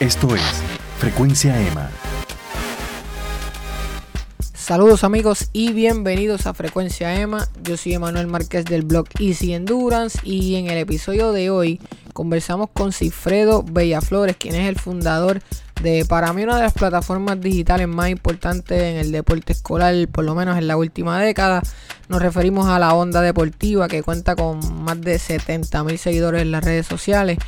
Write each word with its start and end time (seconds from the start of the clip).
Esto 0.00 0.32
es 0.32 0.42
Frecuencia 0.98 1.60
EMA. 1.60 1.90
Saludos 4.54 5.02
amigos 5.02 5.50
y 5.52 5.72
bienvenidos 5.72 6.46
a 6.46 6.54
Frecuencia 6.54 7.20
EMA. 7.20 7.48
Yo 7.64 7.76
soy 7.76 7.94
Emanuel 7.94 8.28
Márquez 8.28 8.64
del 8.64 8.82
blog 8.82 9.08
Easy 9.18 9.54
Endurance 9.54 10.20
y 10.22 10.54
en 10.54 10.70
el 10.70 10.78
episodio 10.78 11.32
de 11.32 11.50
hoy 11.50 11.80
conversamos 12.12 12.68
con 12.72 12.92
Cifredo 12.92 13.64
Bellaflores, 13.64 14.36
quien 14.36 14.54
es 14.54 14.68
el 14.68 14.78
fundador 14.78 15.42
de 15.82 16.04
para 16.04 16.32
mí 16.32 16.44
una 16.44 16.54
de 16.54 16.62
las 16.62 16.74
plataformas 16.74 17.40
digitales 17.40 17.88
más 17.88 18.08
importantes 18.08 18.80
en 18.80 18.98
el 18.98 19.10
deporte 19.10 19.52
escolar, 19.52 20.06
por 20.12 20.24
lo 20.24 20.36
menos 20.36 20.58
en 20.58 20.68
la 20.68 20.76
última 20.76 21.20
década. 21.20 21.60
Nos 22.08 22.22
referimos 22.22 22.68
a 22.68 22.78
la 22.78 22.94
Onda 22.94 23.20
Deportiva 23.20 23.88
que 23.88 24.04
cuenta 24.04 24.36
con 24.36 24.60
más 24.84 25.00
de 25.00 25.18
70 25.18 25.82
mil 25.82 25.98
seguidores 25.98 26.42
en 26.42 26.52
las 26.52 26.62
redes 26.62 26.86
sociales 26.86 27.38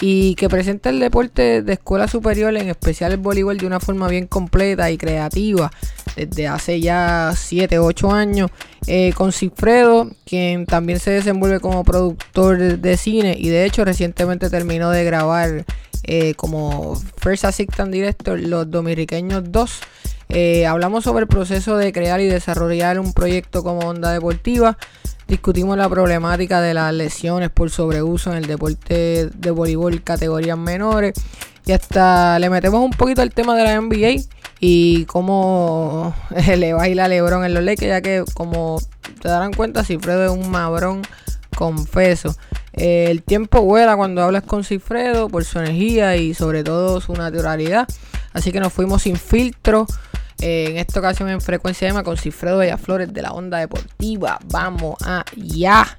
y 0.00 0.34
que 0.34 0.48
presenta 0.48 0.90
el 0.90 1.00
deporte 1.00 1.62
de 1.62 1.72
escuela 1.74 2.08
superior, 2.08 2.56
en 2.56 2.68
especial 2.68 3.12
el 3.12 3.18
voleibol, 3.18 3.58
de 3.58 3.66
una 3.66 3.80
forma 3.80 4.08
bien 4.08 4.26
completa 4.26 4.90
y 4.90 4.98
creativa 4.98 5.70
desde 6.16 6.48
hace 6.48 6.80
ya 6.80 7.32
7 7.36 7.78
o 7.78 7.84
8 7.84 8.10
años. 8.10 8.50
Eh, 8.86 9.12
con 9.14 9.32
Cifredo, 9.32 10.10
quien 10.24 10.66
también 10.66 11.00
se 11.00 11.10
desenvuelve 11.10 11.60
como 11.60 11.84
productor 11.84 12.78
de, 12.78 12.96
cine 12.96 13.36
y 13.38 13.48
de 13.48 13.64
hecho 13.64 13.84
recientemente 13.84 14.48
terminó 14.48 14.90
de 14.90 15.04
grabar 15.04 15.64
eh, 16.04 16.34
como 16.34 16.94
First 17.16 17.44
Assistant 17.44 17.92
Director 17.92 18.38
Los 18.38 18.70
Dominiqueños 18.70 19.50
2. 19.50 19.80
Eh, 20.28 20.66
hablamos 20.66 21.04
sobre 21.04 21.22
el 21.22 21.28
proceso 21.28 21.76
de 21.76 21.92
crear 21.92 22.20
y 22.20 22.26
desarrollar 22.26 22.98
un 22.98 23.12
proyecto 23.12 23.62
como 23.62 23.80
Onda 23.80 24.12
Deportiva. 24.12 24.78
Discutimos 25.28 25.76
la 25.76 25.88
problemática 25.88 26.60
de 26.60 26.72
las 26.72 26.94
lesiones 26.94 27.50
por 27.50 27.70
sobreuso 27.70 28.30
en 28.30 28.38
el 28.38 28.46
deporte 28.46 29.28
de 29.34 29.50
voleibol 29.50 30.02
categorías 30.02 30.56
menores. 30.56 31.14
Y 31.66 31.72
hasta 31.72 32.38
le 32.38 32.48
metemos 32.48 32.80
un 32.80 32.92
poquito 32.92 33.22
al 33.22 33.34
tema 33.34 33.56
de 33.56 33.64
la 33.64 33.80
NBA 33.80 34.22
y 34.60 35.04
cómo 35.06 36.14
le 36.56 36.72
baila 36.74 37.08
LeBron 37.08 37.44
en 37.44 37.54
los 37.54 37.64
Lakers, 37.64 37.88
ya 37.88 38.00
que 38.00 38.24
como 38.34 38.80
te 39.20 39.28
darán 39.28 39.52
cuenta, 39.52 39.82
Cifredo 39.82 40.26
es 40.26 40.30
un 40.30 40.48
mabrón 40.48 41.02
confeso. 41.56 42.36
Eh, 42.72 43.06
el 43.10 43.22
tiempo 43.22 43.62
vuela 43.62 43.96
cuando 43.96 44.22
hablas 44.22 44.44
con 44.44 44.62
Cifredo 44.62 45.28
por 45.28 45.44
su 45.44 45.58
energía 45.58 46.16
y 46.16 46.34
sobre 46.34 46.62
todo 46.62 47.00
su 47.00 47.14
naturalidad. 47.14 47.88
Así 48.32 48.52
que 48.52 48.60
nos 48.60 48.72
fuimos 48.72 49.02
sin 49.02 49.16
filtro. 49.16 49.86
Eh, 50.40 50.66
en 50.70 50.76
esta 50.76 51.00
ocasión 51.00 51.28
en 51.30 51.40
Frecuencia 51.40 51.88
EMA 51.88 52.02
con 52.02 52.16
Cifredo 52.16 52.60
Flores 52.78 53.12
de 53.12 53.22
la 53.22 53.32
Onda 53.32 53.58
Deportiva. 53.58 54.38
Vamos 54.46 54.96
allá. 55.02 55.96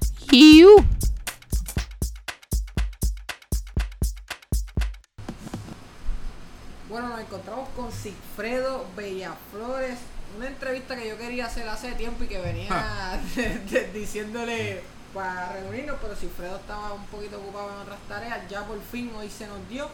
Bueno, 6.88 7.08
nos 7.08 7.20
encontramos 7.20 7.68
con 7.70 7.90
Cifredo 7.90 8.86
Bellaflores. 8.96 9.98
Una 10.36 10.46
entrevista 10.46 10.94
que 10.96 11.08
yo 11.08 11.18
quería 11.18 11.46
hacer 11.46 11.68
hace 11.68 11.92
tiempo 11.92 12.24
y 12.24 12.28
que 12.28 12.38
venía 12.38 13.20
diciéndole 13.94 14.82
para 15.12 15.52
reunirnos, 15.52 15.96
pero 16.00 16.14
Cifredo 16.14 16.56
estaba 16.56 16.92
un 16.92 17.04
poquito 17.06 17.38
ocupado 17.38 17.70
en 17.70 17.82
otras 17.82 17.98
tareas. 18.08 18.48
Ya 18.48 18.64
por 18.64 18.80
fin 18.80 19.10
hoy 19.16 19.28
se 19.30 19.46
nos 19.46 19.68
dio. 19.68 19.88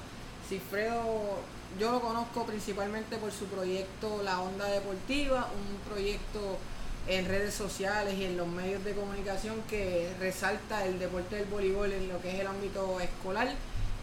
Cifredo 0.49 1.39
yo 1.79 1.91
lo 1.91 2.01
conozco 2.01 2.47
principalmente 2.47 3.17
por 3.17 3.33
su 3.33 3.47
proyecto 3.47 4.23
La 4.23 4.41
Onda 4.41 4.67
Deportiva, 4.67 5.49
un 5.53 5.91
proyecto 5.91 6.59
en 7.07 7.27
redes 7.27 7.55
sociales 7.55 8.15
y 8.15 8.25
en 8.25 8.37
los 8.37 8.47
medios 8.47 8.85
de 8.85 8.93
comunicación 8.93 9.61
que 9.69 10.11
resalta 10.21 10.87
el 10.87 10.99
deporte 10.99 11.37
del 11.37 11.47
voleibol 11.47 11.93
en 11.93 12.09
lo 12.09 12.21
que 12.21 12.33
es 12.33 12.41
el 12.41 12.47
ámbito 12.47 12.99
escolar 13.01 13.49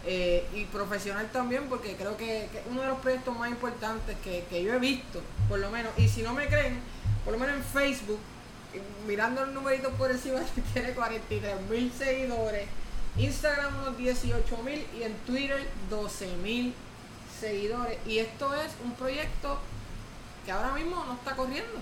eh, 0.04 0.46
y 0.54 0.64
profesional 0.66 1.30
también, 1.32 1.68
porque 1.68 1.96
creo 1.96 2.16
que, 2.16 2.44
es 2.44 2.50
uno 2.70 2.82
de 2.82 2.88
los 2.88 2.98
proyectos 2.98 3.36
más 3.38 3.50
importantes 3.50 4.16
que, 4.22 4.62
yo 4.62 4.74
he 4.74 4.78
visto, 4.78 5.20
por 5.48 5.58
lo 5.58 5.70
menos. 5.70 5.92
Y 5.96 6.08
si 6.08 6.22
no 6.22 6.34
me 6.34 6.46
creen, 6.46 6.78
por 7.24 7.32
lo 7.32 7.38
menos 7.38 7.56
en 7.56 7.64
Facebook, 7.64 8.18
mirando 9.06 9.44
el 9.44 9.54
numerito 9.54 9.90
por 9.90 10.10
encima, 10.10 10.40
tiene 10.72 10.92
43 10.92 11.54
mil 11.70 11.92
seguidores, 11.92 12.66
Instagram 13.16 13.80
unos 13.80 13.96
18 13.96 14.56
mil 14.58 14.84
y 14.98 15.02
en 15.02 15.14
Twitter 15.26 15.66
12 15.90 16.36
mil 16.42 16.74
seguidores. 17.42 17.98
Y 18.06 18.18
esto 18.18 18.54
es 18.54 18.72
un 18.84 18.92
proyecto 18.92 19.58
que 20.44 20.52
ahora 20.52 20.72
mismo 20.72 21.04
no 21.04 21.14
está 21.14 21.36
corriendo. 21.36 21.78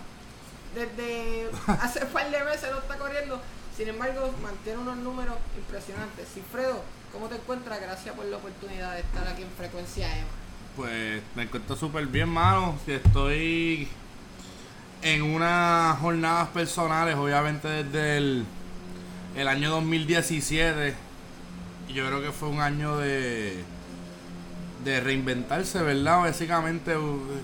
Desde 0.75 1.51
hace 1.67 2.05
un 2.05 2.11
par 2.11 2.31
de 2.31 2.45
meses 2.45 2.71
no 2.71 2.79
está 2.79 2.97
corriendo. 2.97 3.41
Sin 3.77 3.89
embargo, 3.89 4.35
mantiene 4.43 4.79
unos 4.79 4.97
números 4.99 5.37
impresionantes. 5.57 6.29
Cifredo, 6.35 6.83
¿cómo 7.13 7.29
te 7.29 7.37
encuentras? 7.37 7.81
Gracias 7.81 8.15
por 8.15 8.25
la 8.27 8.39
oportunidad 8.39 8.95
de 8.95 9.01
estar 9.01 9.27
aquí 9.29 9.43
en 9.43 9.51
Frecuencia 9.51 10.07
EMA. 10.19 10.27
Pues 10.77 11.23
me 11.35 11.45
encuentro 11.45 11.77
súper 11.77 12.07
bien, 12.07 12.29
mano. 12.29 12.79
Estoy 12.87 13.89
en 15.03 15.23
unas 15.23 15.99
jornadas 15.99 16.49
personales, 16.49 17.17
obviamente 17.17 17.69
desde 17.69 18.17
el, 18.19 18.45
el 19.37 19.49
año 19.49 19.71
2017. 19.71 20.95
Y 21.89 21.93
yo 21.93 22.07
creo 22.07 22.23
que 22.23 22.33
fue 22.33 22.49
un 22.49 22.61
año 22.61 22.99
de 22.99 23.65
de 24.85 25.01
reinventarse, 25.01 25.83
¿verdad? 25.83 26.21
Básicamente 26.21 26.95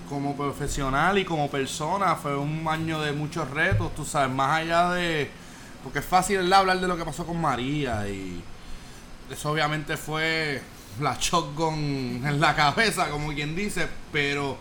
como 0.09 0.35
profesional 0.35 1.17
y 1.17 1.25
como 1.25 1.49
persona 1.49 2.15
fue 2.15 2.35
un 2.35 2.67
año 2.67 2.99
de 3.01 3.11
muchos 3.11 3.49
retos, 3.51 3.93
tú 3.95 4.05
sabes, 4.05 4.33
más 4.33 4.61
allá 4.61 4.91
de... 4.91 5.29
Porque 5.83 5.99
es 5.99 6.05
fácil 6.05 6.37
¿verdad? 6.37 6.59
hablar 6.59 6.79
de 6.79 6.87
lo 6.87 6.97
que 6.97 7.05
pasó 7.05 7.25
con 7.25 7.39
María 7.39 8.07
y 8.07 8.43
eso 9.31 9.51
obviamente 9.51 9.97
fue 9.97 10.61
la 10.99 11.15
shotgun 11.19 12.23
en 12.25 12.39
la 12.39 12.55
cabeza, 12.55 13.09
como 13.09 13.33
quien 13.33 13.55
dice, 13.55 13.87
pero, 14.11 14.57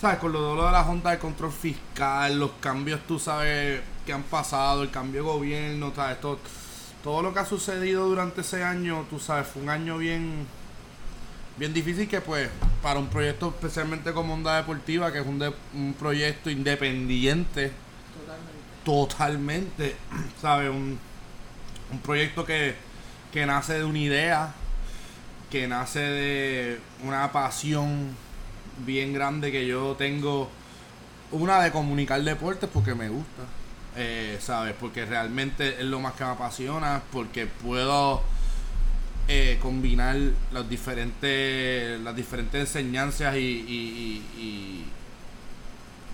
¿sabes? 0.00 0.18
Con 0.18 0.32
lo 0.32 0.64
de 0.64 0.72
la 0.72 0.84
Junta 0.84 1.10
de 1.10 1.18
Control 1.18 1.50
Fiscal, 1.50 2.38
los 2.38 2.52
cambios, 2.60 3.00
tú 3.06 3.18
sabes, 3.18 3.80
que 4.06 4.12
han 4.12 4.22
pasado, 4.22 4.82
el 4.82 4.90
cambio 4.90 5.22
de 5.22 5.28
gobierno, 5.28 5.92
¿sabes? 5.94 6.20
Todo, 6.20 6.38
todo 7.02 7.22
lo 7.22 7.34
que 7.34 7.40
ha 7.40 7.44
sucedido 7.44 8.06
durante 8.06 8.42
ese 8.42 8.62
año, 8.62 9.04
tú 9.10 9.18
sabes, 9.18 9.48
fue 9.48 9.62
un 9.62 9.70
año 9.70 9.98
bien 9.98 10.46
bien 11.56 11.72
difícil 11.72 12.08
que 12.08 12.20
pues 12.20 12.48
para 12.82 12.98
un 12.98 13.08
proyecto 13.08 13.48
especialmente 13.48 14.12
como 14.12 14.34
Onda 14.34 14.56
Deportiva, 14.56 15.12
que 15.12 15.20
es 15.20 15.26
un, 15.26 15.42
un 15.74 15.94
proyecto 15.94 16.50
independiente, 16.50 17.72
totalmente, 18.84 19.96
¿sabes? 20.40 20.70
Un, 20.70 20.98
un 21.92 21.98
proyecto 22.00 22.44
que, 22.44 22.74
que 23.32 23.46
nace 23.46 23.74
de 23.74 23.84
una 23.84 23.98
idea, 23.98 24.54
que 25.50 25.68
nace 25.68 26.00
de 26.00 26.80
una 27.04 27.30
pasión 27.30 28.16
bien 28.84 29.12
grande 29.12 29.52
que 29.52 29.66
yo 29.66 29.94
tengo, 29.98 30.50
una 31.30 31.62
de 31.62 31.70
comunicar 31.70 32.22
deportes 32.22 32.68
porque 32.72 32.94
me 32.94 33.08
gusta, 33.08 33.42
eh, 33.96 34.38
¿sabes? 34.40 34.74
Porque 34.78 35.04
realmente 35.04 35.80
es 35.80 35.84
lo 35.84 36.00
más 36.00 36.14
que 36.14 36.24
me 36.24 36.30
apasiona, 36.30 37.02
porque 37.12 37.46
puedo 37.46 38.22
eh, 39.28 39.58
combinar 39.62 40.16
los 40.50 40.68
diferentes, 40.68 42.00
las 42.00 42.16
diferentes 42.16 42.60
enseñanzas 42.60 43.36
y, 43.36 44.22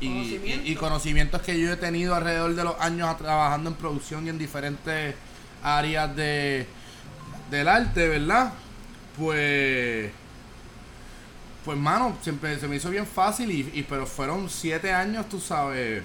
y, 0.01 0.75
conocimientos 0.79 1.43
que 1.43 1.59
yo 1.59 1.73
he 1.73 1.77
tenido 1.77 2.15
alrededor 2.15 2.55
de 2.55 2.63
los 2.63 2.79
años 2.81 3.17
trabajando 3.19 3.71
en 3.71 3.77
producción 3.77 4.27
y 4.27 4.29
en 4.29 4.39
diferentes 4.39 5.15
áreas 5.63 6.15
de, 6.15 6.67
del 7.51 7.67
arte, 7.67 8.09
¿verdad? 8.09 8.53
Pues, 9.17 10.11
pues 11.65 11.79
mano, 11.79 12.17
siempre 12.23 12.59
se 12.61 12.69
me 12.69 12.77
hizo 12.77 12.91
bien 12.91 13.07
fácil 13.07 13.51
y, 13.51 13.83
pero 13.89 14.07
fueron 14.07 14.49
siete 14.49 14.93
años, 14.93 15.29
tú 15.29 15.41
sabes 15.41 16.03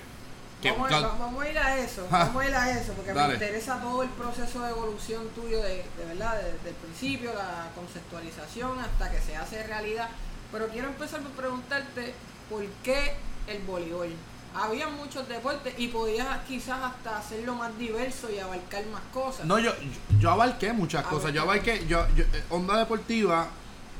Vamos, 0.72 1.44
a 1.44 1.50
ir 1.50 1.57
a 1.57 1.78
eso, 1.78 2.07
vamos 2.09 2.44
a 2.44 2.47
ir 2.47 2.56
a 2.56 2.79
eso, 2.79 2.94
porque 2.94 3.13
me 3.13 3.34
interesa 3.34 3.79
todo 3.79 4.03
el 4.03 4.09
proceso 4.09 4.62
de 4.63 4.69
evolución 4.72 5.28
tuyo, 5.35 5.62
de, 5.62 5.85
verdad, 6.07 6.35
desde 6.38 6.69
el 6.69 6.75
principio, 6.75 7.34
la 7.34 7.69
conceptualización 7.75 8.79
hasta 8.79 9.12
que 9.12 9.19
se 9.19 9.35
hace 9.35 9.63
realidad. 9.63 10.10
Pero 10.51 10.68
quiero 10.68 10.88
empezar 10.88 11.21
por 11.21 11.31
preguntarte 11.31 12.13
por 12.50 12.63
qué 12.83 13.15
el 13.48 13.62
voleibol. 13.63 14.13
Había 14.56 14.88
muchos 14.88 15.27
deportes 15.27 15.74
y 15.80 15.88
podías 15.88 16.27
quizás 16.48 16.80
hasta 16.83 17.18
hacerlo 17.18 17.56
más 17.56 17.75
diverso 17.77 18.30
y 18.31 18.38
abarcar 18.38 18.86
más 18.88 19.01
cosas. 19.12 19.45
No, 19.48 19.57
yo, 19.57 19.71
yo, 20.19 20.30
abarqué 20.30 20.71
muchas 20.74 21.04
cosas. 21.06 21.33
Yo 21.33 21.42
abarqué, 21.42 21.88
yo, 21.88 22.06
yo, 22.16 22.24
eh, 22.24 22.44
onda 22.51 22.77
deportiva 22.77 23.50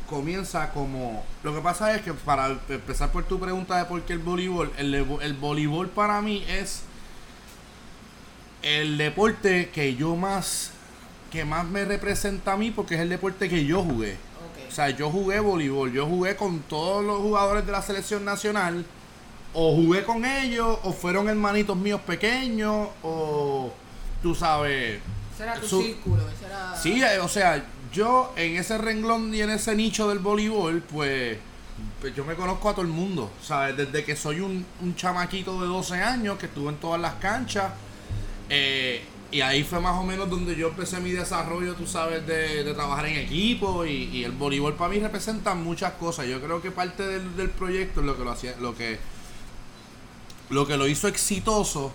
comienza 0.10 0.72
como... 0.72 1.24
Lo 1.44 1.54
que 1.54 1.62
pasa 1.62 1.96
es 1.96 2.02
que 2.02 2.14
para 2.14 2.58
empezar 2.70 3.12
por 3.12 3.24
tu 3.26 3.40
pregunta 3.40 3.78
de 3.78 3.86
por 3.86 4.02
qué 4.04 4.14
el 4.14 4.20
voleibol, 4.20 4.72
el, 4.78 4.94
el 4.94 5.34
voleibol 5.34 5.90
para 5.90 6.22
mí 6.22 6.44
es 6.48 6.84
el 8.62 8.98
deporte 8.98 9.70
que 9.70 9.96
yo 9.96 10.16
más 10.16 10.72
que 11.34 11.46
más 11.46 11.66
me 11.66 11.84
representa 11.84 12.54
a 12.54 12.58
mí 12.58 12.70
porque 12.70 12.94
es 12.94 13.02
el 13.02 13.10
deporte 13.10 13.50
que 13.50 13.66
yo 13.66 13.82
jugué. 13.82 14.18
O 14.70 14.72
sea, 14.72 14.92
yo 14.92 15.10
jugué 15.10 15.40
voleibol, 15.40 15.92
yo 15.92 16.06
jugué 16.06 16.36
con 16.36 16.60
todos 16.60 17.04
los 17.04 17.22
jugadores 17.22 17.66
de 17.66 17.72
la 17.72 17.82
selección 17.82 18.24
nacional, 18.24 18.86
o 19.52 19.76
jugué 19.76 20.04
con 20.04 20.26
ellos, 20.26 20.78
o 20.84 20.94
fueron 20.94 21.30
hermanitos 21.30 21.76
míos 21.76 22.02
pequeños, 22.06 22.90
o 23.02 23.72
tú 24.22 24.36
sabes. 24.36 25.00
Ese 25.34 25.44
era 25.44 25.60
tu 25.60 25.82
círculo, 25.82 26.24
Sí, 26.80 27.02
eh, 27.02 27.20
o 27.20 27.28
sea, 27.28 27.66
yo 27.94 28.34
en 28.36 28.58
ese 28.58 28.78
renglón 28.78 29.34
y 29.34 29.42
en 29.42 29.52
ese 29.52 29.76
nicho 29.76 30.10
del 30.10 30.20
voleibol, 30.20 30.82
pues, 30.82 31.38
pues 32.02 32.16
yo 32.16 32.26
me 32.26 32.36
conozco 32.36 32.70
a 32.70 32.74
todo 32.74 32.82
el 32.84 32.90
mundo, 32.92 33.32
¿sabes? 33.42 33.78
Desde 33.78 34.04
que 34.04 34.16
soy 34.16 34.40
un, 34.42 34.66
un 34.82 34.96
chamaquito 34.96 35.62
de 35.62 35.68
12 35.68 35.96
años 36.02 36.38
que 36.38 36.48
estuve 36.48 36.70
en 36.70 36.78
todas 36.78 37.00
las 37.02 37.16
canchas. 37.16 37.72
eh, 38.50 39.04
y 39.32 39.42
ahí 39.42 39.64
fue 39.64 39.80
más 39.80 39.98
o 39.98 40.04
menos 40.04 40.30
donde 40.30 40.56
yo 40.56 40.68
empecé 40.70 41.00
mi 41.00 41.12
desarrollo, 41.12 41.74
tú 41.74 41.88
sabes, 41.88 42.26
de, 42.28 42.64
de 42.64 42.74
trabajar 42.76 43.08
en 43.08 43.18
equipo. 43.18 43.84
Y, 43.84 44.04
y 44.14 44.24
el 44.24 44.32
voleibol 44.32 44.76
para 44.76 44.92
mí 44.92 45.00
representa 45.00 45.56
muchas 45.56 45.94
cosas. 45.94 46.28
Yo 46.28 46.40
creo 46.40 46.62
que 46.62 46.70
parte 46.70 47.04
del, 47.04 47.50
proyecto, 47.50 48.04
lo 48.04 48.16
que 48.16 48.24
lo 48.24 48.30
hacía, 48.32 48.56
lo 48.62 48.76
que, 48.76 49.00
lo 50.50 50.68
que 50.68 50.78
lo 50.78 50.88
hizo 50.88 51.08
exitoso, 51.08 51.92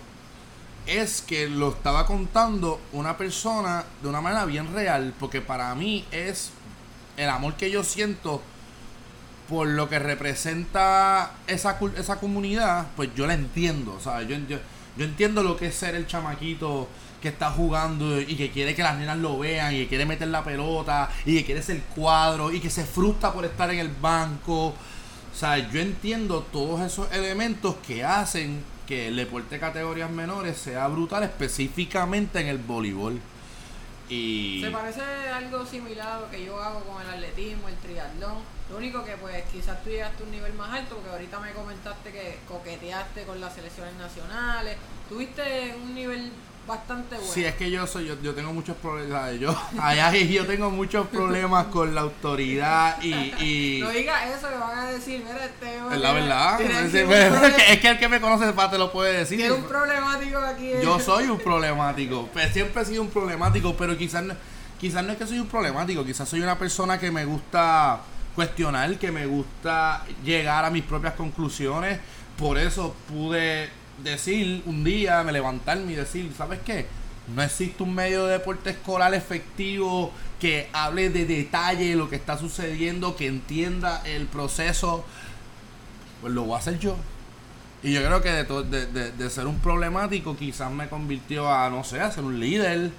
es 0.89 1.21
que 1.21 1.47
lo 1.47 1.69
estaba 1.69 2.05
contando 2.05 2.79
una 2.93 3.17
persona 3.17 3.85
de 4.01 4.07
una 4.09 4.21
manera 4.21 4.45
bien 4.45 4.73
real. 4.73 5.13
Porque 5.19 5.41
para 5.41 5.73
mí 5.75 6.05
es 6.11 6.51
el 7.17 7.29
amor 7.29 7.55
que 7.55 7.69
yo 7.69 7.83
siento 7.83 8.41
por 9.49 9.67
lo 9.67 9.89
que 9.89 9.97
representa 9.97 11.31
esa, 11.47 11.79
esa 11.97 12.19
comunidad, 12.19 12.87
pues 12.95 13.09
yo 13.15 13.25
la 13.25 13.33
entiendo, 13.33 13.99
¿sabes? 13.99 14.27
Yo, 14.27 14.37
yo, 14.47 14.59
yo 14.95 15.05
entiendo 15.05 15.41
lo 15.41 15.57
que 15.57 15.67
es 15.67 15.75
ser 15.75 15.95
el 15.95 16.05
chamaquito 16.05 16.87
que 17.21 17.29
está 17.29 17.51
jugando 17.51 18.21
y 18.21 18.35
que 18.35 18.51
quiere 18.51 18.75
que 18.75 18.83
las 18.83 18.97
nenas 18.97 19.17
lo 19.17 19.39
vean 19.39 19.73
y 19.73 19.79
que 19.79 19.87
quiere 19.87 20.05
meter 20.05 20.27
la 20.29 20.43
pelota 20.43 21.09
y 21.25 21.37
que 21.37 21.45
quiere 21.45 21.63
ser 21.63 21.81
cuadro 21.95 22.51
y 22.53 22.59
que 22.59 22.69
se 22.69 22.85
frustra 22.85 23.33
por 23.33 23.43
estar 23.43 23.69
en 23.71 23.79
el 23.79 23.89
banco. 23.89 24.67
O 24.67 25.35
sea, 25.37 25.57
yo 25.71 25.79
entiendo 25.79 26.45
todos 26.51 26.81
esos 26.81 27.11
elementos 27.11 27.75
que 27.85 28.03
hacen 28.03 28.63
que 28.89 29.07
el 29.07 29.17
deporte 29.17 29.53
de 29.53 29.59
categorías 29.59 30.09
menores 30.09 30.57
sea 30.57 30.87
brutal, 30.87 31.21
específicamente 31.21 32.39
en 32.39 32.47
el 32.47 32.57
voleibol. 32.57 33.21
Y... 34.09 34.61
Se 34.63 34.71
parece 34.71 35.01
algo 35.31 35.63
similar 35.63 36.07
a 36.07 36.21
lo 36.21 36.31
que 36.31 36.43
yo 36.43 36.59
hago 36.59 36.79
con 36.79 36.99
el 37.03 37.07
atletismo, 37.07 37.69
el 37.69 37.75
triatlón. 37.75 38.37
Lo 38.71 38.77
único 38.77 39.05
que 39.05 39.15
pues 39.17 39.43
quizás 39.53 39.83
tú 39.83 39.91
llegaste 39.91 40.23
a 40.23 40.25
un 40.25 40.31
nivel 40.31 40.53
más 40.53 40.71
alto, 40.71 40.95
porque 40.95 41.11
ahorita 41.11 41.39
me 41.39 41.51
comentaste 41.51 42.11
que 42.11 42.39
coqueteaste 42.47 43.25
con 43.25 43.39
las 43.39 43.53
selecciones 43.53 43.93
nacionales. 43.93 44.75
Tuviste 45.07 45.75
un 45.83 45.93
nivel 45.93 46.31
bastante 46.69 47.15
bueno. 47.17 47.33
Sí, 47.33 47.43
es 47.43 47.55
que 47.55 47.69
yo 47.69 47.85
soy, 47.85 48.05
yo, 48.07 48.15
yo 48.21 48.33
tengo 48.33 48.53
muchos 48.53 48.77
problemas, 48.77 49.33
yo, 49.39 49.53
yo 50.29 50.45
tengo 50.45 50.69
muchos 50.69 51.07
problemas 51.07 51.65
con 51.67 51.93
la 51.93 52.01
autoridad 52.01 53.01
y, 53.01 53.13
y 53.43 53.79
No 53.83 53.89
digas 53.89 54.29
eso, 54.37 54.47
que 54.47 54.55
van 54.55 54.79
a 54.79 54.85
decir, 54.85 55.21
mira, 55.25 55.43
este 55.43 55.75
es 55.75 55.99
la 55.99 56.13
verdad, 56.13 56.61
es, 56.61 56.93
es 56.93 57.05
problema- 57.05 57.55
que, 57.55 57.73
es 57.73 57.79
que 57.79 57.89
el 57.89 57.99
que 57.99 58.07
me 58.07 58.21
conoce 58.21 58.45
te 58.53 58.77
lo 58.77 58.91
puede 58.91 59.17
decir. 59.17 59.37
tiene 59.37 59.53
un 59.53 59.63
problemático 59.63 60.37
aquí. 60.37 60.71
Yo 60.81 60.99
soy 60.99 61.25
un 61.25 61.39
problemático, 61.39 62.29
pues 62.31 62.53
siempre 62.53 62.83
he 62.83 62.85
sido 62.85 63.01
un 63.01 63.09
problemático, 63.09 63.75
pero 63.75 63.97
quizás 63.97 64.23
no, 64.23 64.33
quizás 64.79 65.03
no 65.03 65.11
es 65.11 65.17
que 65.17 65.27
soy 65.27 65.39
un 65.39 65.47
problemático, 65.47 66.05
quizás 66.05 66.29
soy 66.29 66.41
una 66.41 66.57
persona 66.57 66.97
que 66.97 67.11
me 67.11 67.25
gusta 67.25 67.99
cuestionar, 68.35 68.97
que 68.97 69.11
me 69.11 69.25
gusta 69.25 70.05
llegar 70.23 70.63
a 70.63 70.69
mis 70.69 70.83
propias 70.83 71.13
conclusiones, 71.15 71.99
por 72.37 72.57
eso 72.57 72.95
pude 73.09 73.69
decir 74.03 74.63
un 74.65 74.83
día, 74.83 75.23
me 75.23 75.31
levantarme 75.31 75.91
y 75.93 75.95
decir, 75.95 76.31
¿sabes 76.37 76.59
qué? 76.65 76.85
No 77.35 77.43
existe 77.43 77.83
un 77.83 77.93
medio 77.93 78.25
de 78.25 78.33
deporte 78.33 78.71
escolar 78.71 79.13
efectivo 79.13 80.11
que 80.39 80.69
hable 80.73 81.09
de 81.09 81.25
detalle 81.25 81.95
lo 81.95 82.09
que 82.09 82.15
está 82.15 82.37
sucediendo, 82.37 83.15
que 83.15 83.27
entienda 83.27 84.01
el 84.05 84.25
proceso. 84.25 85.05
Pues 86.21 86.33
lo 86.33 86.43
voy 86.43 86.55
a 86.55 86.59
hacer 86.59 86.79
yo. 86.79 86.95
Y 87.83 87.93
yo 87.93 88.03
creo 88.03 88.21
que 88.21 88.31
de, 88.31 88.43
to- 88.45 88.63
de, 88.63 88.87
de- 88.87 89.11
de 89.11 89.29
ser 89.29 89.47
un 89.47 89.59
problemático 89.59 90.35
quizás 90.35 90.71
me 90.71 90.89
convirtió 90.89 91.49
a, 91.53 91.69
no 91.69 91.83
sé, 91.83 92.01
a 92.01 92.11
ser 92.11 92.23
un 92.23 92.39
líder. 92.39 92.91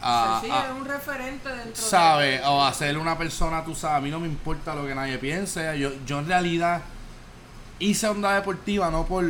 A, 0.00 0.40
sí, 0.42 0.50
a- 0.50 0.66
es 0.66 0.72
un 0.78 0.84
referente 0.86 1.48
dentro 1.48 1.82
¿Sabes? 1.82 2.40
de... 2.40 2.46
O 2.46 2.62
a 2.64 2.72
ser 2.72 2.96
una 2.96 3.18
persona, 3.18 3.64
tú 3.64 3.74
sabes, 3.74 3.98
a 3.98 4.00
mí 4.00 4.10
no 4.10 4.20
me 4.20 4.26
importa 4.28 4.74
lo 4.74 4.86
que 4.86 4.94
nadie 4.94 5.18
piense. 5.18 5.78
Yo, 5.78 5.90
yo 6.06 6.20
en 6.20 6.26
realidad 6.28 6.82
hice 7.80 8.06
onda 8.06 8.34
deportiva 8.34 8.90
no 8.90 9.04
por 9.04 9.24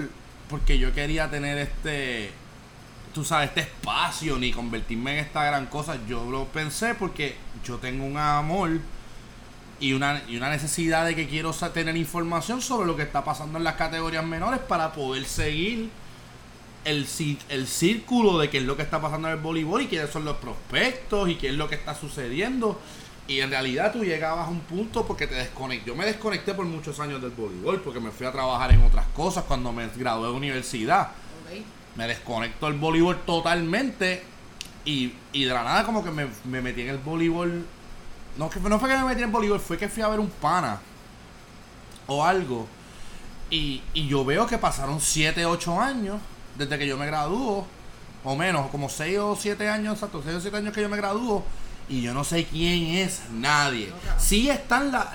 porque 0.49 0.79
yo 0.79 0.93
quería 0.93 1.31
tener 1.31 1.59
este, 1.59 2.31
tú 3.15 3.25
sabes, 3.25 3.49
este 3.49 3.61
espacio 3.61 4.39
ni 4.39 4.53
convertirme 4.53 5.13
en 5.13 5.25
esta 5.25 5.45
gran 5.45 5.67
cosa. 5.67 5.99
Yo 6.07 6.31
lo 6.31 6.47
pensé 6.47 6.95
porque 6.95 7.37
yo 7.65 7.77
tengo 7.79 8.05
un 8.05 8.17
amor 8.17 8.81
y 9.81 9.93
una, 9.93 10.23
y 10.29 10.37
una 10.37 10.51
necesidad 10.51 11.05
de 11.07 11.15
que 11.15 11.29
quiero 11.29 11.53
tener 11.53 11.97
información 11.97 12.61
sobre 12.61 12.87
lo 12.87 12.97
que 12.97 13.03
está 13.03 13.25
pasando 13.25 13.59
en 13.59 13.65
las 13.65 13.75
categorías 13.75 14.25
menores 14.25 14.61
para 14.61 14.93
poder 14.93 15.25
seguir 15.25 15.91
el, 16.85 17.07
el 17.49 17.67
círculo 17.67 18.39
de 18.39 18.51
qué 18.51 18.59
es 18.59 18.65
lo 18.65 18.77
que 18.77 18.83
está 18.83 19.01
pasando 19.01 19.29
en 19.29 19.35
el 19.35 19.41
voleibol 19.41 19.83
y 19.83 19.87
quiénes 19.87 20.11
son 20.11 20.25
los 20.25 20.37
prospectos 20.37 21.29
y 21.29 21.37
qué 21.37 21.49
es 21.49 21.55
lo 21.55 21.69
que 21.69 21.75
está 21.75 21.95
sucediendo. 21.95 22.81
Y 23.27 23.41
en 23.41 23.51
realidad 23.51 23.93
tú 23.93 24.05
llegabas 24.05 24.49
a 24.49 24.51
un 24.51 24.61
punto 24.61 25.07
porque 25.07 25.27
te 25.27 25.35
desconecté. 25.35 25.89
Yo 25.89 25.97
me 25.97 26.05
desconecté 26.05 26.53
por 26.53 26.67
muchos 26.67 27.01
años 27.01 27.23
del 27.23 27.31
voleibol 27.31 27.81
porque 27.81 28.01
me 28.01 28.11
fui 28.11 28.27
a 28.27 28.33
trabajar 28.33 28.73
en 28.73 28.83
otras 28.83 29.07
cosas 29.17 29.45
cuando 29.45 29.73
me 29.73 29.89
gradué 29.89 30.29
de 30.29 30.35
universidad. 30.35 31.09
Me 31.97 32.07
desconecto 32.07 32.67
del 32.67 32.79
voleibol 32.79 33.21
totalmente 33.25 34.23
y, 34.85 35.15
y 35.33 35.45
de 35.45 35.55
la 35.55 35.65
nada 35.65 35.85
como 35.85 36.05
que 36.05 36.11
me, 36.11 36.27
me 36.45 36.61
metí 36.61 36.83
en 36.83 36.89
el 36.89 36.99
voleibol. 36.99 37.65
No, 38.37 38.51
que, 38.51 38.61
no 38.61 38.79
fue 38.79 38.91
que 38.91 38.97
me 38.97 39.05
metí 39.05 39.23
en 39.23 39.29
el 39.29 39.33
voleibol, 39.33 39.61
fue 39.61 39.79
que 39.79 39.89
fui 39.89 40.03
a 40.03 40.09
ver 40.09 40.21
un 40.21 40.29
pana 40.29 40.81
o 42.07 42.25
algo. 42.25 42.67
Y, 43.49 43.83
y 43.95 44.07
yo 44.07 44.25
veo 44.25 44.47
que 44.47 44.59
pasaron 44.59 45.01
7, 45.01 45.47
8 45.47 45.81
años 45.81 46.21
desde 46.57 46.79
que 46.79 46.87
yo 46.87 46.97
me 46.97 47.07
graduó, 47.07 47.67
o 48.23 48.37
menos, 48.37 48.71
como 48.71 48.89
6 48.89 49.19
o 49.19 49.37
7 49.37 49.69
años, 49.69 49.95
exacto, 49.95 50.23
6 50.23 50.37
o 50.37 50.41
7 50.41 50.57
años 50.57 50.75
que 50.75 50.83
yo 50.83 50.89
me 50.89 50.97
graduó, 50.97 51.45
y 51.89 52.01
yo 52.03 52.15
no 52.15 52.25
sé 52.25 52.45
quién 52.47 52.87
es 52.97 53.23
nadie. 53.31 53.93
Sí 54.19 54.49
están, 54.49 54.91
la, 54.93 55.13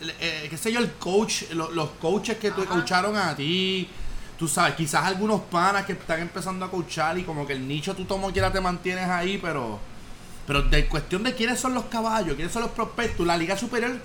el- 0.00 0.14
eh, 0.20 0.46
qué 0.50 0.56
sé 0.56 0.72
yo, 0.72 0.80
el 0.80 0.92
coach, 0.92 1.44
lo- 1.52 1.70
los 1.70 1.90
coaches 1.92 2.36
que 2.38 2.50
te 2.50 2.64
coacharon 2.64 3.16
a 3.16 3.34
ti, 3.34 3.88
tú 4.38 4.46
sabes, 4.48 4.74
quizás 4.74 5.04
algunos 5.04 5.40
panas 5.42 5.86
que 5.86 5.92
están 5.92 6.20
empezando 6.20 6.64
a 6.66 6.70
coachar 6.70 7.16
y 7.18 7.22
como 7.22 7.46
que 7.46 7.54
el 7.54 7.66
nicho 7.66 7.94
tú 7.94 8.06
como 8.06 8.30
quiera 8.32 8.52
te 8.52 8.60
mantienes 8.60 9.08
ahí, 9.08 9.38
pero... 9.38 9.78
Pero 10.46 10.62
de 10.62 10.86
cuestión 10.86 11.24
de 11.24 11.34
quiénes 11.34 11.58
son 11.58 11.74
los 11.74 11.86
caballos, 11.86 12.36
quiénes 12.36 12.52
son 12.52 12.62
los 12.62 12.70
prospectos, 12.70 13.26
la 13.26 13.36
Liga 13.36 13.56
Superior 13.58 13.98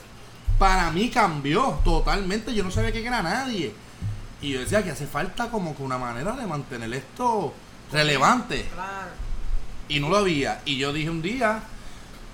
para 0.57 0.89
mí 0.89 1.09
cambió 1.09 1.79
totalmente. 1.83 2.51
Yo 2.51 2.63
no 2.63 2.71
sabía 2.71 2.91
quién 2.91 3.05
era 3.05 3.21
nadie. 3.21 3.71
Y 4.41 4.49
yo 4.53 4.59
decía 4.59 4.83
que 4.83 4.89
hace 4.89 5.05
falta 5.05 5.51
como 5.51 5.75
que 5.75 5.83
una 5.83 5.99
manera 5.99 6.31
de 6.31 6.47
mantener 6.47 6.91
esto 6.95 7.53
relevante. 7.91 8.67
Claro. 8.73 9.11
Y 9.87 9.99
no 9.99 10.09
lo 10.09 10.17
había. 10.17 10.61
Y 10.65 10.77
yo 10.77 10.91
dije 10.91 11.11
un 11.11 11.21
día, 11.21 11.61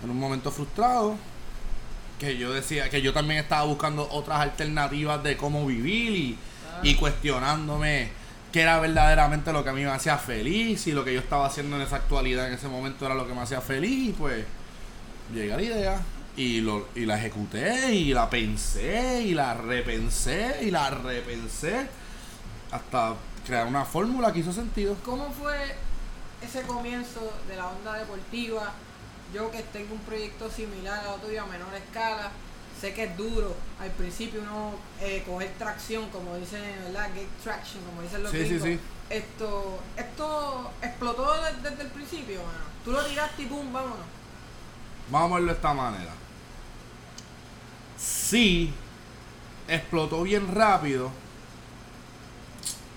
en 0.04 0.10
un 0.10 0.20
momento 0.20 0.52
frustrado, 0.52 1.16
que 2.20 2.38
yo 2.38 2.52
decía 2.52 2.90
que 2.90 3.02
yo 3.02 3.14
también 3.14 3.40
estaba 3.40 3.64
buscando 3.64 4.08
otras 4.12 4.40
alternativas 4.40 5.22
de 5.24 5.38
cómo 5.38 5.66
vivir 5.66 6.38
y, 6.84 6.96
cuestionándome 6.96 8.10
qué 8.51 8.62
era 8.62 8.80
verdaderamente 8.80 9.51
lo 9.51 9.63
que 9.63 9.70
a 9.70 9.74
mí 9.74 9.84
me 9.84 9.89
hacía 9.89 10.18
feliz 10.18 10.88
y 10.88 10.92
lo 10.92 11.04
que 11.04 11.13
yo 11.13 11.20
estaba 11.20 11.46
haciendo 11.46 11.75
en 11.75 11.82
esa 11.82 11.98
actualidad 11.98 12.48
en 12.48 12.54
ese 12.54 12.68
momento 12.68 13.06
era 13.06 13.16
lo 13.16 13.27
que 13.27 13.34
me 13.34 13.42
hacía 13.42 13.62
feliz 13.62 14.10
y 14.10 14.13
pues 14.13 14.46
llegué 15.34 15.54
a 15.54 15.58
la 15.58 15.62
idea 15.63 16.01
y, 16.38 16.62
lo, 16.62 16.88
y 16.96 17.06
la 17.06 17.18
ejecuté 17.18 17.94
y 17.94 18.13
la 18.13 18.30
pensé 18.30 19.24
y 19.24 19.34
la 19.34 19.56
repensé 19.56 20.60
y 20.62 20.72
la 20.72 20.89
repensé 20.92 21.88
hasta 22.72 23.16
crear 23.46 23.68
una 23.68 23.86
fórmula 23.86 24.32
que 24.32 24.39
hizo 24.39 24.54
sentido. 24.54 24.96
¿Cómo 25.04 25.32
fue 25.32 25.56
ese 26.42 26.62
comienzo 26.62 27.34
de 27.48 27.56
la 27.56 27.68
onda 27.68 27.96
deportiva? 27.96 28.74
Yo 29.38 29.51
que 29.51 29.62
tengo 29.62 29.94
un 29.94 30.00
proyecto 30.01 30.50
similar 30.50 30.98
a 31.06 31.12
lo 31.12 31.17
tuyo 31.17 31.44
a 31.44 31.46
menor 31.46 31.72
escala, 31.75 32.32
sé 32.82 32.91
que 32.96 33.03
es 33.03 33.15
duro 33.17 33.56
al 33.79 33.91
principio 33.91 34.41
uno 34.41 34.72
eh, 35.00 35.22
coger 35.27 35.53
tracción, 35.60 36.10
como 36.10 36.36
dicen, 36.38 36.63
¿verdad? 36.86 37.12
Get 37.13 37.27
traction, 37.44 37.84
como 37.84 38.01
dicen 38.01 38.24
los 38.24 38.32
Sí, 38.32 38.39
sí, 38.39 38.46
gringos. 38.58 38.67
sí. 38.67 38.79
Esto, 39.12 39.79
esto 39.96 40.72
explotó 40.82 41.36
de- 41.44 41.70
desde, 41.70 41.84
el 41.84 41.89
principio, 41.89 42.38
mano. 42.41 42.65
Tú 42.84 42.91
lo 42.94 43.06
tiraste 43.06 43.44
y 43.44 43.46
pum, 43.46 43.72
vámonos. 43.72 44.08
Vamos 45.12 45.32
a 45.32 45.36
verlo 45.36 45.51
de 45.51 45.56
esta 45.56 45.74
manera. 45.75 46.13
Sí, 47.96 48.74
explotó 49.67 50.24
bien 50.24 50.53
rápido. 50.56 51.12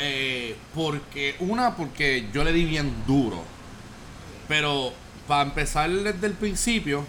eh, 0.03 0.57
porque, 0.75 1.37
una, 1.41 1.77
porque 1.77 2.27
yo 2.33 2.43
le 2.45 2.55
di 2.55 2.65
bien 2.65 3.05
duro. 3.07 3.43
Pero 4.49 4.95
para 5.31 5.43
empezar 5.43 5.89
desde 5.89 6.27
el 6.27 6.33
principio, 6.33 7.07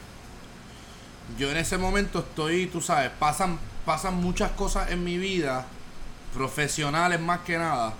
yo 1.39 1.49
en 1.49 1.57
ese 1.57 1.79
momento 1.79 2.19
estoy, 2.19 2.67
tú 2.67 2.79
sabes, 2.79 3.09
pasan, 3.17 3.57
pasan 3.83 4.13
muchas 4.13 4.51
cosas 4.51 4.91
en 4.91 5.03
mi 5.03 5.17
vida, 5.17 5.65
profesionales 6.31 7.19
más 7.19 7.39
que 7.39 7.57
nada, 7.57 7.95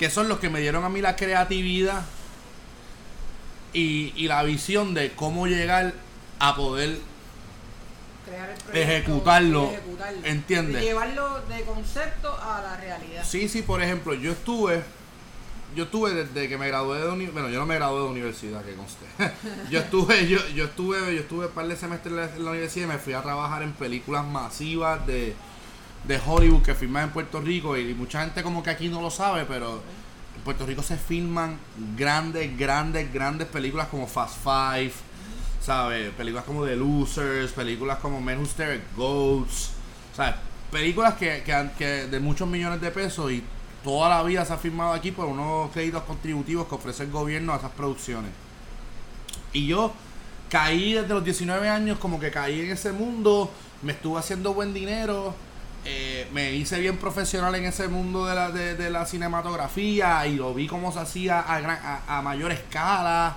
que 0.00 0.10
son 0.10 0.28
los 0.28 0.40
que 0.40 0.50
me 0.50 0.60
dieron 0.60 0.82
a 0.82 0.88
mí 0.88 1.00
la 1.00 1.14
creatividad 1.14 2.02
y, 3.72 4.12
y 4.16 4.26
la 4.26 4.42
visión 4.42 4.94
de 4.94 5.12
cómo 5.12 5.46
llegar 5.46 5.94
a 6.40 6.56
poder 6.56 6.98
Crear 8.26 8.50
el 8.50 8.56
proyecto. 8.56 8.92
Ejecutarlo, 8.92 9.70
ejecutarlo. 9.70 10.26
¿entiendes? 10.26 10.82
Y 10.82 10.86
llevarlo 10.86 11.40
de 11.42 11.62
concepto 11.62 12.36
a 12.36 12.62
la 12.62 12.76
realidad. 12.78 13.24
Sí, 13.24 13.48
sí, 13.48 13.62
por 13.62 13.80
ejemplo, 13.80 14.14
yo 14.14 14.32
estuve 14.32 14.82
yo 15.74 15.84
estuve 15.84 16.12
desde 16.12 16.48
que 16.48 16.58
me 16.58 16.68
gradué 16.68 16.98
de 16.98 17.08
universidad, 17.08 17.32
bueno, 17.32 17.48
yo 17.48 17.60
no 17.60 17.66
me 17.66 17.74
gradué 17.74 18.02
de 18.02 18.08
universidad, 18.08 18.64
que 18.64 18.74
conste. 18.74 19.06
yo 19.70 19.80
estuve, 19.80 20.28
yo, 20.28 20.38
yo 20.54 20.64
estuve, 20.64 21.14
yo 21.14 21.20
estuve 21.20 21.46
un 21.46 21.52
par 21.52 21.66
de 21.66 21.76
semestres 21.76 22.30
en 22.36 22.44
la 22.44 22.50
universidad 22.50 22.86
y 22.86 22.88
me 22.88 22.98
fui 22.98 23.12
a 23.12 23.22
trabajar 23.22 23.62
en 23.62 23.72
películas 23.72 24.26
masivas 24.26 25.06
de, 25.06 25.34
de 26.04 26.20
Hollywood 26.24 26.62
que 26.62 26.74
filman 26.74 27.04
en 27.04 27.10
Puerto 27.10 27.40
Rico 27.40 27.76
y 27.76 27.94
mucha 27.94 28.20
gente 28.22 28.42
como 28.42 28.62
que 28.62 28.70
aquí 28.70 28.88
no 28.88 29.00
lo 29.00 29.10
sabe, 29.10 29.44
pero 29.46 29.82
en 30.36 30.42
Puerto 30.42 30.66
Rico 30.66 30.82
se 30.82 30.96
filman 30.96 31.58
grandes, 31.96 32.56
grandes, 32.58 33.12
grandes 33.12 33.48
películas 33.48 33.88
como 33.88 34.06
Fast 34.06 34.42
Five, 34.42 34.92
¿sabes? 35.60 36.10
Películas 36.10 36.44
como 36.44 36.64
The 36.64 36.76
Losers, 36.76 37.52
películas 37.52 37.98
como 37.98 38.20
Men 38.20 38.40
Who 38.40 38.46
Stare 38.46 38.74
at 38.74 38.96
Goats, 38.96 39.70
¿sabes? 40.14 40.34
Películas 40.70 41.14
que, 41.14 41.42
que, 41.44 41.70
que 41.78 41.84
de 42.06 42.20
muchos 42.20 42.48
millones 42.48 42.80
de 42.80 42.90
pesos 42.90 43.30
y 43.30 43.42
toda 43.82 44.08
la 44.08 44.22
vida 44.22 44.44
se 44.44 44.52
ha 44.52 44.56
firmado 44.56 44.92
aquí 44.92 45.10
por 45.10 45.26
unos 45.26 45.70
créditos 45.72 46.02
contributivos 46.04 46.66
que 46.66 46.74
ofrece 46.74 47.02
el 47.04 47.10
gobierno 47.10 47.52
a 47.52 47.56
esas 47.56 47.72
producciones. 47.72 48.30
Y 49.52 49.66
yo 49.66 49.92
caí 50.48 50.94
desde 50.94 51.08
los 51.08 51.24
19 51.24 51.68
años, 51.68 51.98
como 51.98 52.20
que 52.20 52.30
caí 52.30 52.60
en 52.60 52.70
ese 52.70 52.92
mundo, 52.92 53.50
me 53.82 53.92
estuve 53.92 54.18
haciendo 54.18 54.54
buen 54.54 54.72
dinero, 54.72 55.34
eh, 55.84 56.28
me 56.32 56.52
hice 56.52 56.78
bien 56.78 56.96
profesional 56.96 57.54
en 57.54 57.64
ese 57.64 57.88
mundo 57.88 58.26
de 58.26 58.90
la, 58.90 59.06
cinematografía 59.06 60.26
y 60.26 60.36
lo 60.36 60.54
vi 60.54 60.68
cómo 60.68 60.92
se 60.92 61.00
hacía 61.00 61.40
a, 61.40 62.18
a, 62.18 62.22
mayor 62.22 62.52
escala. 62.52 63.36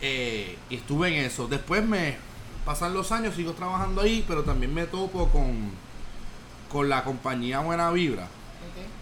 Eh, 0.00 0.58
y 0.68 0.76
estuve 0.76 1.08
en 1.16 1.24
eso. 1.24 1.46
Después 1.46 1.84
me 1.84 2.16
pasan 2.64 2.92
los 2.92 3.12
años, 3.12 3.36
sigo 3.36 3.52
trabajando 3.52 4.00
ahí, 4.00 4.24
pero 4.26 4.42
también 4.42 4.74
me 4.74 4.86
topo 4.86 5.28
con, 5.28 5.70
con 6.68 6.88
la 6.88 7.04
compañía 7.04 7.60
Buena 7.60 7.90
Vibra 7.92 8.26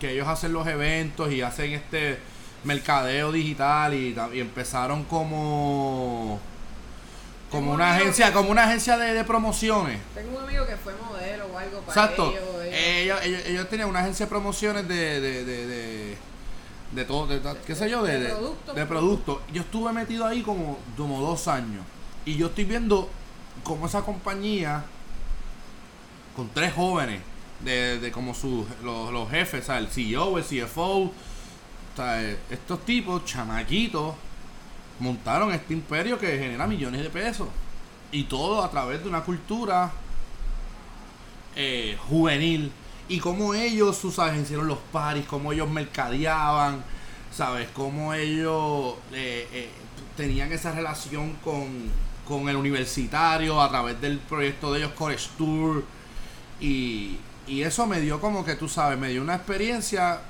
que 0.01 0.13
ellos 0.13 0.27
hacen 0.27 0.53
los 0.53 0.67
eventos 0.67 1.31
y 1.31 1.43
hacen 1.43 1.73
este 1.73 2.19
mercadeo 2.65 3.33
digital 3.33 3.95
y, 3.95 4.17
empezaron 4.35 5.05
como 5.05 6.41
como 7.51 7.73
una 7.73 7.97
agencia 7.97 8.33
como 8.33 8.51
una 8.51 8.65
agencia 8.65 8.97
de, 8.97 9.25
promociones. 9.25 10.01
Tengo 10.15 10.39
un 10.39 10.45
amigo 10.45 10.67
que 10.67 10.77
fue 10.77 10.95
modelo 10.95 11.47
o 11.47 11.59
algo 11.59 11.81
para 11.81 12.03
exacto. 12.03 12.35
ellos, 12.73 13.19
ellos, 13.25 13.69
tenían 13.69 13.89
una 13.89 14.01
agencia 14.01 14.27
de 14.27 14.31
promociones 14.31 14.87
de 14.87 15.21
de, 15.21 15.45
de, 15.45 16.17
de, 16.93 17.05
todo 17.05 17.29
qué 17.67 17.75
sé 17.75 17.91
yo 17.91 18.03
de, 18.03 18.19
de 18.75 18.87
productos. 18.87 19.41
yo 19.53 19.63
estuve 19.63 19.93
metido 19.93 20.27
ahí 20.27 20.43
como 20.43 20.79
como 20.97 21.21
dos 21.21 21.49
años. 21.49 21.85
Y 22.25 22.37
yo 22.37 22.49
estoy 22.49 22.65
viendo 22.65 23.11
como 23.65 23.87
esa 23.87 24.03
compañía 24.03 24.85
con 26.37 26.49
tres 26.51 26.73
jóvenes 26.73 27.21
de, 27.65 27.99
de 27.99 28.13
como 28.13 28.35
sus, 28.35 28.67
los, 28.83 29.31
jefes, 29.31 29.69
o 29.69 29.75
el 29.75 29.89
CEO, 29.89 30.39
el 30.39 30.45
CFO, 30.45 31.13
estos 32.51 32.85
tipos, 32.85 33.25
chamaquitos, 33.25 34.15
montaron 34.99 35.53
este 35.53 35.75
imperio 35.75 36.19
que 36.19 36.39
genera 36.39 36.67
millones 36.67 37.03
de 37.03 37.11
pesos. 37.11 37.49
Y 38.13 38.25
todo 38.25 38.63
a 38.63 38.71
través 38.71 39.03
de 39.03 39.09
una 39.09 39.23
cultura 39.23 39.93
eh, 41.57 41.97
juvenil. 42.09 42.73
Y 43.09 43.19
como 43.19 43.55
ellos, 43.55 43.97
sus 43.97 44.15
sabes, 44.15 44.41
hicieron 44.41 44.69
los 44.69 44.79
paris, 44.93 45.27
como 45.27 45.53
ellos 45.53 45.69
mercadeaban, 45.69 46.83
¿sabes? 47.33 47.69
Cómo 47.75 48.15
ellos 48.15 48.95
eh, 49.13 49.49
eh, 49.53 49.71
tenían 50.17 50.53
esa 50.53 50.73
relación 50.73 51.35
con, 51.45 51.91
con 52.27 52.49
el 52.49 52.57
universitario 52.57 53.61
a 53.61 53.69
través 53.69 54.01
del 54.01 54.19
proyecto 54.19 54.73
de 54.73 54.81
ellos, 54.81 54.93
College 54.93 55.29
Tour. 55.37 55.85
Y, 56.61 57.17
y 57.51 57.63
eso 57.65 57.85
me 57.89 58.01
dio 58.01 58.21
como 58.21 58.45
que 58.45 58.55
tú 58.55 58.69
sabes, 58.69 58.97
me 58.97 59.09
dio 59.09 59.21
una 59.21 59.35
experiencia 59.35 60.21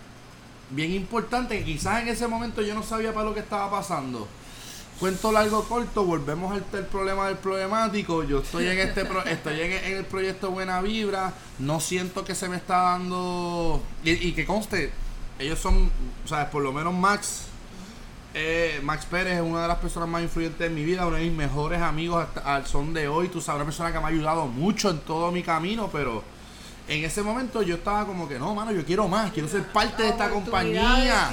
bien 0.71 0.93
importante 0.93 1.59
que 1.59 1.65
quizás 1.67 2.01
en 2.01 2.09
ese 2.09 2.27
momento 2.27 2.63
yo 2.63 2.75
no 2.75 2.83
sabía 2.83 3.13
para 3.13 3.27
lo 3.27 3.35
que 3.35 3.41
estaba 3.41 3.71
pasando. 3.71 4.27
Cuento 4.99 5.31
largo 5.31 5.63
corto, 5.65 6.05
volvemos 6.05 6.51
al 6.53 6.63
problema 6.87 7.27
del 7.27 7.37
problemático. 7.37 8.25
Yo 8.25 8.39
estoy 8.39 8.69
en 8.69 8.79
este 8.79 9.03
estoy 9.27 9.61
en, 9.61 9.97
el 9.97 10.07
proyecto 10.07 10.51
Buena 10.51 10.81
Vibra, 10.81 11.35
no 11.59 11.79
siento 11.81 12.25
que 12.25 12.35
se 12.35 12.49
me 12.49 12.57
está 12.57 12.79
dando 12.79 13.83
y, 14.03 14.33
que 14.33 14.47
conste, 14.47 14.91
ellos 15.39 15.59
son, 15.59 15.91
sabes, 16.25 16.49
por 16.49 16.63
lo 16.63 16.73
menos 16.73 16.95
Max 16.95 17.43
eh, 18.33 18.81
Max 18.83 19.05
Pérez 19.05 19.35
es 19.35 19.43
una 19.43 19.63
de 19.63 19.69
las 19.69 19.79
personas 19.79 20.09
más 20.09 20.23
influyentes 20.23 20.59
de 20.59 20.71
mi 20.71 20.85
vida, 20.85 21.07
uno 21.07 21.17
de 21.17 21.25
mis 21.25 21.37
mejores 21.37 21.83
amigos 21.83 22.27
al 22.43 22.67
son 22.67 22.95
de 22.95 23.09
hoy. 23.09 23.29
Tú 23.29 23.43
sabes, 23.43 23.57
una 23.57 23.67
persona 23.67 23.93
que 23.93 23.99
me 23.99 24.05
ha 24.05 24.09
ayudado 24.09 24.47
mucho 24.47 24.89
en 24.89 25.01
todo 25.01 25.31
mi 25.33 25.43
camino, 25.43 25.91
pero 25.93 26.40
en 26.91 27.05
ese 27.05 27.23
momento 27.23 27.63
yo 27.63 27.77
estaba 27.77 28.05
como 28.05 28.29
que 28.29 28.37
no, 28.37 28.53
mano, 28.53 28.73
yo 28.73 28.85
quiero 28.85 29.07
más, 29.07 29.31
quiero 29.31 29.49
ser 29.49 29.63
parte 29.63 30.03
de 30.03 30.09
esta 30.09 30.29
compañía. 30.29 31.31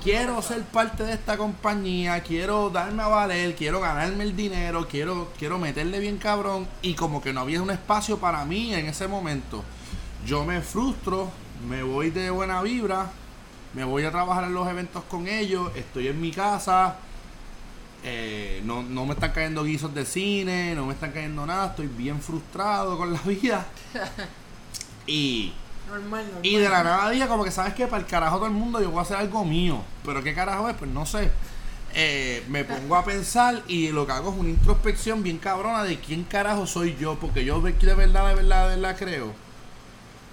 quiero 0.00 0.40
ser 0.42 0.62
parte 0.62 1.02
de 1.02 1.14
esta 1.14 1.36
compañía, 1.36 2.22
quiero 2.22 2.70
darme 2.70 3.02
a 3.02 3.08
valer, 3.08 3.56
quiero 3.56 3.80
ganarme 3.80 4.22
el 4.22 4.36
dinero, 4.36 4.86
quiero, 4.88 5.32
quiero 5.36 5.58
meterle 5.58 5.98
bien 5.98 6.18
cabrón. 6.18 6.68
Y 6.82 6.94
como 6.94 7.20
que 7.20 7.32
no 7.32 7.40
había 7.40 7.60
un 7.60 7.72
espacio 7.72 8.18
para 8.18 8.44
mí 8.44 8.72
en 8.72 8.86
ese 8.86 9.08
momento. 9.08 9.64
Yo 10.24 10.44
me 10.44 10.60
frustro, 10.60 11.28
me 11.68 11.82
voy 11.82 12.10
de 12.10 12.30
buena 12.30 12.62
vibra, 12.62 13.10
me 13.74 13.82
voy 13.82 14.04
a 14.04 14.12
trabajar 14.12 14.44
en 14.44 14.54
los 14.54 14.68
eventos 14.68 15.02
con 15.10 15.26
ellos, 15.26 15.72
estoy 15.74 16.06
en 16.06 16.20
mi 16.20 16.30
casa 16.30 16.96
eh, 18.04 18.62
no, 18.64 18.82
no 18.82 19.06
me 19.06 19.14
están 19.14 19.32
cayendo 19.32 19.64
guisos 19.64 19.94
de 19.94 20.04
cine, 20.04 20.74
no 20.74 20.86
me 20.86 20.94
están 20.94 21.12
cayendo 21.12 21.44
nada, 21.44 21.68
estoy 21.68 21.88
bien 21.88 22.20
frustrado 22.20 22.96
con 22.96 23.12
la 23.12 23.20
vida. 23.22 23.66
y, 25.06 25.52
y 26.42 26.56
de 26.56 26.68
la 26.68 26.84
nada 26.84 27.10
día, 27.10 27.26
como 27.28 27.44
que 27.44 27.50
sabes 27.50 27.74
que 27.74 27.86
para 27.86 28.02
el 28.02 28.06
carajo 28.06 28.36
todo 28.36 28.46
el 28.46 28.52
mundo 28.52 28.80
yo 28.80 28.90
voy 28.90 29.00
a 29.00 29.02
hacer 29.02 29.16
algo 29.16 29.44
mío. 29.44 29.82
Pero 30.04 30.22
qué 30.22 30.34
carajo 30.34 30.68
es, 30.68 30.76
pues 30.76 30.90
no 30.90 31.06
sé. 31.06 31.30
Eh, 31.94 32.44
me 32.48 32.64
pongo 32.64 32.96
a 32.96 33.04
pensar 33.04 33.62
y 33.66 33.88
lo 33.88 34.06
que 34.06 34.12
hago 34.12 34.30
es 34.30 34.36
una 34.36 34.50
introspección 34.50 35.22
bien 35.22 35.38
cabrona 35.38 35.82
de 35.84 35.98
quién 35.98 36.24
carajo 36.24 36.66
soy 36.66 36.96
yo. 37.00 37.18
Porque 37.18 37.44
yo 37.44 37.60
de 37.60 37.94
verdad, 37.94 38.28
de 38.28 38.34
verdad, 38.34 38.68
de 38.68 38.76
verdad 38.76 38.96
creo 38.98 39.32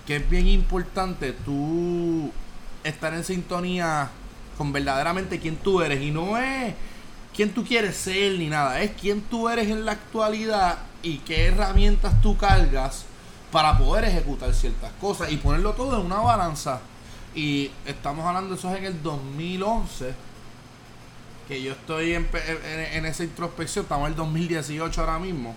que 0.06 0.18
es 0.18 0.30
bien 0.30 0.48
importante 0.48 1.32
tú 1.34 2.32
estar 2.84 3.14
en 3.14 3.24
sintonía 3.24 4.10
con 4.58 4.72
verdaderamente 4.72 5.40
quién 5.40 5.56
tú 5.56 5.82
eres. 5.82 6.02
Y 6.02 6.12
no 6.12 6.38
es 6.38 6.76
quién 7.36 7.54
tú 7.54 7.66
quieres 7.66 7.98
ser 7.98 8.40
ni 8.40 8.48
nada, 8.48 8.82
es 8.82 8.92
quién 9.00 9.22
tú 9.22 9.50
eres 9.50 9.68
en 9.68 9.86
la 9.86 9.94
actualidad 9.94 10.80
y 11.04 11.18
qué 11.20 11.48
herramientas 11.48 12.22
tú 12.22 12.38
cargas 12.38 13.06
para 13.52 13.78
poder 13.78 14.06
ejecutar 14.06 14.54
ciertas 14.54 14.92
cosas 15.00 15.32
y 15.32 15.38
ponerlo 15.38 15.74
todo 15.74 16.00
en 16.00 16.06
una 16.06 16.18
balanza. 16.18 16.80
Y 17.36 17.70
estamos 17.86 18.26
hablando 18.26 18.52
de 18.52 18.56
eso 18.56 18.74
en 18.74 18.86
el 18.86 19.04
2011, 19.04 20.14
que 21.48 21.62
yo 21.62 21.74
estoy 21.74 22.14
en, 22.14 23.06
esa 23.06 23.24
introspección, 23.24 23.84
estamos 23.84 24.08
en 24.08 24.14
el 24.14 24.18
2018 24.18 25.02
ahora 25.02 25.20
mismo. 25.20 25.54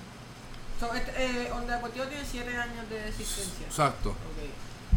So, 0.81 0.93
este, 0.95 1.13
eh, 1.17 1.53
Onda 1.53 1.77
Deportivo 1.77 2.07
tiene 2.07 2.25
7 2.29 2.57
años 2.57 2.91
de 2.91 3.09
existencia. 3.09 3.67
Exacto. 3.67 4.15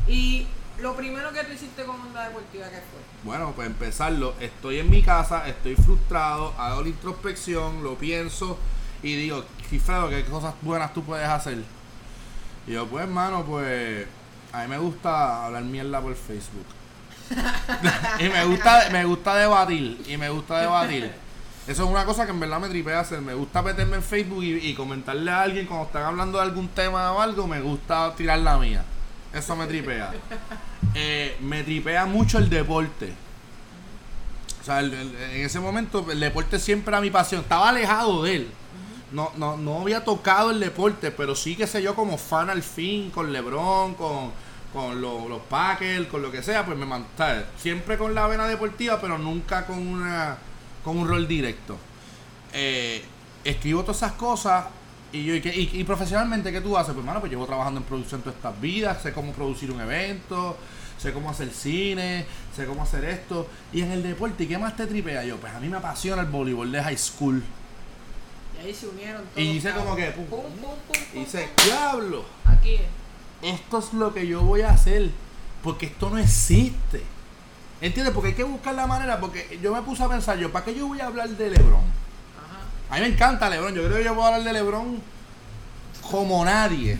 Y 0.08 0.48
lo 0.80 0.96
primero 0.96 1.32
que 1.32 1.44
tú 1.44 1.54
hiciste 1.54 1.84
con 1.84 2.00
Onda 2.00 2.28
Deportiva, 2.28 2.66
¿qué 2.70 2.78
fue? 2.78 3.02
Bueno, 3.24 3.54
pues 3.56 3.68
empezarlo, 3.68 4.34
estoy 4.40 4.80
en 4.80 4.90
mi 4.90 5.04
casa, 5.04 5.48
estoy 5.48 5.76
frustrado, 5.76 6.54
hago 6.58 6.82
la 6.82 6.90
introspección, 6.90 7.84
lo 7.84 7.96
pienso 7.96 8.58
y 9.04 9.16
digo, 9.16 9.44
Gifredo, 9.70 10.10
¿qué 10.10 10.24
cosas 10.26 10.54
buenas 10.62 10.94
tú 10.94 11.04
puedes 11.04 11.28
hacer? 11.28 11.64
Y 12.68 12.72
yo, 12.74 12.88
pues, 12.88 13.04
hermano, 13.04 13.44
pues, 13.44 14.06
a 14.52 14.64
mí 14.64 14.68
me 14.68 14.78
gusta 14.78 15.46
hablar 15.46 15.64
mierda 15.64 16.02
por 16.02 16.16
Facebook. 16.16 16.66
y 18.20 18.30
me 18.30 18.46
gusta, 18.46 18.90
me 18.92 19.06
gusta 19.06 19.36
debatir, 19.36 20.02
y 20.08 20.18
me 20.18 20.30
gusta 20.30 20.60
debatir. 20.60 21.12
Eso 21.68 21.84
es 21.84 21.90
una 21.90 22.06
cosa 22.06 22.26
que 22.26 22.32
en 22.32 22.40
verdad 22.40 22.60
me 22.60 22.70
tripea 22.70 23.00
hacer. 23.00 23.22
Me 23.22 23.34
gusta 23.34 23.62
meterme 23.62 23.98
en 23.98 24.04
Facebook 24.04 24.44
y, 24.44 24.56
y 24.58 24.74
comentarle 24.74 25.32
a 25.32 25.44
alguien 25.44 25.68
cuando 25.68 25.86
están 25.86 26.04
hablando 26.04 26.40
de 26.40 26.44
algún 26.44 26.68
tema 26.70 27.12
o 27.14 27.22
algo, 27.22 27.48
me 27.48 27.62
gusta 27.62 28.14
tirar 28.16 28.40
la 28.40 28.58
mía. 28.58 28.84
Eso 29.34 29.56
me 29.56 29.68
tripea. 29.68 30.14
Eh, 30.94 31.38
me 31.42 31.64
tripea 31.64 32.06
mucho 32.06 32.38
el 32.38 32.50
deporte. 32.50 33.14
O 34.62 34.64
sea, 34.64 34.82
en 34.82 35.16
ese 35.46 35.60
momento 35.60 36.06
el 36.12 36.20
deporte 36.20 36.60
siempre 36.60 36.92
era 36.92 37.02
mi 37.02 37.10
pasión. 37.10 37.42
Estaba 37.42 37.70
alejado 37.70 38.24
de 38.24 38.36
él. 38.36 38.52
No, 39.12 39.32
no, 39.38 39.58
no 39.58 39.82
había 39.82 40.04
tocado 40.04 40.52
el 40.52 40.60
deporte, 40.60 41.12
pero 41.12 41.36
sí 41.36 41.56
que 41.56 41.68
sé 41.68 41.82
yo 41.82 41.96
como 41.96 42.18
fan 42.18 42.50
al 42.50 42.62
fin, 42.62 43.10
con 43.12 43.32
LeBron, 43.32 43.96
con, 43.96 44.32
con 44.74 45.02
los 45.02 45.42
Packers, 45.50 46.08
con 46.08 46.22
lo 46.22 46.32
que 46.32 46.42
sea, 46.42 46.66
pues 46.66 46.78
me 46.78 46.86
mantuve 46.86 47.46
siempre 47.58 47.98
con 47.98 48.16
la 48.16 48.28
vena 48.28 48.48
deportiva, 48.48 49.02
pero 49.02 49.18
nunca 49.18 49.66
con 49.66 49.86
una 49.86 50.38
con 50.84 50.98
un 50.98 51.08
rol 51.08 51.28
directo. 51.28 51.78
Eh, 52.54 53.04
escribo 53.44 53.82
todas 53.82 53.98
esas 53.98 54.14
cosas 54.14 54.66
y, 55.12 55.26
yo, 55.26 55.36
y, 55.36 55.84
profesionalmente, 55.84 56.52
¿qué 56.52 56.62
tú 56.62 56.78
haces? 56.78 56.94
Pues, 56.94 57.00
hermano, 57.00 57.20
pues 57.20 57.32
llevo 57.32 57.46
trabajando 57.46 57.80
en 57.80 57.86
producción 57.86 58.22
todas 58.22 58.36
estas 58.36 58.60
vidas, 58.62 59.02
sé 59.02 59.12
cómo 59.12 59.34
producir 59.34 59.72
un 59.72 59.82
evento, 59.82 60.58
sé 60.98 61.12
cómo 61.12 61.30
hacer 61.30 61.52
cine, 61.52 62.26
sé 62.56 62.66
cómo 62.66 62.84
hacer 62.84 63.04
esto. 63.06 63.48
Y 63.74 63.82
en 63.82 63.92
el 63.92 64.04
deporte, 64.04 64.44
¿y 64.44 64.48
qué 64.48 64.58
más 64.58 64.76
te 64.78 64.88
tripea 64.88 65.24
yo? 65.26 65.38
Pues 65.38 65.54
a 65.54 65.60
mí 65.60 65.68
me 65.68 65.78
apasiona 65.78 66.22
el 66.22 66.30
voleibol 66.30 66.72
de 66.72 66.82
high 66.82 66.98
school. 66.98 67.44
Y 68.56 68.66
ahí 68.66 68.74
se 68.74 68.88
unieron 68.88 69.24
todos. 69.24 69.38
Y 69.38 69.50
hice 69.50 69.72
como 69.72 69.96
que, 69.96 70.12
pum, 70.12 70.26
pum, 70.28 70.50
y 71.14 71.20
dice, 71.20 71.50
diablo. 71.66 72.24
Aquí 72.46 72.78
Esto 73.42 73.80
es 73.80 73.94
lo 73.94 74.14
que 74.14 74.26
yo 74.28 74.42
voy 74.42 74.62
a 74.62 74.70
hacer, 74.70 75.10
porque 75.62 75.88
esto 75.88 76.10
no 76.10 76.20
existe. 76.20 77.02
¿Entiendes? 77.82 78.14
Porque 78.14 78.30
hay 78.30 78.36
que 78.36 78.44
buscar 78.44 78.76
la 78.76 78.88
manera, 78.88 79.20
porque 79.20 79.60
yo 79.62 79.74
me 79.74 79.82
puse 79.82 80.04
a 80.04 80.08
pensar, 80.08 80.38
yo, 80.38 80.52
¿para 80.52 80.64
qué 80.64 80.76
yo 80.76 80.88
voy 80.88 81.02
a 81.02 81.08
hablar 81.08 81.30
de 81.30 81.50
LeBron? 81.50 82.01
A 82.92 82.96
mí 82.96 83.02
me 83.02 83.08
encanta 83.08 83.50
LeBron, 83.50 83.74
yo 83.74 83.84
creo 83.86 83.98
que 83.98 84.04
yo 84.04 84.14
puedo 84.14 84.28
hablar 84.28 84.44
de 84.44 84.54
LeBron 84.54 85.02
como 86.10 86.44
nadie. 86.44 86.98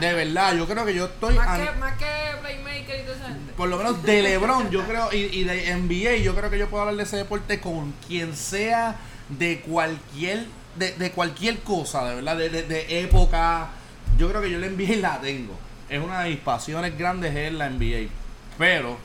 De 0.00 0.12
verdad, 0.14 0.54
yo 0.56 0.66
creo 0.66 0.84
que 0.86 0.94
yo 0.94 1.06
estoy... 1.06 1.34
Más 1.34 1.58
que, 1.58 1.78
más 1.78 1.94
que 1.98 2.06
Playmaker 2.40 3.00
y 3.00 3.02
toda 3.02 3.16
esa 3.16 3.26
gente. 3.28 3.52
por 3.56 3.68
lo 3.68 3.76
menos 3.76 4.02
de 4.04 4.22
LeBron, 4.22 4.70
yo 4.70 4.84
creo, 4.86 5.12
y, 5.12 5.16
y 5.40 5.44
de 5.44 5.74
NBA, 5.76 6.22
yo 6.22 6.34
creo 6.36 6.50
que 6.50 6.58
yo 6.58 6.68
puedo 6.68 6.82
hablar 6.82 6.96
de 6.96 7.02
ese 7.02 7.16
deporte 7.16 7.58
con 7.60 7.92
quien 8.06 8.36
sea 8.36 8.94
de 9.28 9.60
cualquier, 9.60 10.46
de, 10.76 10.92
de 10.92 11.10
cualquier 11.10 11.60
cosa, 11.60 12.04
de 12.08 12.14
verdad, 12.16 12.36
de, 12.36 12.48
de- 12.50 12.62
de 12.62 13.00
época. 13.00 13.70
Yo 14.18 14.28
creo 14.28 14.40
que 14.40 14.50
yo 14.50 14.58
la 14.58 14.68
NBA 14.68 14.96
la 15.00 15.20
tengo. 15.20 15.58
Es 15.88 16.00
una 16.00 16.20
de 16.22 16.30
mis 16.30 16.38
pasiones 16.38 16.96
grandes 16.96 17.34
es 17.34 17.52
la 17.52 17.68
NBA. 17.70 18.08
Pero, 18.56 18.98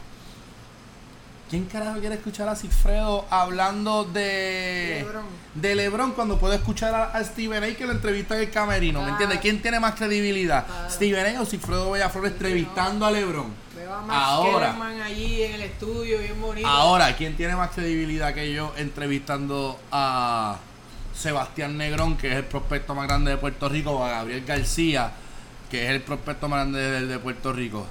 ¿quién 1.49 1.65
carajo 1.65 1.99
quiere 1.99 2.15
escuchar 2.15 2.47
a 2.49 2.55
Cifredo 2.55 3.25
hablando 3.29 4.03
de 4.05 4.99
LeBron. 5.03 5.23
de 5.55 5.75
LeBron 5.75 6.11
cuando 6.11 6.37
puede 6.39 6.55
escuchar 6.57 6.93
a, 6.93 7.03
a 7.05 7.23
Steven 7.23 7.63
A 7.63 7.67
que 7.75 7.85
lo 7.85 7.91
entrevista 7.93 8.35
en 8.35 8.41
el 8.41 8.51
camerino? 8.51 9.01
¿Me 9.01 9.07
Ah. 9.07 9.11
entiendes? 9.11 9.39
¿Quién 9.39 9.61
tiene 9.61 9.79
más 9.79 9.95
credibilidad? 9.95 10.65
Claro. 10.65 10.89
Steven 10.89 11.35
A 11.37 11.41
o 11.41 11.45
Cifredo 11.45 11.91
Bellaflor 11.91 12.27
entrevistando 12.27 13.05
a 13.05 13.11
LeBron. 13.11 13.53
Veo 13.75 13.93
a 13.93 14.01
Max 14.01 14.19
Ahora. 14.21 14.75
Allí 15.03 15.43
en 15.43 15.53
el 15.55 15.61
estudio, 15.61 16.19
bien 16.19 16.39
bonito. 16.41 16.67
Ahora, 16.67 17.15
¿quién 17.15 17.35
tiene 17.35 17.55
más 17.55 17.71
credibilidad 17.71 18.33
que 18.33 18.53
yo 18.53 18.73
entrevistando 18.77 19.79
a 19.91 20.57
Sebastián 21.15 21.77
Negrón, 21.77 22.15
que 22.17 22.29
es 22.31 22.35
el 22.35 22.45
prospecto 22.45 22.93
más 22.95 23.07
grande 23.07 23.31
de 23.31 23.37
Puerto 23.37 23.67
Rico, 23.69 23.91
o 23.91 24.03
a 24.05 24.09
Gabriel 24.09 24.43
García, 24.45 25.11
que 25.71 25.85
es 25.85 25.91
el 25.91 26.01
prospecto 26.01 26.47
más 26.47 26.59
grande 26.59 26.79
de, 26.79 27.05
de 27.07 27.19
Puerto 27.19 27.51
Rico? 27.53 27.85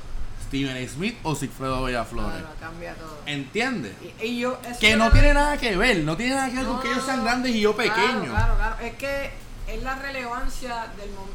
¿Steven. 0.49 0.89
Smith 0.89 1.17
o 1.23 1.35
Sigfredo 1.35 1.85
Bellaflores? 1.85 2.41
Claro, 2.41 2.55
cambia 2.59 2.95
todo. 2.95 3.19
¿Entiendes? 3.27 3.95
Y, 4.21 4.27
y 4.27 4.39
yo, 4.41 4.59
Que 4.81 4.97
no 4.97 5.11
tiene 5.11 5.35
nada 5.35 5.57
que 5.57 5.77
ver, 5.77 5.99
no 5.99 6.17
tiene 6.17 6.35
nada 6.35 6.49
que 6.49 6.57
ver 6.57 6.65
No, 6.65 6.73
con 6.73 6.83
que 6.83 6.91
ellos 6.91 7.05
sean 7.05 7.23
grandes 7.23 7.55
y 7.55 7.61
yo 7.61 7.77
Claro, 7.77 7.95
pequeño. 7.95 8.31
Claro, 8.33 8.57
claro. 8.57 8.77
Es 8.81 8.95
que 8.95 9.31
es 9.69 9.83
la 9.83 9.97
relevancia 9.97 10.87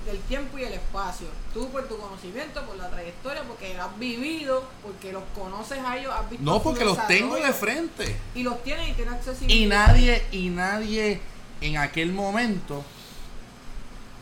del, 0.06 0.20
tiempo 0.22 0.58
y 0.58 0.64
el 0.64 0.74
espacio. 0.74 1.28
Tú 1.54 1.70
por 1.70 1.88
tu 1.88 1.98
conocimiento, 1.98 2.66
por 2.66 2.76
la 2.78 2.90
trayectoria, 2.90 3.44
porque 3.44 3.78
has 3.78 4.00
vivido, 4.00 4.68
porque 4.82 5.14
los 5.14 5.24
conoces 5.36 5.80
a 5.86 5.98
ellos, 5.98 6.12
has 6.14 6.30
visto 6.30 6.44
No, 6.44 6.62
porque 6.62 6.84
los 6.84 7.08
tengo 7.08 7.36
de 7.36 7.54
frente. 7.54 8.16
Y 8.34 8.44
los 8.44 8.64
tienes 8.64 8.90
y 8.90 8.94
tienes 8.94 9.14
accesibilidad. 9.14 9.56
Y 9.56 9.68
nadie, 9.68 10.26
y 10.32 10.50
nadie 10.50 11.22
en 11.62 11.78
aquel 11.78 12.12
momento, 12.12 12.84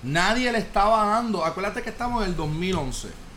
nadie 0.04 0.52
le 0.52 0.60
estaba 0.60 1.06
dando. 1.06 1.46
Acuérdate 1.46 1.82
que 1.82 1.90
estamos 1.90 2.24
en 2.24 2.32
el 2.32 2.36
2011. 2.36 3.31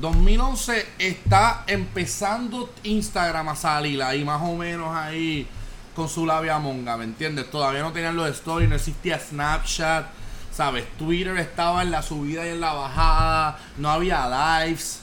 2011 0.00 0.86
está 0.98 1.64
empezando 1.66 2.72
Instagram 2.82 3.48
a 3.48 3.56
salir 3.56 4.02
ahí 4.02 4.24
más 4.24 4.40
o 4.42 4.56
menos 4.56 4.94
ahí 4.94 5.46
con 5.94 6.08
su 6.08 6.24
labia 6.24 6.58
monga, 6.58 6.96
¿me 6.96 7.04
entiendes? 7.04 7.50
Todavía 7.50 7.82
no 7.82 7.92
tenían 7.92 8.16
los 8.16 8.28
stories, 8.30 8.68
no 8.68 8.76
existía 8.76 9.18
Snapchat, 9.18 10.06
¿sabes? 10.52 10.84
Twitter 10.96 11.36
estaba 11.36 11.82
en 11.82 11.90
la 11.90 12.02
subida 12.02 12.46
y 12.46 12.50
en 12.50 12.60
la 12.60 12.72
bajada, 12.72 13.58
no 13.76 13.90
había 13.90 14.62
lives, 14.64 15.00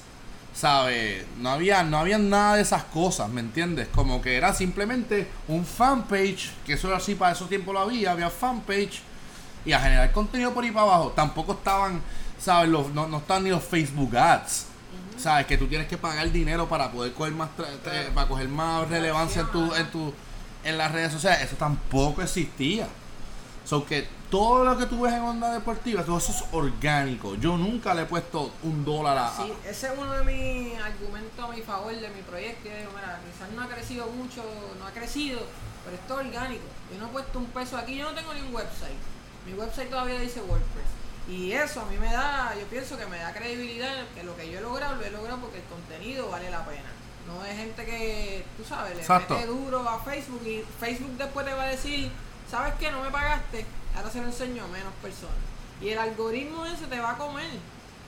¿sabes? 0.53 1.25
No 1.38 1.50
había, 1.50 1.84
no 1.84 1.98
había 1.98 2.17
nada 2.17 2.56
de 2.56 2.62
esas 2.62 2.84
cosas, 2.86 3.29
¿me 3.29 3.41
entiendes? 3.41 3.88
Como 3.89 4.22
que 4.22 4.38
era 4.38 4.53
simplemente 4.53 5.27
un 5.48 5.65
fanpage, 5.65 6.51
que 6.65 6.74
eso 6.74 6.88
era 6.88 6.98
así 6.98 7.15
para 7.15 7.34
esos 7.34 7.50
tiempos 7.50 7.74
lo 7.74 7.82
había, 7.82 8.12
había 8.12 8.29
fanpage 8.29 9.01
y 9.65 9.74
a 9.74 9.79
generar 9.79 10.12
contenido 10.12 10.53
por 10.53 10.63
ahí 10.63 10.72
para 10.72 10.86
abajo. 10.86 11.13
Tampoco 11.15 11.53
estaban, 11.53 12.01
¿sabes? 12.39 12.70
Los, 12.70 12.89
no, 12.91 13.08
no 13.08 13.17
estaban 13.17 13.44
ni 13.44 13.50
los 13.50 13.63
Facebook 13.63 14.15
ads. 14.15 14.66
¿Sabes? 15.17 15.47
Que 15.47 15.57
tú 15.57 15.67
tienes 15.67 15.88
que 15.88 15.97
pagar 15.97 16.31
dinero 16.31 16.67
para 16.69 16.91
poder 16.91 17.13
coger 17.13 17.33
más, 17.33 17.50
tra- 17.57 18.13
para 18.13 18.27
coger 18.27 18.47
más 18.50 18.88
relevancia 18.88 19.41
en 19.41 19.47
tu, 19.51 19.74
en 19.74 19.91
tu, 19.91 20.13
en 20.63 20.77
las 20.77 20.91
redes 20.91 21.12
sociales. 21.12 21.41
Eso 21.41 21.55
tampoco 21.55 22.21
existía. 22.21 22.88
So 23.65 23.86
que 23.86 24.07
todo 24.29 24.63
lo 24.63 24.77
que 24.77 24.86
tú 24.86 25.01
ves 25.01 25.13
en 25.13 25.21
Onda 25.24 25.51
Deportiva, 25.51 26.03
todo 26.03 26.19
eso 26.19 26.31
es 26.31 26.43
orgánico. 26.53 27.36
Yo 27.36 27.57
nunca 27.57 27.93
le 27.93 28.03
he 28.03 28.05
puesto 28.05 28.51
un 28.63 28.86
dólar 28.86 29.17
a. 29.17 29.36
Sí, 29.36 29.51
ese 29.67 29.88
es 29.88 29.93
uno 29.97 30.12
de 30.13 30.24
mis 30.24 30.79
argumentos 30.79 31.44
a 31.44 31.51
mi 31.53 31.61
favor 31.61 31.94
de 31.94 32.09
mi 32.09 32.22
proyecto. 32.22 32.70
Yo 32.70 32.77
digo, 32.77 32.92
mira, 32.96 33.20
quizás 33.29 33.50
no 33.51 33.63
ha 33.63 33.68
crecido 33.68 34.07
mucho, 34.07 34.44
no 34.79 34.85
ha 34.87 34.92
crecido, 34.92 35.42
pero 35.83 35.98
esto 35.98 36.22
es 36.22 36.27
orgánico. 36.27 36.63
Yo 36.94 37.00
no 37.00 37.07
he 37.07 37.09
puesto 37.09 37.39
un 37.39 37.46
peso 37.48 37.75
aquí, 37.77 37.98
yo 37.98 38.09
no 38.09 38.15
tengo 38.15 38.33
ni 38.33 38.42
un 38.42 38.55
website. 38.55 38.96
Mi 39.46 39.53
website 39.53 39.89
todavía 39.89 40.20
dice 40.20 40.39
WordPress. 40.42 40.87
Y 41.29 41.51
eso 41.51 41.81
a 41.81 41.85
mí 41.85 41.98
me 41.98 42.11
da, 42.11 42.53
yo 42.57 42.66
pienso 42.68 42.98
que 42.98 43.05
me 43.05 43.18
da 43.18 43.33
credibilidad 43.33 44.05
que 44.16 44.24
lo 44.24 44.35
que 44.37 44.50
yo 44.50 44.59
he 44.59 44.61
logrado, 44.61 44.96
lo 44.96 45.03
he 45.03 45.09
logrado 45.11 45.40
porque 45.42 45.57
el 45.57 45.63
contenido 45.66 46.29
vale 46.29 46.50
la 46.50 46.66
pena. 46.66 46.90
No 47.27 47.44
es 47.44 47.57
gente 47.57 47.83
que, 47.85 48.46
tú 48.55 48.63
sabes, 48.63 48.96
le 48.96 49.01
Exacto. 49.01 49.33
mete 49.35 49.48
duro 49.48 49.79
a 49.87 50.00
Facebook 50.00 50.42
y 50.46 50.63
Facebook 50.79 51.18
después 51.18 51.46
te 51.46 51.53
va 51.53 51.63
a 51.63 51.68
decir, 51.68 52.09
¿sabes 52.50 52.74
qué? 52.79 52.90
No 52.92 53.03
me 53.03 53.09
pagaste, 53.11 53.66
ahora 53.96 54.09
se 54.09 54.22
lo 54.22 54.27
enseño 54.27 54.63
a 54.63 54.68
menos 54.68 54.94
personas. 55.01 55.35
Y 55.81 55.90
el 55.90 56.00
algoritmo 56.00 56.66
ese 56.66 56.87
te 56.87 56.98
va 57.01 57.11
a 57.11 57.18
comer, 57.18 57.50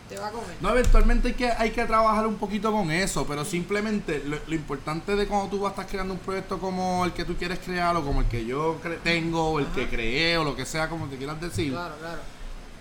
te 0.08 0.18
va 0.18 0.28
a 0.28 0.32
comer. 0.32 0.56
No, 0.62 0.70
eventualmente 0.70 1.28
hay 1.28 1.34
que, 1.34 1.52
hay 1.52 1.72
que 1.72 1.84
trabajar 1.84 2.26
un 2.26 2.36
poquito 2.38 2.72
con 2.72 2.90
eso, 2.90 3.28
pero 3.28 3.44
simplemente 3.44 4.24
lo, 4.26 4.38
lo 4.48 4.56
importante 4.56 5.18
de 5.18 5.28
cuando 5.28 5.50
tú 5.50 5.60
vas 5.60 5.72
a 5.72 5.82
estar 5.82 5.88
creando 5.88 6.14
un 6.14 6.22
proyecto 6.22 6.58
como 6.58 7.04
el 7.04 7.12
que 7.12 7.26
tú 7.26 7.36
quieres 7.36 7.60
crear 7.60 7.94
o 7.98 8.04
como 8.06 8.22
el 8.22 8.28
que 8.28 8.46
yo 8.46 8.80
tengo 9.04 9.50
o 9.52 9.60
el 9.60 9.68
que 9.68 9.90
creé 9.90 10.38
o 10.38 10.46
lo 10.46 10.56
que 10.56 10.66
sea 10.66 10.88
como 10.88 11.08
te 11.08 11.18
quieras 11.18 11.42
decir, 11.42 11.74
Claro, 11.74 11.96
claro. 12.00 12.22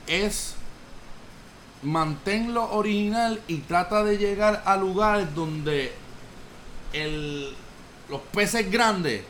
Es 0.08 0.54
manténlo 1.82 2.70
original 2.72 3.40
y 3.46 3.58
trata 3.58 4.02
de 4.02 4.18
llegar 4.18 4.62
a 4.66 4.76
lugares 4.76 5.32
donde 5.34 5.92
el, 6.92 7.54
los 8.08 8.20
peces 8.32 8.70
grandes, 8.70 9.22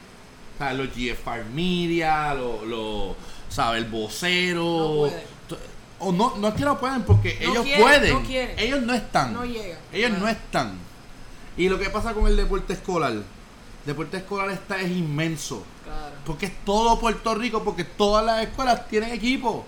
o 0.55 0.59
sea, 0.59 0.73
los 0.73 0.89
GFR 0.89 1.45
Media, 1.53 2.33
los, 2.35 3.17
¿sabes? 3.49 3.83
El 3.85 3.91
vocero, 3.91 5.11
No 5.51 5.57
o 6.01 6.13
no, 6.13 6.37
no 6.37 6.49
es 6.49 6.55
que 6.55 6.65
no 6.65 6.79
pueden 6.79 7.03
porque 7.03 7.39
No 7.43 7.51
ellos 7.51 7.65
quieren, 7.65 7.83
pueden, 7.83 8.13
no 8.15 8.23
quieren. 8.23 8.59
ellos 8.59 8.83
no 8.83 8.95
están, 8.95 9.33
No 9.35 9.45
llegan. 9.45 9.79
ellos 9.93 10.13
no 10.19 10.29
están. 10.29 10.79
Y 11.57 11.69
lo 11.69 11.77
que 11.79 11.91
pasa 11.91 12.15
con 12.15 12.27
el 12.29 12.37
deporte 12.37 12.73
escolar, 12.75 13.11
el 13.13 13.25
deporte 13.85 14.19
escolar 14.19 14.49
está 14.51 14.81
es 14.81 14.91
inmenso. 14.93 15.65
Claro. 15.85 16.15
Porque 16.25 16.47
es 16.47 16.53
todo 16.65 17.01
Puerto 17.01 17.35
Rico, 17.35 17.65
porque 17.65 17.83
todas 17.83 18.25
las 18.25 18.43
escuelas 18.45 18.87
tienen 18.89 19.13
equipo. 19.13 19.65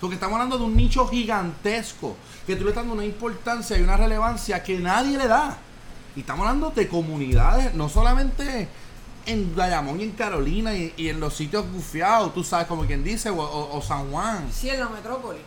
Porque 0.00 0.14
estamos 0.14 0.34
hablando 0.34 0.56
de 0.58 0.64
un 0.64 0.76
nicho 0.76 1.06
gigantesco, 1.08 2.16
que 2.46 2.56
tú 2.56 2.64
le 2.64 2.70
estás 2.70 2.82
dando 2.84 2.94
una 2.94 3.04
importancia 3.04 3.76
y 3.78 3.82
una 3.82 3.96
relevancia 3.96 4.62
que 4.62 4.78
nadie 4.78 5.18
le 5.18 5.28
da. 5.28 5.58
Y 6.16 6.20
estamos 6.20 6.46
hablando 6.46 6.70
de 6.70 6.88
comunidades, 6.88 7.74
no 7.74 7.88
solamente 7.88 8.68
en 9.26 9.54
Bayamón 9.54 10.00
y 10.00 10.04
en 10.04 10.12
Carolina 10.12 10.74
y, 10.74 10.92
y 10.96 11.08
en 11.08 11.20
los 11.20 11.34
sitios 11.34 11.70
bufiados, 11.70 12.32
tú 12.34 12.42
sabes, 12.42 12.66
como 12.66 12.84
quien 12.86 13.04
dice, 13.04 13.28
o, 13.30 13.36
o- 13.40 13.76
o 13.76 13.82
San 13.82 14.10
Juan. 14.10 14.48
Sí, 14.52 14.70
en 14.70 14.80
la 14.80 14.88
metrópoli. 14.88 15.38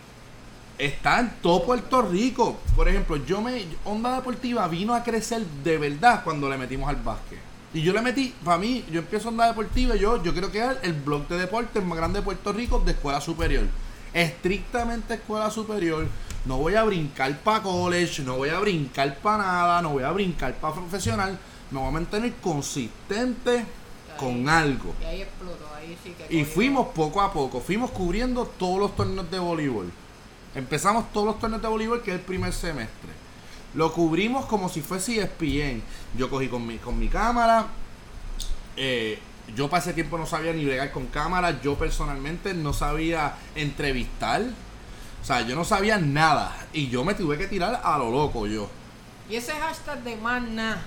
Está 0.78 1.20
en 1.20 1.32
todo 1.42 1.63
Puerto 1.66 2.02
Rico. 2.04 2.58
Por 2.76 2.88
ejemplo, 2.88 3.18
yo 3.18 3.42
me. 3.42 3.66
Onda 3.86 4.16
Deportiva 4.16 4.68
vino 4.68 4.94
a 4.94 5.04
crecer 5.04 5.44
de 5.63 5.78
verdad 5.78 6.24
cuando 6.24 6.50
le 6.50 6.58
metimos 6.58 6.89
al 6.89 6.96
básquet. 6.98 7.39
Y 7.74 7.82
yo 7.82 7.92
le 7.94 8.02
metí, 8.02 8.34
para 8.44 8.58
mí, 8.60 8.86
yo 8.92 9.00
empiezo 9.00 9.30
Onda 9.30 9.48
Deportiva 9.48 9.96
y 9.96 10.00
yo, 10.00 10.22
yo 10.24 10.32
quiero 10.32 10.50
crear 10.52 10.80
el 10.84 10.94
blog 10.94 11.28
de 11.28 11.38
deportes 11.39 11.84
más 11.84 11.98
grande 11.98 12.20
de 12.20 12.24
Puerto 12.26 12.54
Rico 12.54 12.80
de 12.86 12.92
escuela 12.92 13.20
superior. 13.22 13.66
Estrictamente 14.13 15.15
escuela 15.15 15.49
superior. 15.49 16.08
No 16.45 16.58
voy 16.58 16.76
a 16.76 16.84
brincar 16.84 17.38
para 17.39 17.63
college, 17.63 18.21
no 18.23 18.38
voy 18.38 18.49
a 18.49 18.60
brincar 18.60 19.17
para 19.19 19.38
nada, 19.38 19.82
no 19.82 19.89
voy 19.89 20.04
a 20.04 20.12
brincar 20.12 20.54
para 20.56 20.76
profesional. 20.76 21.38
Me 21.71 21.80
voy 21.80 21.88
a 21.88 21.91
mantener 21.91 22.34
consistente 22.36 23.65
con 24.17 24.47
algo. 24.47 24.93
Y 25.02 25.06
ahí 25.06 25.21
explotó, 25.21 25.73
ahí 25.76 25.97
sí 26.04 26.13
que. 26.17 26.36
Y 26.36 26.43
fuimos 26.45 26.88
poco 26.89 27.21
a 27.21 27.32
poco, 27.34 27.62
fuimos 27.62 27.91
cubriendo 27.91 28.45
todos 28.45 28.80
los 28.80 28.95
torneos 28.95 29.30
de 29.32 29.39
voleibol. 29.39 29.91
Empezamos 30.54 31.12
todos 31.12 31.26
los 31.26 31.39
torneos 31.39 31.62
de 31.62 31.67
voleibol, 31.67 32.02
que 32.02 32.12
es 32.12 32.19
el 32.19 32.23
primer 32.23 32.54
semestre. 32.54 33.10
Lo 33.73 33.91
cubrimos 33.91 34.45
como 34.45 34.69
si 34.69 34.82
fuese 34.82 35.19
ESPN. 35.19 35.82
Yo 36.15 36.30
cogí 36.30 36.47
con 36.47 36.67
mi, 36.67 36.78
con 36.78 36.99
mi 36.99 37.08
cámara. 37.08 37.65
eh, 38.76 39.17
yo 39.56 39.69
para 39.69 39.82
ese 39.82 39.93
tiempo 39.93 40.17
no 40.17 40.25
sabía 40.25 40.53
ni 40.53 40.65
bregar 40.65 40.91
con 40.91 41.08
cámara. 41.08 41.62
Yo 41.62 41.75
personalmente 41.77 42.53
no 42.53 42.73
sabía 42.73 43.36
entrevistar. 43.56 44.41
O 45.21 45.25
sea, 45.25 45.41
yo 45.41 45.56
no 45.56 45.63
sabía 45.63 45.97
nada. 45.97 46.56
Y 46.73 46.89
yo 46.89 47.03
me 47.03 47.13
tuve 47.13 47.38
que 47.38 47.47
tirar 47.47 47.82
a 47.84 47.97
lo 47.97 48.12
loco 48.12 48.47
yo. 48.47 48.69
Y 49.29 49.36
ese 49.36 49.53
hashtag 49.53 50.03
de 50.03 50.15
manna. 50.17 50.82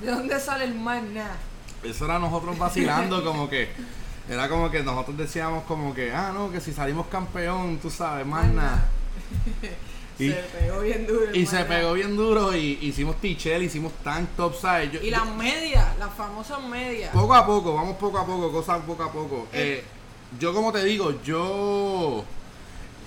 ¿De 0.00 0.10
dónde 0.10 0.40
sale 0.40 0.64
el 0.64 0.74
manna? 0.74 1.30
Eso 1.82 2.04
era 2.04 2.18
nosotros 2.18 2.58
vacilando 2.58 3.24
como 3.24 3.48
que... 3.48 3.70
Era 4.28 4.48
como 4.48 4.70
que 4.70 4.84
nosotros 4.84 5.16
decíamos 5.18 5.64
como 5.64 5.92
que, 5.92 6.12
ah, 6.12 6.30
no, 6.32 6.50
que 6.50 6.60
si 6.60 6.72
salimos 6.72 7.08
campeón, 7.08 7.78
tú 7.82 7.90
sabes, 7.90 8.24
nada. 8.24 8.88
Y- 10.22 10.30
se 10.30 10.42
pegó 10.58 10.80
bien 10.80 11.06
duro. 11.06 11.34
Y 11.34 11.46
se 11.46 11.64
pegó 11.64 11.92
bien 11.94 12.16
duro 12.16 12.56
y 12.56 12.78
hicimos 12.82 13.16
t-shirt, 13.20 13.62
hicimos 13.62 13.92
tank 14.04 14.28
top, 14.36 14.54
¿sabes? 14.54 14.92
Yo- 14.92 15.00
Y 15.00 15.10
las 15.10 15.26
medias, 15.34 15.96
las 15.98 16.12
famosas 16.14 16.62
medias. 16.62 17.10
poco 17.12 17.34
a 17.34 17.44
poco, 17.46 17.74
vamos 17.74 17.96
poco 17.96 18.18
a 18.18 18.26
poco, 18.26 18.50
cosas 18.52 18.80
poco 18.86 19.02
a 19.02 19.12
poco. 19.12 19.46
Eh. 19.52 19.82
Eh, 19.82 19.84
yo 20.38 20.52
como 20.54 20.72
te 20.72 20.84
digo, 20.84 21.20
yo... 21.22 22.24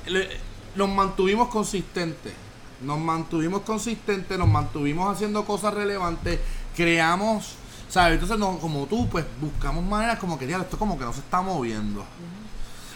le- 0.08 0.30
nos 0.76 0.90
mantuvimos 0.90 1.50
consistentes. 1.50 2.34
Nos 2.82 3.00
mantuvimos 3.00 3.62
consistentes, 3.62 4.38
nos 4.38 4.48
mantuvimos 4.50 5.14
haciendo 5.14 5.46
cosas 5.46 5.74
relevantes. 5.74 6.40
Creamos 6.76 7.56
¿Sabes? 7.88 8.14
Entonces, 8.16 8.38
no, 8.40 8.58
como 8.58 8.88
tú, 8.88 9.08
pues 9.08 9.24
buscamos 9.40 9.82
maneras 9.86 10.18
como 10.20 10.38
que, 10.40 10.46
diablo, 10.48 10.66
esto 10.66 10.78
como 10.78 10.98
que 10.98 11.06
no 11.06 11.14
se 11.14 11.20
está 11.20 11.40
moviendo. 11.42 12.04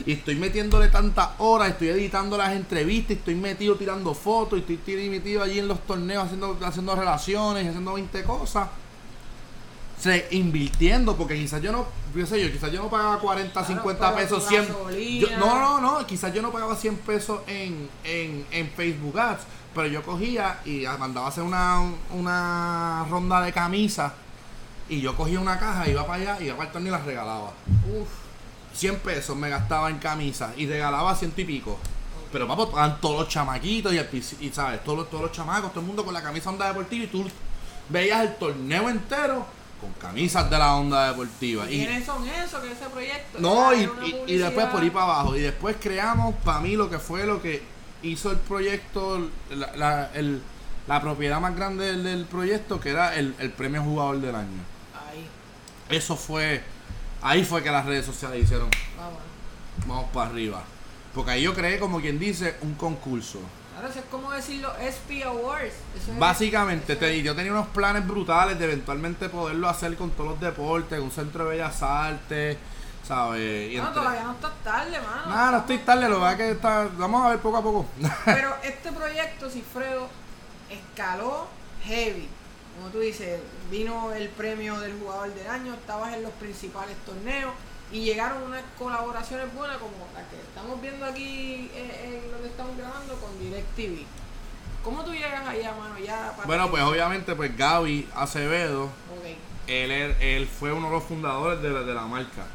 Y 0.06 0.14
estoy 0.14 0.36
metiéndole 0.36 0.88
tantas 0.88 1.30
horas, 1.40 1.70
estoy 1.70 1.90
editando 1.90 2.38
las 2.38 2.54
entrevistas, 2.54 3.18
estoy 3.18 3.36
metido 3.36 3.76
tirando 3.76 4.14
fotos, 4.14 4.60
estoy 4.68 5.10
metido 5.10 5.44
allí 5.44 5.60
en 5.60 5.68
los 5.68 5.80
torneos 5.86 6.24
haciendo, 6.26 6.58
haciendo 6.64 6.96
relaciones, 6.96 7.68
haciendo 7.68 7.94
20 7.94 8.24
cosas. 8.24 8.70
Se, 10.00 10.28
invirtiendo, 10.32 11.18
porque 11.18 11.36
quizás 11.36 11.62
yo 11.62 11.74
no, 11.74 11.86
yo 12.16 12.26
sé 12.26 12.42
yo, 12.42 12.50
quizás 12.50 12.72
yo 12.72 12.82
no 12.82 12.90
pagaba 12.90 13.20
40, 13.20 13.52
Claro, 13.52 13.68
50 13.68 14.16
pero 14.16 14.28
pesos, 14.28 14.44
tu 14.44 14.50
100. 14.50 14.68
gasolina. 14.68 15.28
yo- 15.30 15.38
no, 15.40 15.60
no, 15.60 15.82
no, 16.00 16.08
quizás 16.08 16.34
yo 16.34 16.42
no 16.42 16.52
pagaba 16.54 16.74
100 16.78 16.96
pesos 17.00 17.42
en, 17.48 17.90
en, 18.06 18.46
en 18.52 18.70
Facebook 18.70 19.20
Ads, 19.20 19.42
pero 19.76 19.88
yo 19.88 20.02
cogía 20.02 20.62
y 20.64 20.86
mandaba 20.98 21.26
a 21.26 21.30
hacer 21.30 21.44
una, 21.44 21.82
una 22.14 23.06
ronda 23.10 23.42
de 23.42 23.52
camisas 23.52 24.14
y 24.88 25.02
yo 25.02 25.18
cogía 25.18 25.38
una 25.42 25.60
caja, 25.60 25.90
iba 25.90 26.08
para 26.08 26.22
allá, 26.34 26.42
iba 26.46 26.56
para 26.56 26.68
el 26.70 26.74
torneo 26.74 26.94
y 26.94 26.98
las 26.98 27.06
regalaba. 27.06 27.52
Uf. 27.94 28.08
100 28.73 28.99
pesos 28.99 29.36
me 29.36 29.49
gastaba 29.49 29.89
en 29.89 29.97
camisas 29.97 30.51
y 30.58 30.67
regalaba 30.67 31.15
ciento 31.15 31.41
y 31.41 31.45
pico. 31.45 31.77
Pero 32.32 32.47
papo, 32.47 32.65
estaban 32.65 33.01
todos 33.01 33.21
los 33.21 33.27
chamaquitos 33.29 33.93
y, 33.93 33.97
el 33.97 34.08
pis- 34.08 34.36
y 34.39 34.49
sabes, 34.51 34.84
todos 34.84 34.99
los, 34.99 35.10
todos 35.10 35.23
los 35.23 35.32
chamacos, 35.32 35.71
todo 35.71 35.79
el 35.82 35.88
mundo 35.88 36.05
con 36.05 36.13
la 36.13 36.21
camisa 36.21 36.49
onda 36.49 36.67
deportiva 36.67 37.05
y 37.05 37.08
tú 37.08 37.25
veías 37.89 38.21
el 38.21 38.36
torneo 38.36 38.88
entero 38.89 39.45
con 39.82 39.91
camisas 39.93 40.47
de 40.49 40.58
la 40.58 40.75
onda 40.75 41.08
deportiva. 41.10 41.65
Y, 41.71 41.77
¿Quiénes 41.86 42.05
son 42.05 42.27
esos? 42.27 42.60
¿Qué 42.62 42.71
es 42.71 42.77
ese 42.79 42.89
proyecto? 42.89 43.39
no, 43.39 43.73
y, 43.73 43.86
una 43.86 44.05
y- 44.05 44.23
y 44.27 44.38
después 44.38 44.67
por 44.67 44.84
ir 44.84 44.91
para 44.93 45.05
abajo. 45.05 45.36
Y 45.36 45.39
después 45.41 45.77
creamos, 45.82 46.36
para 46.43 46.60
mí, 46.60 46.75
lo 46.75 46.89
que 46.89 46.99
fue 46.99 47.25
lo 47.25 47.41
que 47.41 47.63
hizo 48.03 48.29
el 48.32 48.38
proyecto, 48.38 49.27
la, 49.49 49.75
la- 49.75 50.10
el- 50.13 50.41
la 50.88 51.01
propiedad 51.01 51.39
más 51.39 51.55
grande 51.55 51.86
del, 51.86 52.03
del 52.03 52.25
proyecto, 52.25 52.79
que 52.79 52.89
era 52.89 53.15
el, 53.15 53.34
el 53.39 53.51
premio 53.51 53.82
jugador 53.84 54.19
del 54.21 54.36
año. 54.36 54.62
Ahí, 55.10 55.27
Eso 55.95 56.15
fue, 56.15 56.62
ahí 57.21 57.43
fue 57.45 57.62
que 57.63 57.71
las 57.71 57.86
redes 57.86 58.05
sociales 58.05 58.43
hicieron, 58.43 58.69
vamos. 58.97 59.19
vamos 59.88 60.05
para 60.13 60.29
arriba. 60.29 60.63
Porque 61.13 61.32
ahí 61.32 61.41
yo 61.43 61.53
creé, 61.53 61.79
como 61.79 61.99
quien 61.99 62.19
dice, 62.19 62.55
un 62.62 62.75
concurso. 62.75 63.39
Ahora 63.75 63.89
eso 63.89 63.99
es 63.99 64.05
como 64.12 64.32
decir 64.32 64.62
los 64.62 64.73
SP 64.77 65.23
Awards. 65.23 65.73
Eso 65.97 66.12
es- 66.12 66.19
Básicamente, 66.19 66.93
eso 66.93 66.99
te- 66.99 67.17
es- 67.17 67.23
yo 67.23 67.36
tenía 67.36 67.51
unos 67.51 67.67
planes 67.67 68.05
brutales 68.08 68.60
de 68.60 68.65
eventualmente 68.65 69.29
poderlo 69.29 69.69
hacer 69.69 69.95
con 69.95 70.12
todos 70.12 70.32
los 70.32 70.39
deportes, 70.39 70.99
un 70.99 71.12
centro 71.12 71.45
de 71.45 71.51
bellas 71.51 71.82
artes, 71.82 72.58
¿sabes? 73.08 73.71
Y 73.71 73.77
No, 73.77 73.84
entre- 73.88 74.01
todavía 74.01 74.23
no 74.23 74.32
estás 74.34 74.51
tarde, 74.63 74.99
mano. 74.99 75.27
Nada, 75.34 75.51
no 75.51 75.58
estoy 75.60 75.77
tarde, 75.79 76.10
lo 76.10 76.19
que 76.19 76.29
es 76.32 76.36
que 76.38 76.51
está, 76.51 76.89
vamos 76.97 77.25
a 77.25 77.29
ver 77.29 77.39
poco 77.39 77.58
a 77.58 77.63
poco. 77.63 77.86
Pero 78.25 78.53
este 78.63 78.91
proyecto, 78.91 79.49
Cifredo, 79.49 80.08
escaló 80.69 81.47
heavy. 81.86 82.27
Como 82.80 82.92
tú 82.92 83.00
dices, 83.00 83.39
vino 83.70 84.13
el 84.13 84.30
premio 84.30 84.80
del 84.80 84.98
jugador 85.00 85.34
del 85.34 85.48
año, 85.48 85.74
estabas 85.74 86.13
en 86.13 86.24
los 86.24 86.32
principales 86.34 86.96
torneos 87.06 87.52
y 87.92 88.02
llegaron 88.06 88.44
unas 88.44 88.62
colaboraciones 88.78 89.54
buenas 89.54 89.78
como 89.80 89.92
la 90.13 90.22
que 90.30 90.38
estamos 90.38 90.82
viendo 90.82 91.06
aquí 91.06 91.70
eh, 91.76 92.22
en 92.24 92.32
donde 92.32 92.48
estamos 92.48 92.78
grabando 92.78 93.15
con 93.15 93.38
DirecTV. 93.39 94.06
¿Cómo 94.84 95.04
tú 95.04 95.12
llegas 95.12 95.46
allá, 95.46 95.74
mano? 95.74 96.00
Ya 96.00 96.32
para 96.38 96.48
bueno, 96.48 96.70
pues 96.70 96.82
obviamente, 96.84 97.36
pues 97.36 97.58
Gaby 97.58 98.08
Acevedo, 98.15 98.89
él, 99.68 99.92
er- 99.92 100.15
él 100.22 100.48
fue 100.48 100.72
uno 100.72 100.88
de 100.88 100.94
los 100.94 101.04
fundadores 101.04 101.62
de 101.62 101.70
la, 101.72 101.82
de 101.82 101.94
la 101.94 102.04
marca. 102.04 102.48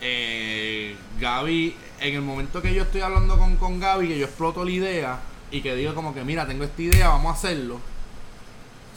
eh, 0.00 0.96
Gaby, 1.20 1.76
en 2.00 2.14
el 2.14 2.22
momento 2.22 2.62
que 2.62 2.72
yo 2.72 2.84
estoy 2.84 3.02
hablando 3.02 3.38
con, 3.38 3.56
con 3.56 3.78
Gaby, 3.78 4.08
que 4.08 4.18
yo 4.18 4.24
exploto 4.24 4.64
la 4.64 4.70
idea 4.70 5.18
y 5.50 5.60
que 5.60 5.74
digo 5.74 5.94
como 5.94 6.14
que 6.14 6.24
mira, 6.24 6.46
tengo 6.46 6.64
esta 6.64 6.80
idea, 6.82 7.08
vamos 7.08 7.32
a 7.32 7.38
hacerlo. 7.38 7.78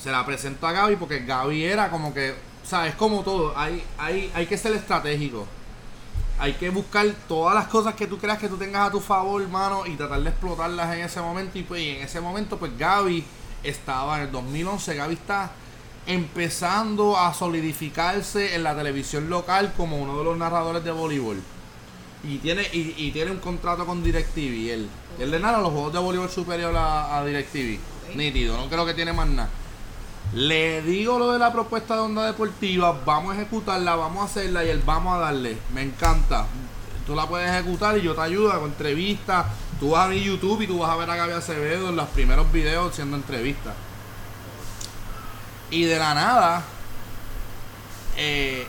Se 0.05 0.11
la 0.11 0.23
presento 0.23 0.67
a 0.67 0.71
Gaby 0.71 0.97
porque 0.97 1.21
Gaby 1.21 1.63
era 1.63 1.89
como 1.89 2.13
que, 2.13 2.35
sabes, 2.63 2.93
como 2.93 3.23
todo, 3.23 3.57
hay, 3.57 3.83
hay, 3.97 4.31
hay 4.35 4.45
que 4.45 4.55
ser 4.55 4.73
estratégico. 4.73 5.47
Hay 6.37 6.53
que 6.53 6.69
buscar 6.69 7.07
todas 7.27 7.55
las 7.55 7.65
cosas 7.69 7.95
que 7.95 8.05
tú 8.05 8.19
creas 8.19 8.37
que 8.37 8.47
tú 8.47 8.55
tengas 8.55 8.87
a 8.87 8.91
tu 8.91 8.99
favor, 8.99 9.41
hermano, 9.41 9.83
y 9.87 9.95
tratar 9.95 10.21
de 10.21 10.29
explotarlas 10.29 10.93
en 10.93 11.05
ese 11.05 11.19
momento. 11.21 11.57
Y 11.57 11.63
pues 11.63 11.81
y 11.81 11.89
en 11.89 12.03
ese 12.03 12.21
momento, 12.21 12.59
pues 12.59 12.77
Gaby 12.77 13.25
estaba 13.63 14.17
en 14.17 14.25
el 14.25 14.31
2011, 14.31 14.95
Gaby 14.95 15.15
está 15.15 15.49
empezando 16.05 17.17
a 17.17 17.33
solidificarse 17.33 18.53
en 18.53 18.61
la 18.61 18.75
televisión 18.75 19.27
local 19.27 19.73
como 19.75 19.97
uno 19.97 20.19
de 20.19 20.23
los 20.23 20.37
narradores 20.37 20.83
de 20.83 20.91
voleibol. 20.91 21.41
Y 22.23 22.37
tiene, 22.37 22.61
y, 22.73 22.93
y 22.95 23.11
tiene 23.11 23.31
un 23.31 23.39
contrato 23.39 23.87
con 23.87 24.03
DirecTV. 24.03 24.69
Él, 24.71 24.89
él 25.17 25.31
le 25.31 25.39
narra 25.39 25.61
los 25.61 25.71
juegos 25.71 25.93
de 25.93 25.97
voleibol 25.97 26.29
superior 26.29 26.75
a, 26.77 27.17
a 27.17 27.25
DirecTV. 27.25 27.79
Nítido, 28.15 28.55
no 28.55 28.69
creo 28.69 28.85
que 28.85 28.93
tiene 28.93 29.11
más 29.11 29.27
nada. 29.27 29.49
Le 30.33 30.81
digo 30.81 31.17
lo 31.17 31.31
de 31.31 31.39
la 31.39 31.53
propuesta 31.53 31.95
de 31.95 32.01
onda 32.01 32.25
deportiva, 32.25 32.99
vamos 33.05 33.33
a 33.33 33.41
ejecutarla, 33.41 33.95
vamos 33.95 34.23
a 34.23 34.25
hacerla 34.25 34.65
y 34.65 34.69
él 34.69 34.81
vamos 34.85 35.15
a 35.15 35.19
darle. 35.19 35.57
Me 35.73 35.81
encanta. 35.81 36.45
Tú 37.05 37.15
la 37.15 37.27
puedes 37.27 37.49
ejecutar 37.49 37.97
y 37.97 38.01
yo 38.01 38.15
te 38.15 38.21
ayudo 38.21 38.51
con 38.59 38.71
entrevistas. 38.71 39.45
Tú 39.79 39.91
vas 39.91 40.07
a 40.07 40.09
mi 40.09 40.21
YouTube 40.21 40.61
y 40.61 40.67
tú 40.67 40.79
vas 40.79 40.89
a 40.89 40.95
ver 40.95 41.09
a 41.09 41.15
Gaby 41.15 41.33
Acevedo 41.33 41.89
en 41.89 41.95
los 41.95 42.09
primeros 42.09 42.51
videos 42.51 42.91
haciendo 42.91 43.15
entrevistas. 43.15 43.73
Y 45.69 45.83
de 45.83 45.99
la 45.99 46.13
nada, 46.13 46.63
eh, 48.17 48.65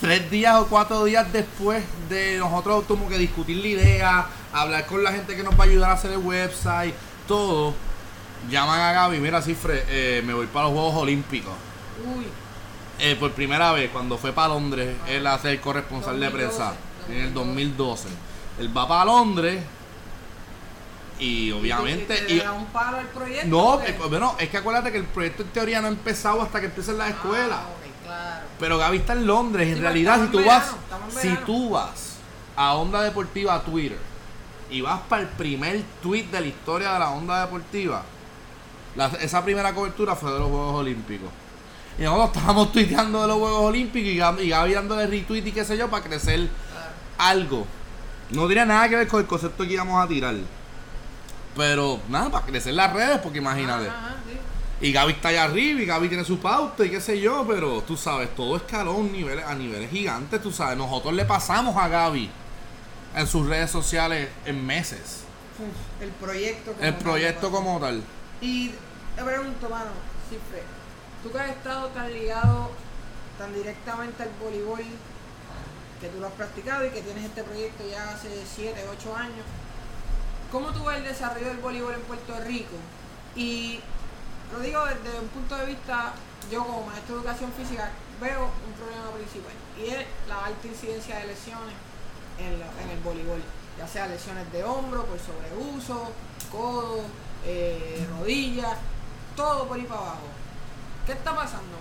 tres 0.00 0.30
días 0.30 0.56
o 0.56 0.66
cuatro 0.66 1.04
días 1.04 1.32
después 1.32 1.84
de 2.08 2.38
nosotros 2.38 2.84
como 2.86 3.08
que 3.08 3.18
discutir 3.18 3.56
la 3.58 3.68
idea, 3.68 4.26
hablar 4.52 4.86
con 4.86 5.02
la 5.02 5.12
gente 5.12 5.36
que 5.36 5.42
nos 5.42 5.58
va 5.58 5.64
a 5.64 5.66
ayudar 5.66 5.90
a 5.90 5.94
hacer 5.94 6.12
el 6.12 6.18
website, 6.18 6.94
todo, 7.26 7.74
llaman 8.50 8.80
a 8.80 8.92
Gaby, 8.92 9.18
mira 9.18 9.42
Cifre, 9.42 9.84
eh, 9.88 10.22
me 10.24 10.34
voy 10.34 10.46
para 10.46 10.66
los 10.66 10.74
Juegos 10.74 10.94
Olímpicos. 10.96 11.52
Uy, 12.16 12.26
Eh, 13.00 13.14
por 13.14 13.30
primera 13.32 13.70
vez, 13.72 13.90
cuando 13.92 14.18
fue 14.18 14.32
para 14.32 14.48
Londres, 14.48 14.96
él 15.06 15.24
hace 15.26 15.52
el 15.52 15.60
corresponsal 15.60 16.18
de 16.18 16.26
2012, 16.26 16.36
prensa 16.56 16.74
en 17.08 17.20
el 17.26 17.34
2012. 17.34 18.08
Él 18.58 18.76
va 18.76 18.88
para 18.88 19.04
Londres 19.04 19.62
y 21.20 21.50
obviamente... 21.52 22.24
Y 22.28 22.34
y- 22.34 22.40
un 22.40 22.66
palo 22.66 22.98
al 22.98 23.06
proyecto. 23.06 23.46
no, 23.48 23.80
eh, 23.82 23.96
bueno, 24.08 24.34
es 24.38 24.48
que 24.48 24.56
acuérdate 24.56 24.90
que 24.92 24.98
el 24.98 25.04
proyecto 25.04 25.42
en 25.42 25.48
teoría 25.50 25.80
no 25.80 25.86
ha 25.88 25.90
empezado 25.90 26.42
hasta 26.42 26.60
que 26.60 26.66
empiecen 26.66 26.98
las 26.98 27.10
escuelas. 27.10 27.58
Ah, 27.60 27.66
claro. 28.04 28.46
Pero 28.58 28.78
Gaby 28.78 28.96
está 28.98 29.12
en 29.14 29.26
Londres. 29.26 29.66
Sí, 29.68 29.72
En 29.74 29.80
realidad, 29.82 30.20
si 30.24 30.28
tú 30.32 30.44
vas, 30.44 30.72
si 31.20 31.28
tú 31.46 31.70
vas 31.70 32.16
a 32.56 32.74
Onda 32.74 33.02
Deportiva 33.02 33.54
a 33.54 33.62
Twitter 33.62 33.98
y 34.70 34.80
vas 34.80 35.00
para 35.08 35.22
el 35.22 35.28
primer 35.28 35.82
tweet 36.02 36.24
de 36.24 36.40
la 36.40 36.46
historia 36.46 36.92
de 36.94 36.98
la 36.98 37.10
Onda 37.10 37.40
Deportiva, 37.44 38.02
la- 38.96 39.06
esa 39.20 39.44
primera 39.44 39.74
cobertura 39.74 40.14
fue 40.16 40.32
de 40.32 40.38
los 40.38 40.48
Juegos 40.48 40.74
Olímpicos. 40.76 41.28
Y 41.98 42.02
nosotros 42.02 42.30
estábamos 42.36 42.72
tuiteando 42.72 43.22
de 43.22 43.28
los 43.28 43.38
Juegos 43.38 43.60
Olímpicos 43.62 44.08
y 44.10 44.16
Gaby, 44.16 44.42
y 44.42 44.48
Gaby 44.50 44.72
dándole 44.74 45.06
retweet 45.06 45.46
y 45.46 45.52
qué 45.52 45.64
sé 45.64 45.76
yo 45.76 45.88
para 45.88 46.04
crecer 46.04 46.48
algo. 47.18 47.66
No 48.30 48.46
tenía 48.46 48.64
nada 48.66 48.88
que 48.88 48.96
ver 48.96 49.08
con 49.08 49.20
el 49.20 49.26
concepto 49.26 49.64
que 49.64 49.72
íbamos 49.72 50.02
a 50.04 50.06
tirar. 50.08 50.34
Pero 51.56 51.98
nada, 52.08 52.30
para 52.30 52.46
crecer 52.46 52.74
las 52.74 52.92
redes, 52.92 53.18
porque 53.18 53.38
imagínate. 53.38 53.88
Ajá, 53.88 53.98
ajá, 53.98 54.16
sí. 54.26 54.86
Y 54.86 54.92
Gaby 54.92 55.12
está 55.14 55.28
allá 55.30 55.44
arriba 55.44 55.80
y 55.82 55.86
Gaby 55.86 56.08
tiene 56.08 56.24
su 56.24 56.38
pauta 56.38 56.84
y 56.84 56.90
qué 56.90 57.00
sé 57.00 57.20
yo, 57.20 57.44
pero 57.48 57.82
tú 57.82 57.96
sabes, 57.96 58.32
todo 58.36 58.56
escaló 58.56 58.92
a, 58.92 58.94
un 58.94 59.10
nivel, 59.10 59.40
a 59.40 59.54
niveles 59.54 59.90
gigantes, 59.90 60.40
tú 60.40 60.52
sabes. 60.52 60.76
Nosotros 60.78 61.14
le 61.14 61.24
pasamos 61.24 61.76
a 61.76 61.88
Gaby 61.88 62.30
en 63.16 63.26
sus 63.26 63.48
redes 63.48 63.70
sociales 63.72 64.28
en 64.44 64.64
meses. 64.64 65.22
Uf, 65.58 66.02
el 66.02 66.10
proyecto 66.10 66.72
como 66.74 66.84
El 66.84 66.94
proyecto 66.94 67.50
como 67.50 67.80
tal. 67.80 68.02
Y 68.40 68.70
te 69.16 69.24
pregunto, 69.24 69.68
mano, 69.68 69.90
Cifre, 70.28 70.62
tú 71.22 71.32
que 71.32 71.38
has 71.40 71.50
estado 71.50 71.88
tan 71.88 72.12
ligado 72.12 72.70
tan 73.38 73.54
directamente 73.54 74.22
al 74.24 74.30
voleibol, 74.42 74.82
que 76.00 76.08
tú 76.08 76.20
lo 76.20 76.26
has 76.26 76.32
practicado 76.32 76.84
y 76.84 76.90
que 76.90 77.02
tienes 77.02 77.24
este 77.24 77.44
proyecto 77.44 77.84
ya 77.88 78.10
hace 78.10 78.28
7, 78.44 78.84
8 78.90 79.16
años, 79.16 79.46
¿cómo 80.52 80.72
tú 80.72 80.84
ves 80.84 80.98
el 80.98 81.04
desarrollo 81.04 81.46
del 81.46 81.58
voleibol 81.58 81.94
en 81.94 82.02
Puerto 82.02 82.34
Rico? 82.44 82.74
Y 83.36 83.80
lo 84.52 84.60
digo 84.60 84.84
desde 84.84 85.18
un 85.20 85.28
punto 85.28 85.56
de 85.56 85.66
vista, 85.66 86.12
yo 86.50 86.64
como 86.64 86.86
maestro 86.86 87.16
de 87.16 87.20
educación 87.22 87.52
física 87.52 87.90
veo 88.20 88.50
un 88.66 88.72
problema 88.74 89.10
principal 89.12 89.52
y 89.78 89.90
es 89.90 90.06
la 90.28 90.46
alta 90.46 90.66
incidencia 90.66 91.18
de 91.18 91.26
lesiones 91.28 91.74
en, 92.38 92.54
en 92.54 92.90
el 92.90 93.00
voleibol, 93.04 93.40
ya 93.78 93.86
sea 93.86 94.08
lesiones 94.08 94.50
de 94.52 94.64
hombro 94.64 95.04
por 95.04 95.18
sobreuso, 95.18 96.10
codo, 96.50 97.02
eh, 97.44 98.06
rodillas, 98.18 98.76
todo 99.36 99.66
por 99.68 99.78
ahí 99.78 99.84
para 99.84 100.00
abajo. 100.00 100.28
¿Qué 101.06 101.12
está 101.12 101.34
pasando, 101.34 101.78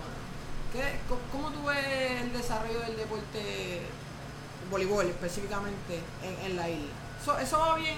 ¿Cómo 1.31 1.49
tú 1.49 1.65
ves 1.65 2.21
el 2.21 2.31
desarrollo 2.33 2.79
del 2.81 2.97
deporte 2.97 3.81
voleibol 4.69 5.07
específicamente 5.07 6.01
en, 6.23 6.51
en 6.51 6.55
la 6.55 6.69
isla? 6.69 6.91
¿Eso, 7.21 7.39
¿Eso 7.39 7.59
va 7.59 7.75
bien? 7.75 7.97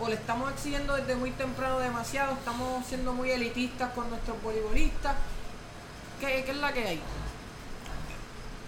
¿O 0.00 0.08
le 0.08 0.14
estamos 0.14 0.52
exigiendo 0.52 0.94
desde 0.94 1.16
muy 1.16 1.32
temprano 1.32 1.80
demasiado? 1.80 2.34
¿Estamos 2.34 2.86
siendo 2.86 3.12
muy 3.12 3.30
elitistas 3.30 3.92
con 3.94 4.08
nuestros 4.10 4.40
voleibolistas? 4.42 5.16
¿Qué, 6.20 6.44
qué 6.44 6.50
es 6.52 6.56
la 6.58 6.72
que 6.72 6.86
hay? 6.86 7.00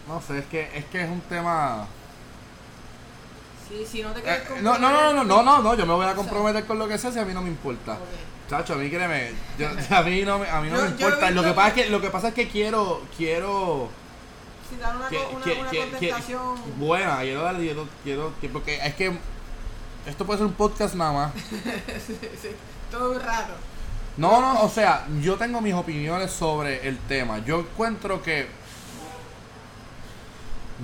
No 0.09 0.21
sé, 0.21 0.39
es 0.39 0.47
que 0.47 0.77
es 0.77 0.85
que 0.87 1.03
es 1.03 1.09
un 1.09 1.21
tema 1.23 1.87
Sí, 3.71 3.87
si 3.87 4.03
no 4.03 4.11
te 4.13 4.19
Eh, 4.21 4.23
quieres 4.47 4.63
no, 4.63 4.79
no, 4.79 4.91
no, 4.91 5.13
no, 5.13 5.25
no, 5.25 5.43
no, 5.43 5.63
no, 5.63 5.75
yo 5.75 5.87
me 5.87 5.95
voy 5.95 6.07
a 6.07 6.15
comprometer 6.15 6.65
con 6.67 6.79
lo 6.79 6.89
que 6.89 6.99
sea 6.99 7.13
si 7.13 7.19
a 7.21 7.25
mí 7.25 7.33
no 7.33 7.41
me 7.41 7.49
importa. 7.49 7.97
Chacho, 8.49 8.75
a 8.75 8.77
mí 8.77 8.91
créeme, 8.91 9.31
yo- 9.59 9.69
a 9.97 10.03
mí 10.03 10.23
no 10.23 10.35
a 10.35 10.61
mí 10.61 10.69
no 10.71 10.83
me 10.83 10.89
importa. 10.89 11.31
Lo 11.31 11.43
que 11.45 11.53
pasa 11.53 11.69
es 11.69 11.75
que 11.75 11.89
lo 11.91 12.01
que 12.01 12.11
pasa 12.11 12.29
es 12.29 12.35
que 12.35 12.49
quiero 12.49 13.03
quiero 13.17 13.89
Si 14.69 14.77
dan 14.77 14.97
una, 14.97 15.09
contestación. 15.09 16.57
buena, 16.79 17.19
quiero 17.21 17.43
darle 17.43 17.65
quiero, 17.65 17.87
quiero 18.03 18.33
que- 18.41 18.49
porque 18.49 18.81
es 18.85 18.95
que 18.97 19.17
esto 20.07 20.27
puede 20.27 20.39
ser 20.39 20.47
un 20.49 20.55
podcast 20.55 20.95
nada 20.97 21.13
más. 21.13 21.33
sí, 22.07 22.19
sí, 22.43 22.49
todo 22.91 23.13
un 23.13 23.21
rato. 23.21 23.53
No, 24.17 24.41
no, 24.41 24.63
o 24.65 24.69
sea, 24.69 25.07
yo 25.21 25.37
tengo 25.37 25.61
mis 25.61 25.75
opiniones 25.75 26.33
sobre 26.33 26.89
el 26.89 26.99
tema. 26.99 27.39
Yo 27.45 27.61
encuentro 27.61 28.21
que. 28.21 28.49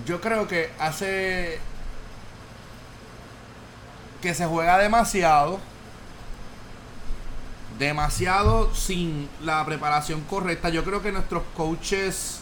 Yo 0.06 0.20
creo 0.20 0.46
que 0.46 0.70
hace. 0.78 1.58
Que 4.20 4.34
se 4.34 4.46
juega 4.46 4.78
demasiado. 4.78 5.60
Demasiado 7.78 8.74
sin 8.74 9.28
la 9.42 9.64
preparación 9.66 10.22
correcta. 10.22 10.68
Yo 10.68 10.84
creo 10.84 11.02
que 11.02 11.12
nuestros 11.12 11.42
coaches. 11.56 12.40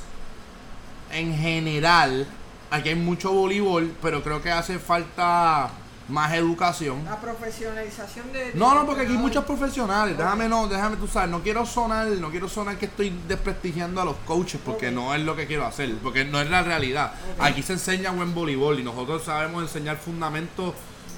En 1.10 1.36
general. 1.36 2.26
Aquí 2.70 2.88
hay 2.88 2.94
mucho 2.96 3.32
voleibol, 3.32 3.94
pero 4.02 4.22
creo 4.22 4.42
que 4.42 4.50
hace 4.50 4.78
falta 4.78 5.70
más 6.08 6.34
educación. 6.34 7.04
La 7.04 7.20
profesionalización 7.20 8.32
de. 8.32 8.52
No, 8.54 8.74
no, 8.74 8.86
porque 8.86 9.02
aquí 9.02 9.12
hay 9.12 9.18
muchos 9.18 9.44
profesionales. 9.44 10.16
Déjame, 10.16 10.48
no, 10.48 10.66
déjame 10.66 10.96
tú 10.96 11.06
sabes. 11.06 11.30
No 11.30 11.42
quiero 11.42 11.64
sonar, 11.64 12.06
no 12.06 12.30
quiero 12.30 12.48
sonar 12.48 12.76
que 12.76 12.86
estoy 12.86 13.16
desprestigiando 13.26 14.00
a 14.00 14.04
los 14.04 14.16
coaches 14.26 14.60
porque 14.64 14.90
no 14.90 15.14
es 15.14 15.22
lo 15.22 15.36
que 15.36 15.46
quiero 15.46 15.64
hacer, 15.66 15.94
porque 16.02 16.24
no 16.24 16.40
es 16.40 16.50
la 16.50 16.62
realidad. 16.62 17.14
Aquí 17.38 17.62
se 17.62 17.74
enseña 17.74 18.10
buen 18.10 18.34
voleibol 18.34 18.78
y 18.78 18.82
nosotros 18.82 19.24
sabemos 19.24 19.62
enseñar 19.62 19.96
fundamentos 19.96 20.74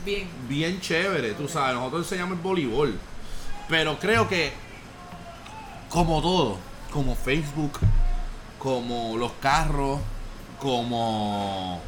Bien. 0.07 0.29
bien 0.49 0.81
chéveres, 0.81 1.37
tú 1.37 1.47
sabes. 1.49 1.75
Nosotros 1.75 2.05
enseñamos 2.07 2.38
el 2.38 2.42
voleibol. 2.42 2.99
Pero 3.69 3.99
creo 3.99 4.27
que, 4.29 4.53
como 5.90 6.23
todo, 6.23 6.57
como 6.92 7.14
Facebook, 7.16 7.79
como 8.59 9.16
los 9.19 9.33
carros, 9.42 9.99
como. 10.61 11.81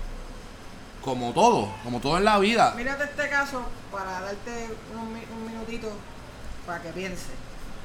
Como 1.03 1.33
todo, 1.33 1.73
como 1.85 2.01
todo 2.01 2.19
en 2.19 2.25
la 2.25 2.39
vida. 2.39 2.75
Mírate 2.77 3.05
este 3.05 3.29
caso 3.31 3.63
para 3.91 4.21
darte 4.21 4.69
un, 4.95 5.15
mi- 5.15 5.25
un 5.33 5.47
minutito 5.51 5.89
para 6.67 6.83
que 6.83 6.91
piense. 6.91 7.31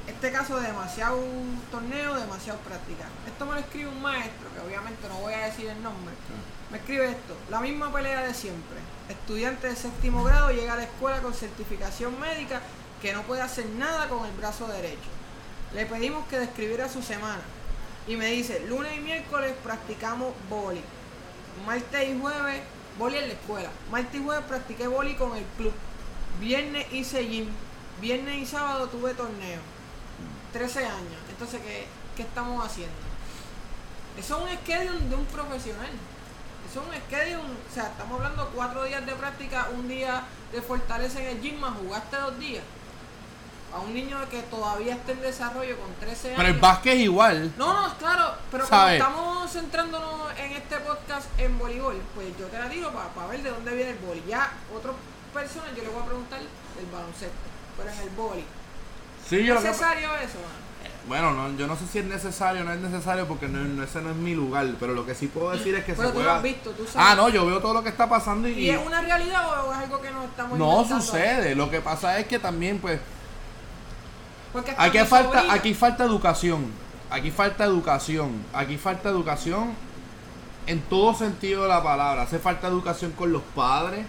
Este 0.06 0.30
caso 0.32 0.58
de 0.60 0.66
demasiado 0.66 1.18
torneo, 1.70 2.14
demasiado 2.16 2.58
práctica. 2.58 3.04
Esto 3.26 3.46
me 3.46 3.52
lo 3.54 3.60
escribe 3.60 3.88
un 3.88 4.02
maestro, 4.02 4.48
que 4.52 4.60
obviamente 4.66 5.08
no 5.08 5.14
voy 5.20 5.32
a 5.32 5.46
decir 5.46 5.68
el 5.68 5.82
nombre. 5.82 6.12
Me 6.70 6.78
escribe 6.78 7.06
esto, 7.06 7.36
la 7.50 7.60
misma 7.60 7.92
pelea 7.92 8.22
de 8.22 8.34
siempre. 8.34 8.78
Estudiante 9.08 9.68
de 9.68 9.76
séptimo 9.76 10.24
grado 10.24 10.50
llega 10.50 10.72
a 10.72 10.76
la 10.76 10.84
escuela 10.84 11.20
con 11.20 11.34
certificación 11.34 12.18
médica 12.18 12.62
que 13.02 13.12
no 13.12 13.22
puede 13.22 13.42
hacer 13.42 13.66
nada 13.66 14.08
con 14.08 14.24
el 14.24 14.32
brazo 14.32 14.66
derecho. 14.66 15.10
Le 15.74 15.86
pedimos 15.86 16.26
que 16.28 16.38
describiera 16.38 16.88
su 16.88 17.02
semana. 17.02 17.42
Y 18.06 18.16
me 18.16 18.26
dice, 18.26 18.64
lunes 18.66 18.96
y 18.96 19.00
miércoles 19.00 19.54
practicamos 19.62 20.32
boli. 20.48 20.80
Martes 21.66 22.08
y 22.08 22.18
jueves, 22.18 22.62
boli 22.98 23.18
en 23.18 23.28
la 23.28 23.34
escuela. 23.34 23.70
Martes 23.90 24.20
y 24.20 24.24
jueves 24.24 24.44
practiqué 24.46 24.86
boli 24.86 25.14
con 25.16 25.36
el 25.36 25.44
club. 25.58 25.72
Viernes 26.40 26.86
hice 26.92 27.24
gym. 27.24 27.48
Viernes 28.00 28.36
y 28.38 28.46
sábado 28.46 28.88
tuve 28.88 29.14
torneo. 29.14 29.60
13 30.52 30.86
años. 30.86 31.20
Entonces, 31.28 31.60
¿qué, 31.62 31.86
qué 32.16 32.22
estamos 32.22 32.64
haciendo? 32.64 32.94
Eso 34.18 34.36
es 34.36 34.52
un 34.52 34.58
schedule 34.60 35.08
de 35.08 35.14
un 35.14 35.26
profesional. 35.26 35.90
Un 36.76 36.92
schedule, 37.06 37.36
o 37.38 37.72
sea, 37.74 37.84
estamos 37.84 38.16
hablando 38.20 38.50
cuatro 38.54 38.84
días 38.84 39.04
de 39.06 39.12
práctica, 39.14 39.68
un 39.74 39.86
día 39.88 40.22
de 40.52 40.60
fortaleza 40.60 41.20
en 41.20 41.28
el 41.36 41.40
gym, 41.42 41.58
más 41.60 41.72
jugaste 41.78 42.16
dos 42.16 42.38
días. 42.38 42.64
A 43.72 43.80
un 43.80 43.92
niño 43.94 44.16
que 44.30 44.40
todavía 44.42 44.94
está 44.94 45.12
en 45.12 45.20
desarrollo 45.20 45.76
con 45.78 45.92
13 45.96 46.28
años. 46.28 46.36
Pero 46.36 46.48
el 46.54 46.60
básquet 46.60 46.94
es 46.94 47.00
igual. 47.00 47.52
No, 47.56 47.72
no, 47.88 47.96
claro, 47.98 48.34
pero 48.50 48.66
¿Sabe? 48.66 48.98
como 48.98 49.10
estamos 49.10 49.52
centrándonos 49.52 50.38
en 50.38 50.52
este 50.52 50.76
podcast 50.80 51.26
en 51.38 51.58
voleibol, 51.58 52.00
pues 52.14 52.28
yo 52.38 52.46
te 52.46 52.58
la 52.58 52.68
digo 52.68 52.90
para 52.90 53.26
ver 53.28 53.42
de 53.42 53.50
dónde 53.50 53.74
viene 53.74 53.90
el 53.92 53.98
boli. 53.98 54.22
Ya 54.28 54.52
otras 54.76 54.94
personas 55.32 55.70
yo 55.76 55.82
le 55.82 55.88
voy 55.88 56.02
a 56.02 56.06
preguntar 56.06 56.38
del 56.40 56.86
baloncesto, 56.92 57.36
pero 57.76 57.90
en 57.90 57.98
el 57.98 58.10
boli. 58.10 58.44
Sí, 59.28 59.36
¿Es 59.40 59.46
yo 59.46 59.54
lo 59.54 59.60
que- 59.60 59.68
necesario 59.68 60.08
eso? 60.16 60.38
mano? 60.38 60.64
Bueno, 61.06 61.32
no, 61.32 61.54
yo 61.58 61.66
no 61.66 61.76
sé 61.76 61.86
si 61.86 61.98
es 61.98 62.04
necesario 62.06 62.62
o 62.62 62.64
no 62.64 62.72
es 62.72 62.80
necesario 62.80 63.26
porque 63.28 63.46
no, 63.46 63.58
no- 63.62 63.82
ese 63.82 64.00
no 64.00 64.10
es 64.10 64.16
mi 64.16 64.34
lugar. 64.34 64.66
Pero 64.80 64.94
lo 64.94 65.04
que 65.04 65.14
sí 65.14 65.26
puedo 65.26 65.50
decir 65.50 65.74
es 65.74 65.84
que 65.84 65.92
Pero 65.92 66.08
se 66.08 66.12
tú 66.14 66.18
lo 66.20 66.24
juega. 66.24 66.36
has 66.38 66.42
visto, 66.42 66.70
tú 66.70 66.84
sabes. 66.86 66.96
Ah, 66.96 67.14
no, 67.14 67.28
yo 67.28 67.44
veo 67.44 67.60
todo 67.60 67.74
lo 67.74 67.82
que 67.82 67.90
está 67.90 68.08
pasando 68.08 68.48
y. 68.48 68.52
¿Y 68.52 68.70
es 68.70 68.80
una 68.86 69.00
realidad 69.02 69.64
o 69.66 69.72
es 69.72 69.78
algo 69.78 70.00
que 70.00 70.10
nos 70.10 70.24
estamos 70.24 70.58
no 70.58 70.84
sucede. 70.86 71.54
Lo 71.54 71.68
que 71.70 71.80
pasa 71.82 72.18
es 72.18 72.26
que 72.26 72.38
también, 72.38 72.78
pues. 72.78 73.00
Porque 74.52 74.74
Aquí 74.78 74.98
falta, 75.00 75.40
sobrina- 75.40 75.54
aquí 75.54 75.74
falta 75.74 76.04
educación. 76.04 76.70
Aquí 77.10 77.30
falta 77.30 77.64
educación. 77.64 78.42
Aquí 78.54 78.76
falta 78.78 79.08
educación 79.08 79.72
en 80.66 80.80
todo 80.82 81.12
sentido 81.14 81.62
de 81.64 81.68
la 81.68 81.82
palabra. 81.82 82.22
Hace 82.22 82.38
falta 82.38 82.68
educación 82.68 83.12
con 83.12 83.32
los 83.32 83.42
padres. 83.54 84.06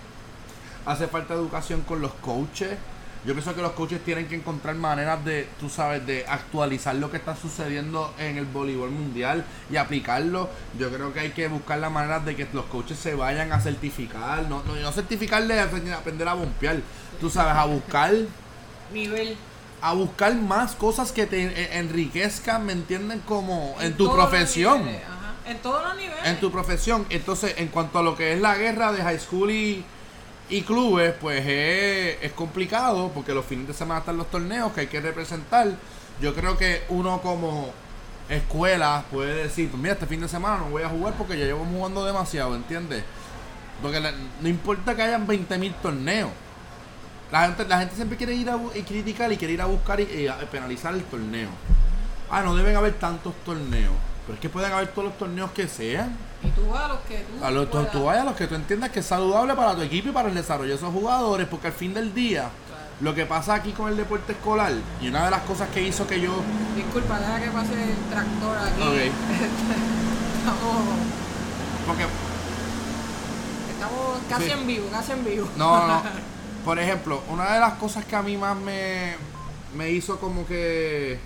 Hace 0.85 1.07
falta 1.07 1.33
educación 1.33 1.81
con 1.81 2.01
los 2.01 2.13
coaches. 2.13 2.77
Yo 3.25 3.33
pienso 3.33 3.55
que 3.55 3.61
los 3.61 3.71
coaches 3.71 4.03
tienen 4.03 4.27
que 4.27 4.35
encontrar 4.35 4.75
maneras 4.75 5.25
de, 5.25 5.47
tú 5.59 5.67
sabes, 5.67 6.05
de 6.05 6.25
actualizar 6.27 6.93
lo 6.95 7.09
que 7.09 7.17
está 7.17 7.35
sucediendo 7.35 8.13
en 8.19 8.37
el 8.37 8.45
voleibol 8.45 8.91
mundial 8.91 9.43
y 9.71 9.77
aplicarlo. 9.77 10.47
Yo 10.77 10.91
creo 10.91 11.11
que 11.11 11.21
hay 11.21 11.31
que 11.31 11.47
buscar 11.47 11.79
la 11.79 11.89
manera 11.89 12.19
de 12.19 12.35
que 12.35 12.47
los 12.53 12.65
coaches 12.65 12.99
se 12.99 13.15
vayan 13.15 13.51
a 13.51 13.59
certificar. 13.59 14.43
No, 14.47 14.63
no, 14.63 14.75
no 14.75 14.91
certificarle, 14.91 15.59
aprender 15.59 16.27
a 16.27 16.33
bompear. 16.35 16.81
Tú 17.19 17.29
sabes, 17.31 17.55
a 17.55 17.65
buscar 17.65 18.13
nivel 18.93 19.35
a 19.81 19.93
buscar 19.93 20.33
más 20.35 20.73
cosas 20.73 21.11
que 21.11 21.27
te 21.27 21.43
eh, 21.43 21.77
enriquezcan, 21.77 22.65
¿me 22.65 22.73
entienden? 22.73 23.19
Como 23.19 23.75
en, 23.79 23.93
tu 23.93 24.05
todos 24.05 24.17
los 24.17 24.27
profesión. 24.29 24.79
niveles, 24.79 25.03
ajá, 25.03 25.35
En 25.45 25.57
todos 25.59 25.83
los 25.83 25.95
niveles. 25.95 26.25
En 26.25 26.39
tu 26.39 26.51
profesión. 26.51 27.05
Entonces, 27.09 27.53
en 27.57 27.67
cuanto 27.67 27.99
a 27.99 28.01
lo 28.03 28.15
que 28.15 28.33
es 28.33 28.41
la 28.41 28.55
guerra 28.55 28.91
de 28.91 29.03
high 29.03 29.19
school 29.19 29.51
y, 29.51 29.85
y 30.49 30.61
clubes, 30.61 31.13
pues 31.19 31.43
es, 31.45 32.31
complicado 32.33 33.11
porque 33.13 33.33
los 33.33 33.45
fines 33.45 33.67
de 33.67 33.73
semana 33.73 34.01
están 34.01 34.17
los 34.17 34.29
torneos 34.29 34.71
que 34.73 34.81
hay 34.81 34.87
que 34.87 35.01
representar. 35.01 35.69
Yo 36.21 36.35
creo 36.35 36.57
que 36.57 36.83
uno 36.89 37.21
como 37.21 37.71
escuela 38.29 39.03
puede 39.11 39.43
decir, 39.43 39.69
pues 39.69 39.81
mira, 39.81 39.93
este 39.93 40.05
fin 40.05 40.21
de 40.21 40.27
semana 40.27 40.57
no 40.57 40.69
voy 40.69 40.83
a 40.83 40.89
jugar 40.89 41.13
porque 41.15 41.37
ya 41.37 41.45
llevo 41.45 41.65
jugando 41.65 42.05
demasiado, 42.05 42.55
¿entiendes? 42.55 43.03
Porque 43.81 43.99
no 44.41 44.47
importa 44.47 44.95
que 44.95 45.01
hayan 45.01 45.27
20.000 45.27 45.73
torneos. 45.81 46.31
La 47.31 47.47
gente, 47.47 47.65
la 47.65 47.79
gente 47.79 47.95
siempre 47.95 48.17
quiere 48.17 48.33
ir 48.35 48.49
a 48.49 48.59
y 48.75 48.83
criticar 48.83 49.31
y 49.31 49.37
quiere 49.37 49.55
ir 49.55 49.61
a 49.61 49.65
buscar 49.65 49.99
y, 49.99 50.29
penalizar 50.51 50.93
el 50.93 51.03
torneo. 51.03 51.49
Ah, 52.29 52.43
no 52.43 52.55
deben 52.55 52.75
haber 52.75 52.93
tantos 52.93 53.33
torneos. 53.43 53.93
Pero 54.25 54.35
es 54.35 54.39
que 54.39 54.49
pueden 54.49 54.71
haber 54.71 54.87
todos 54.89 55.09
los 55.09 55.17
torneos 55.17 55.51
que 55.51 55.67
sean. 55.67 56.15
Y 56.43 56.49
tú 56.49 56.67
vas 56.69 56.85
a 56.85 56.87
los 56.89 56.99
que 57.01 57.17
tú. 57.19 57.45
A 57.45 57.51
los, 57.51 57.69
tú, 57.91 58.03
vayas 58.03 58.23
a 58.23 58.25
los 58.25 58.35
que 58.35 58.47
tú 58.47 58.55
entiendas 58.55 58.89
que 58.89 58.99
es 59.01 59.05
saludable 59.05 59.53
para 59.55 59.75
tu 59.75 59.81
equipo 59.81 60.09
y 60.09 60.11
para 60.11 60.29
el 60.29 60.35
desarrollo 60.35 60.69
de 60.71 60.75
esos 60.75 60.91
jugadores. 60.93 61.47
Porque 61.47 61.67
al 61.67 61.73
fin 61.73 61.93
del 61.93 62.13
día, 62.13 62.49
Claro. 62.67 62.81
lo 63.01 63.13
que 63.15 63.25
pasa 63.27 63.53
aquí 63.55 63.71
con 63.71 63.87
el 63.89 63.97
deporte 63.97 64.31
escolar, 64.31 64.71
y 65.01 65.07
una 65.09 65.25
de 65.25 65.31
las 65.31 65.41
cosas 65.41 65.69
que 65.69 65.81
hizo 65.83 66.07
que 66.07 66.19
yo. 66.21 66.31
Disculpa, 66.75 67.19
deja 67.19 67.39
que 67.41 67.49
pase 67.51 67.73
el 67.73 67.97
tractor 68.09 68.57
aquí. 68.57 68.81
Ok. 68.81 68.95
Estamos, 70.39 70.83
Porque, 71.87 72.03
estamos 73.73 74.17
casi 74.29 74.45
Sí. 74.45 74.51
en 74.51 74.67
vivo, 74.67 74.87
casi 74.91 75.11
en 75.11 75.25
vivo. 75.25 75.47
no, 75.57 75.87
no. 75.87 76.01
Por 76.65 76.79
ejemplo, 76.79 77.21
una 77.29 77.53
de 77.53 77.59
las 77.59 77.73
cosas 77.73 78.05
que 78.05 78.15
a 78.15 78.23
mí 78.23 78.37
más 78.37 78.57
me, 78.57 79.13
me 79.75 79.91
hizo 79.91 80.19
como 80.19 80.47
que 80.47 81.19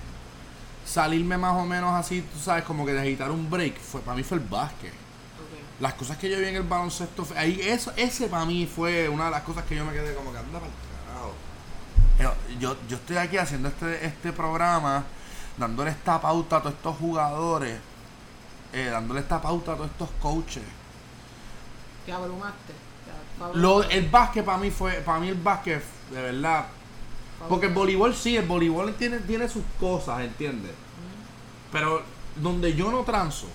salirme 0.89 1.37
más 1.37 1.55
o 1.55 1.65
menos 1.65 1.93
así, 1.93 2.21
tú 2.21 2.39
sabes, 2.39 2.63
como 2.63 2.85
que 2.85 2.93
necesitar 2.93 3.29
un 3.29 3.49
break, 3.49 3.79
fue 3.79 4.01
para 4.01 4.17
mí 4.17 4.23
fue 4.23 4.37
el 4.37 4.43
básquet. 4.43 4.93
Las 5.79 5.93
cosas 5.93 6.17
que 6.17 6.29
yo 6.29 6.37
vi 6.39 6.47
en 6.47 6.55
el 6.55 6.63
baloncesto, 6.63 7.25
ahí 7.37 7.61
eso, 7.61 7.93
ese 7.95 8.27
para 8.27 8.43
mí 8.45 8.65
fue 8.65 9.07
una 9.07 9.25
de 9.25 9.31
las 9.31 9.43
cosas 9.43 9.63
que 9.63 9.75
yo 9.75 9.85
me 9.85 9.93
quedé 9.93 10.13
como 10.13 10.31
que 10.33 10.39
anda 10.39 10.59
para 10.59 10.71
carajo. 11.07 11.33
Yo, 12.59 12.75
yo, 12.89 12.97
estoy 12.97 13.17
aquí 13.17 13.37
haciendo 13.37 13.69
este, 13.69 14.05
este 14.05 14.33
programa, 14.33 15.05
dándole 15.57 15.91
esta 15.91 16.19
pauta 16.19 16.57
a 16.57 16.61
todos 16.61 16.75
estos 16.75 16.97
jugadores, 16.97 17.79
eh, 18.73 18.89
dándole 18.91 19.21
esta 19.21 19.41
pauta 19.41 19.73
a 19.73 19.75
todos 19.75 19.91
estos 19.91 20.09
coaches. 20.21 20.63
Te 22.05 22.11
abrumaste. 22.11 22.73
te 22.73 23.57
Lo, 23.57 23.69
abrumaste. 23.69 23.97
el 23.97 24.09
básquet 24.09 24.43
para 24.43 24.57
mí 24.57 24.71
fue, 24.71 24.93
para 24.95 25.19
mí 25.19 25.29
el 25.29 25.35
básquet, 25.35 25.81
de 26.11 26.21
verdad. 26.21 26.65
Porque 27.47 27.67
el 27.67 27.73
voleibol 27.73 28.13
sí, 28.15 28.35
el 28.37 28.45
voleibol 28.45 28.93
tiene, 28.95 29.19
tiene 29.19 29.47
sus 29.47 29.63
cosas, 29.79 30.21
¿entiendes? 30.21 30.71
Pero 31.71 32.01
donde 32.35 32.75
yo 32.75 32.91
no 32.91 33.03
transo, 33.03 33.47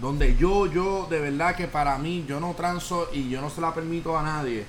donde 0.00 0.36
yo, 0.36 0.66
yo, 0.66 1.06
de 1.08 1.20
verdad 1.20 1.54
que 1.54 1.68
para 1.68 1.96
mí, 1.98 2.24
yo 2.26 2.40
no 2.40 2.54
transo 2.54 3.08
y 3.12 3.28
yo 3.28 3.40
no 3.40 3.50
se 3.50 3.60
la 3.60 3.72
permito 3.74 4.16
a 4.18 4.22
nadie, 4.22 4.66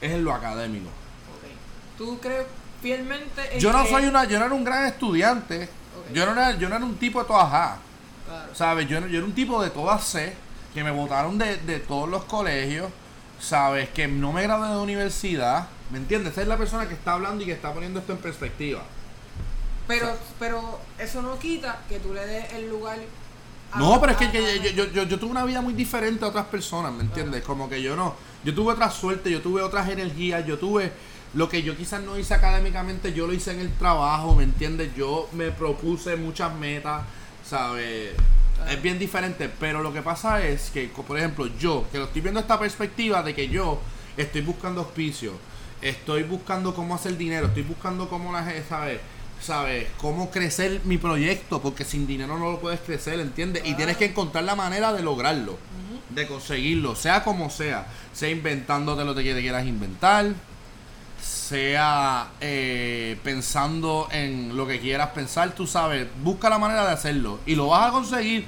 es 0.00 0.12
en 0.12 0.24
lo 0.24 0.32
académico. 0.32 0.88
Ok. 0.88 1.96
¿Tú 1.98 2.18
crees 2.20 2.46
fielmente 2.82 3.54
en 3.54 3.60
Yo 3.60 3.72
no 3.72 3.84
que- 3.84 3.90
soy 3.90 4.06
una, 4.06 4.24
yo 4.24 4.38
no 4.38 4.46
era 4.46 4.54
un 4.54 4.64
gran 4.64 4.86
estudiante, 4.86 5.64
Ok. 5.64 6.14
yo 6.14 6.26
no 6.26 6.32
era, 6.32 6.56
yo 6.56 6.68
no 6.68 6.76
era 6.76 6.84
un 6.84 6.96
tipo 6.96 7.20
de 7.20 7.26
todas 7.26 7.52
A, 7.52 7.76
Claro. 8.26 8.54
¿sabes? 8.54 8.88
Yo, 8.88 9.00
no- 9.00 9.06
yo 9.06 9.18
era 9.18 9.26
un 9.26 9.34
tipo 9.34 9.62
de 9.62 9.70
todas 9.70 10.04
C, 10.04 10.34
que 10.74 10.82
me 10.84 10.90
votaron 10.90 11.38
de, 11.38 11.56
de 11.58 11.78
todos 11.80 12.08
los 12.08 12.24
colegios, 12.24 12.90
¿sabes? 13.40 13.88
Que 13.90 14.08
no 14.08 14.32
me 14.32 14.42
gradué 14.42 14.68
de 14.68 14.76
universidad, 14.78 15.68
¿me 15.90 15.98
entiendes? 15.98 16.32
Esa 16.32 16.42
es 16.42 16.48
la 16.48 16.56
persona 16.56 16.86
que 16.88 16.94
está 16.94 17.12
hablando 17.14 17.42
y 17.42 17.46
que 17.46 17.52
está 17.52 17.72
poniendo 17.72 18.00
esto 18.00 18.12
en 18.12 18.18
perspectiva. 18.18 18.82
Pero, 19.86 20.16
pero 20.38 20.80
eso 20.98 21.22
no 21.22 21.38
quita 21.38 21.80
que 21.88 21.98
tú 22.00 22.12
le 22.12 22.26
des 22.26 22.52
el 22.54 22.68
lugar. 22.68 22.98
a- 23.72 23.78
No, 23.78 24.00
pero 24.00 24.12
es 24.12 24.18
que, 24.18 24.60
yo, 24.62 24.70
yo, 24.70 24.84
yo, 24.92 25.02
yo 25.04 25.18
tuve 25.18 25.30
una 25.30 25.44
vida 25.44 25.60
muy 25.60 25.74
diferente 25.74 26.24
a 26.24 26.28
otras 26.28 26.46
personas, 26.46 26.92
¿me 26.92 27.02
entiendes? 27.02 27.42
Como 27.44 27.68
que 27.68 27.80
yo 27.82 27.94
no, 27.96 28.14
yo 28.44 28.54
tuve 28.54 28.72
otra 28.72 28.90
suerte, 28.90 29.30
yo 29.30 29.40
tuve 29.40 29.62
otras 29.62 29.88
energías, 29.88 30.44
yo 30.46 30.58
tuve 30.58 30.92
lo 31.34 31.48
que 31.48 31.62
yo 31.62 31.76
quizás 31.76 32.02
no 32.02 32.18
hice 32.18 32.34
académicamente, 32.34 33.12
yo 33.12 33.26
lo 33.26 33.32
hice 33.32 33.52
en 33.52 33.60
el 33.60 33.72
trabajo, 33.74 34.34
¿me 34.34 34.44
entiendes? 34.44 34.90
Yo 34.96 35.28
me 35.32 35.50
propuse 35.50 36.16
muchas 36.16 36.52
metas, 36.54 37.02
¿sabes? 37.48 38.12
Es 38.68 38.82
bien 38.82 38.98
diferente, 38.98 39.50
pero 39.60 39.82
lo 39.82 39.92
que 39.92 40.00
pasa 40.02 40.42
es 40.44 40.70
que, 40.70 40.88
por 40.88 41.18
ejemplo, 41.18 41.46
yo, 41.58 41.84
que 41.92 41.98
lo 41.98 42.04
estoy 42.04 42.22
viendo 42.22 42.40
esta 42.40 42.58
perspectiva 42.58 43.22
de 43.22 43.34
que 43.34 43.48
yo 43.48 43.78
estoy 44.16 44.40
buscando 44.40 44.80
auspicio, 44.80 45.32
estoy 45.82 46.22
buscando 46.22 46.74
cómo 46.74 46.94
hacer 46.94 47.16
dinero, 47.16 47.46
estoy 47.46 47.62
buscando 47.62 48.08
cómo 48.08 48.32
la 48.32 48.44
gente, 48.44 48.64
¿sabes? 48.68 49.00
¿Sabes? 49.40 49.88
Cómo 49.98 50.30
crecer 50.30 50.80
mi 50.84 50.98
proyecto, 50.98 51.60
porque 51.60 51.84
sin 51.84 52.06
dinero 52.06 52.38
no 52.38 52.52
lo 52.52 52.60
puedes 52.60 52.80
crecer, 52.80 53.20
¿entiendes? 53.20 53.62
Y 53.66 53.74
tienes 53.74 53.96
que 53.96 54.06
encontrar 54.06 54.44
la 54.44 54.54
manera 54.54 54.92
de 54.92 55.02
lograrlo, 55.02 55.58
de 56.10 56.26
conseguirlo, 56.26 56.96
sea 56.96 57.22
como 57.22 57.50
sea, 57.50 57.86
sea 58.12 58.30
inventándote 58.30 59.04
lo 59.04 59.14
que 59.14 59.34
te 59.34 59.40
quieras 59.42 59.66
inventar, 59.66 60.32
sea 61.20 62.28
eh, 62.40 63.18
pensando 63.22 64.08
en 64.10 64.56
lo 64.56 64.66
que 64.66 64.80
quieras 64.80 65.10
pensar, 65.10 65.52
tú 65.52 65.66
sabes, 65.66 66.06
busca 66.22 66.48
la 66.48 66.58
manera 66.58 66.86
de 66.86 66.92
hacerlo 66.92 67.40
y 67.46 67.54
lo 67.54 67.68
vas 67.68 67.88
a 67.88 67.92
conseguir. 67.92 68.46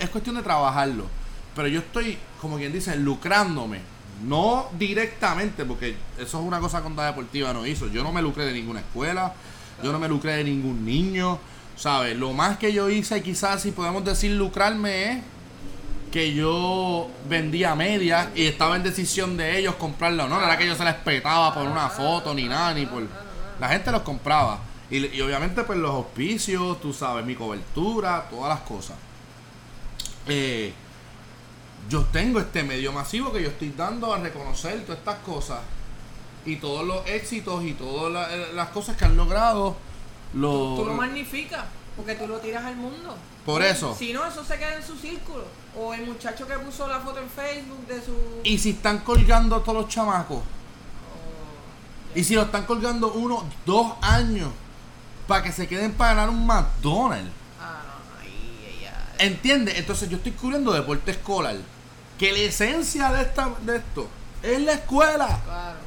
Es 0.00 0.08
cuestión 0.10 0.36
de 0.36 0.42
trabajarlo. 0.42 1.06
Pero 1.54 1.68
yo 1.68 1.80
estoy, 1.80 2.18
como 2.40 2.56
quien 2.56 2.72
dice, 2.72 2.96
lucrándome. 2.96 3.80
No 4.24 4.68
directamente, 4.78 5.64
porque 5.64 5.96
eso 6.18 6.40
es 6.40 6.46
una 6.46 6.58
cosa 6.58 6.80
que 6.80 6.86
Onda 6.86 7.06
Deportiva 7.06 7.52
no 7.52 7.66
hizo. 7.66 7.86
Yo 7.88 8.02
no 8.02 8.12
me 8.12 8.22
lucré 8.22 8.46
de 8.46 8.52
ninguna 8.52 8.80
escuela, 8.80 9.32
yo 9.82 9.92
no 9.92 9.98
me 9.98 10.08
lucré 10.08 10.36
de 10.36 10.44
ningún 10.44 10.84
niño, 10.84 11.38
¿sabes? 11.76 12.16
Lo 12.16 12.32
más 12.32 12.58
que 12.58 12.72
yo 12.72 12.90
hice, 12.90 13.22
quizás 13.22 13.62
si 13.62 13.70
podemos 13.70 14.04
decir 14.04 14.32
lucrarme, 14.32 15.12
es 15.12 15.18
que 16.10 16.34
yo 16.34 17.08
vendía 17.28 17.74
medias 17.74 18.28
y 18.34 18.46
estaba 18.46 18.76
en 18.76 18.82
decisión 18.82 19.36
de 19.36 19.58
ellos 19.58 19.76
comprarla 19.76 20.24
o 20.24 20.28
no. 20.28 20.38
No 20.40 20.44
era 20.44 20.58
que 20.58 20.66
yo 20.66 20.74
se 20.74 20.84
la 20.84 20.90
espetaba 20.90 21.54
por 21.54 21.66
una 21.68 21.88
foto 21.88 22.34
ni 22.34 22.48
nada, 22.48 22.74
ni 22.74 22.86
por. 22.86 23.04
La 23.60 23.68
gente 23.68 23.92
los 23.92 24.02
compraba. 24.02 24.60
Y, 24.90 25.06
y 25.06 25.20
obviamente, 25.20 25.62
pues 25.64 25.78
los 25.78 25.90
auspicios, 25.90 26.80
tú 26.80 26.92
sabes, 26.92 27.24
mi 27.24 27.34
cobertura, 27.34 28.26
todas 28.30 28.48
las 28.48 28.60
cosas. 28.60 28.96
Eh, 30.26 30.72
yo 31.88 32.04
tengo 32.06 32.38
este 32.40 32.62
medio 32.62 32.92
masivo 32.92 33.32
que 33.32 33.42
yo 33.42 33.48
estoy 33.48 33.70
dando 33.76 34.12
a 34.12 34.18
reconocer 34.18 34.82
todas 34.84 34.98
estas 34.98 35.18
cosas. 35.20 35.60
Y 36.46 36.56
todos 36.56 36.86
los 36.86 37.06
éxitos 37.06 37.62
y 37.64 37.72
todas 37.74 38.12
la- 38.12 38.34
eh, 38.34 38.52
las 38.54 38.68
cosas 38.68 38.96
que 38.96 39.04
han 39.04 39.16
logrado. 39.16 39.76
Los, 40.34 40.76
Tú 40.78 40.84
lo 40.86 40.94
magnificas, 40.94 41.64
porque 41.96 42.14
tú 42.14 42.26
lo 42.26 42.38
tiras 42.38 42.64
al 42.64 42.76
mundo. 42.76 43.16
Por 43.44 43.62
eso. 43.62 43.94
Si 43.98 44.12
no, 44.12 44.24
eso 44.26 44.44
se 44.44 44.58
queda 44.58 44.74
en 44.76 44.82
su 44.82 44.96
círculo. 44.96 45.44
O 45.76 45.94
el 45.94 46.06
muchacho 46.06 46.46
que 46.46 46.54
puso 46.58 46.86
la 46.86 47.00
foto 47.00 47.18
en 47.20 47.28
Facebook 47.30 47.86
de 47.86 48.02
su. 48.02 48.14
Y 48.44 48.58
si 48.58 48.70
están 48.70 48.98
colgando 48.98 49.60
todos 49.60 49.82
los 49.82 49.88
chamacos. 49.88 50.42
Y 52.14 52.24
si 52.24 52.34
lo 52.34 52.42
están 52.42 52.64
colgando 52.64 53.12
uno, 53.12 53.44
dos 53.66 53.92
años. 54.00 54.50
Para 55.26 55.42
que 55.42 55.52
se 55.52 55.68
queden 55.68 55.92
para 55.92 56.14
ganar 56.14 56.30
un 56.30 56.46
McDonald's. 56.46 57.30
Ah, 57.60 57.82
no, 57.86 58.20
ahí, 58.20 58.78
ella. 58.80 58.94
¿Entiendes? 59.18 59.76
Entonces 59.76 60.08
yo 60.08 60.16
estoy 60.16 60.32
cubriendo 60.32 60.72
deporte 60.72 61.10
escolar. 61.10 61.56
Que 62.18 62.32
la 62.32 62.38
esencia 62.38 63.12
de, 63.12 63.22
esta, 63.22 63.54
de 63.64 63.76
esto 63.76 64.08
es 64.42 64.60
la 64.60 64.72
escuela. 64.72 65.40
Claro. 65.44 65.78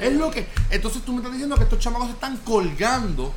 Es 0.00 0.12
lo 0.12 0.30
que. 0.30 0.46
Entonces 0.70 1.02
tú 1.02 1.12
me 1.12 1.18
estás 1.18 1.32
diciendo 1.32 1.56
que 1.56 1.64
estos 1.64 1.78
chamacos 1.78 2.08
se 2.08 2.14
están 2.14 2.36
colgando. 2.38 3.32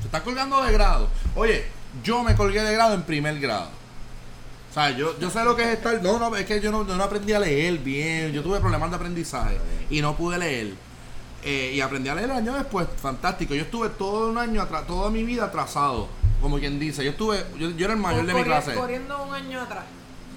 Se 0.00 0.06
están 0.06 0.22
colgando 0.22 0.62
de 0.62 0.72
grado. 0.72 1.08
Oye, 1.34 1.66
yo 2.04 2.22
me 2.22 2.34
colgué 2.34 2.62
de 2.62 2.72
grado 2.72 2.94
en 2.94 3.02
primer 3.02 3.38
grado. 3.40 3.70
O 4.70 4.74
sea, 4.74 4.90
yo, 4.90 5.18
yo 5.18 5.30
sé 5.30 5.42
lo 5.44 5.56
que 5.56 5.62
es 5.62 5.68
estar. 5.70 6.02
No, 6.02 6.18
no, 6.18 6.34
es 6.36 6.44
que 6.44 6.60
yo 6.60 6.70
no, 6.70 6.86
yo 6.86 6.96
no 6.96 7.04
aprendí 7.04 7.32
a 7.32 7.40
leer 7.40 7.78
bien. 7.78 8.32
Yo 8.32 8.42
tuve 8.42 8.60
problemas 8.60 8.90
de 8.90 8.96
aprendizaje 8.96 9.58
y 9.88 10.00
no 10.02 10.16
pude 10.16 10.38
leer. 10.38 10.74
Eh, 11.42 11.72
y 11.74 11.80
aprendí 11.80 12.08
a 12.08 12.14
leer 12.14 12.30
el 12.30 12.36
año 12.36 12.54
después. 12.54 12.86
Fantástico. 13.00 13.54
Yo 13.54 13.62
estuve 13.62 13.88
todo 13.90 14.30
un 14.30 14.38
año, 14.38 14.66
toda 14.86 15.10
mi 15.10 15.24
vida 15.24 15.46
atrasado. 15.46 16.08
Como 16.40 16.58
quien 16.58 16.78
dice. 16.78 17.04
Yo 17.04 17.10
estuve. 17.10 17.44
Yo, 17.58 17.70
yo 17.70 17.84
era 17.84 17.94
el 17.94 18.00
mayor 18.00 18.26
de 18.26 18.34
mi 18.34 18.44
clase. 18.44 18.74
Corriendo 18.74 19.22
un 19.22 19.34
año 19.34 19.62
atrás. 19.62 19.84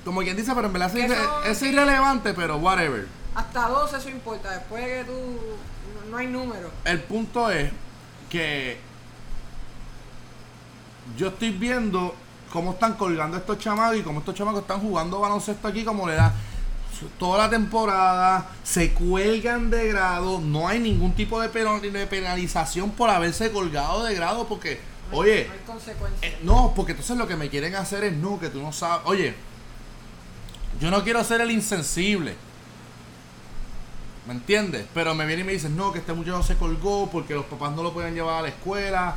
Como 0.04 0.22
quien 0.22 0.36
dice, 0.36 0.52
pero 0.56 0.68
en 0.68 0.74
verdad 0.74 0.98
es, 0.98 1.12
eso- 1.46 1.66
irrelevante, 1.66 2.34
pero 2.34 2.58
whatever. 2.58 3.08
Hasta 3.36 3.68
12 3.68 3.98
eso 3.98 4.10
importa. 4.10 4.52
Después 4.52 4.84
de 4.84 4.98
que 4.98 5.04
tú. 5.06 5.12
no- 5.14 6.12
No 6.12 6.18
hay 6.18 6.28
número. 6.28 6.70
El 6.84 7.00
punto 7.02 7.50
es 7.50 7.72
que 8.30 8.78
yo 11.18 11.28
estoy 11.28 11.52
viendo 11.52 12.16
cómo 12.52 12.72
están 12.72 12.94
colgando 12.96 13.38
estos 13.38 13.60
chamacos 13.60 13.98
y 13.98 14.02
cómo 14.02 14.20
estos 14.20 14.36
chamacos 14.36 14.62
están 14.62 14.82
jugando 14.82 15.20
baloncesto 15.20 15.68
aquí 15.68 15.84
como 15.84 16.08
le 16.08 16.16
da 16.16 16.34
toda 17.18 17.38
la 17.40 17.50
temporada, 17.50 18.50
se 18.64 18.94
cuelgan 18.94 19.70
de 19.70 19.88
grado, 19.88 20.40
no 20.40 20.68
hay 20.68 20.80
ningún 20.80 21.14
tipo 21.14 21.42
de, 21.42 21.50
penalización 21.50 22.92
por 22.92 23.10
haberse 23.10 23.52
colgado 23.52 24.04
de 24.04 24.14
grado 24.14 24.48
porque, 24.48 24.80
oye, 25.14 25.46
No 25.48 25.54
hay 25.54 25.60
consecuencias. 25.66 26.24
eh, 26.24 26.38
no, 26.44 26.74
porque 26.76 26.92
entonces 26.92 27.18
lo 27.18 27.28
que 27.28 27.36
me 27.36 27.50
quieren 27.50 27.76
hacer 27.76 28.04
es 28.04 28.14
no, 28.14 28.40
que 28.40 28.50
tú 28.50 28.62
no 28.62 28.72
sabes. 28.74 29.02
Oye, 29.06 29.34
yo 30.80 30.90
no 30.92 31.04
quiero 31.04 31.24
ser 31.24 31.42
el 31.42 31.52
insensible. 31.52 32.36
¿Me 34.28 34.34
entiendes? 34.34 34.86
Pero 34.94 35.16
me 35.16 35.26
viene 35.26 35.42
y 35.42 35.46
me 35.46 35.52
dicen, 35.54 35.76
no, 35.76 35.92
que 35.92 36.00
este 36.00 36.14
muchacho 36.14 36.44
se 36.44 36.56
colgó 36.56 37.10
porque 37.10 37.34
los 37.34 37.46
papás 37.46 37.72
no 37.76 37.82
lo 37.84 37.92
pueden 37.92 38.14
llevar 38.14 38.40
a 38.40 38.42
la 38.44 38.48
escuela, 38.50 39.16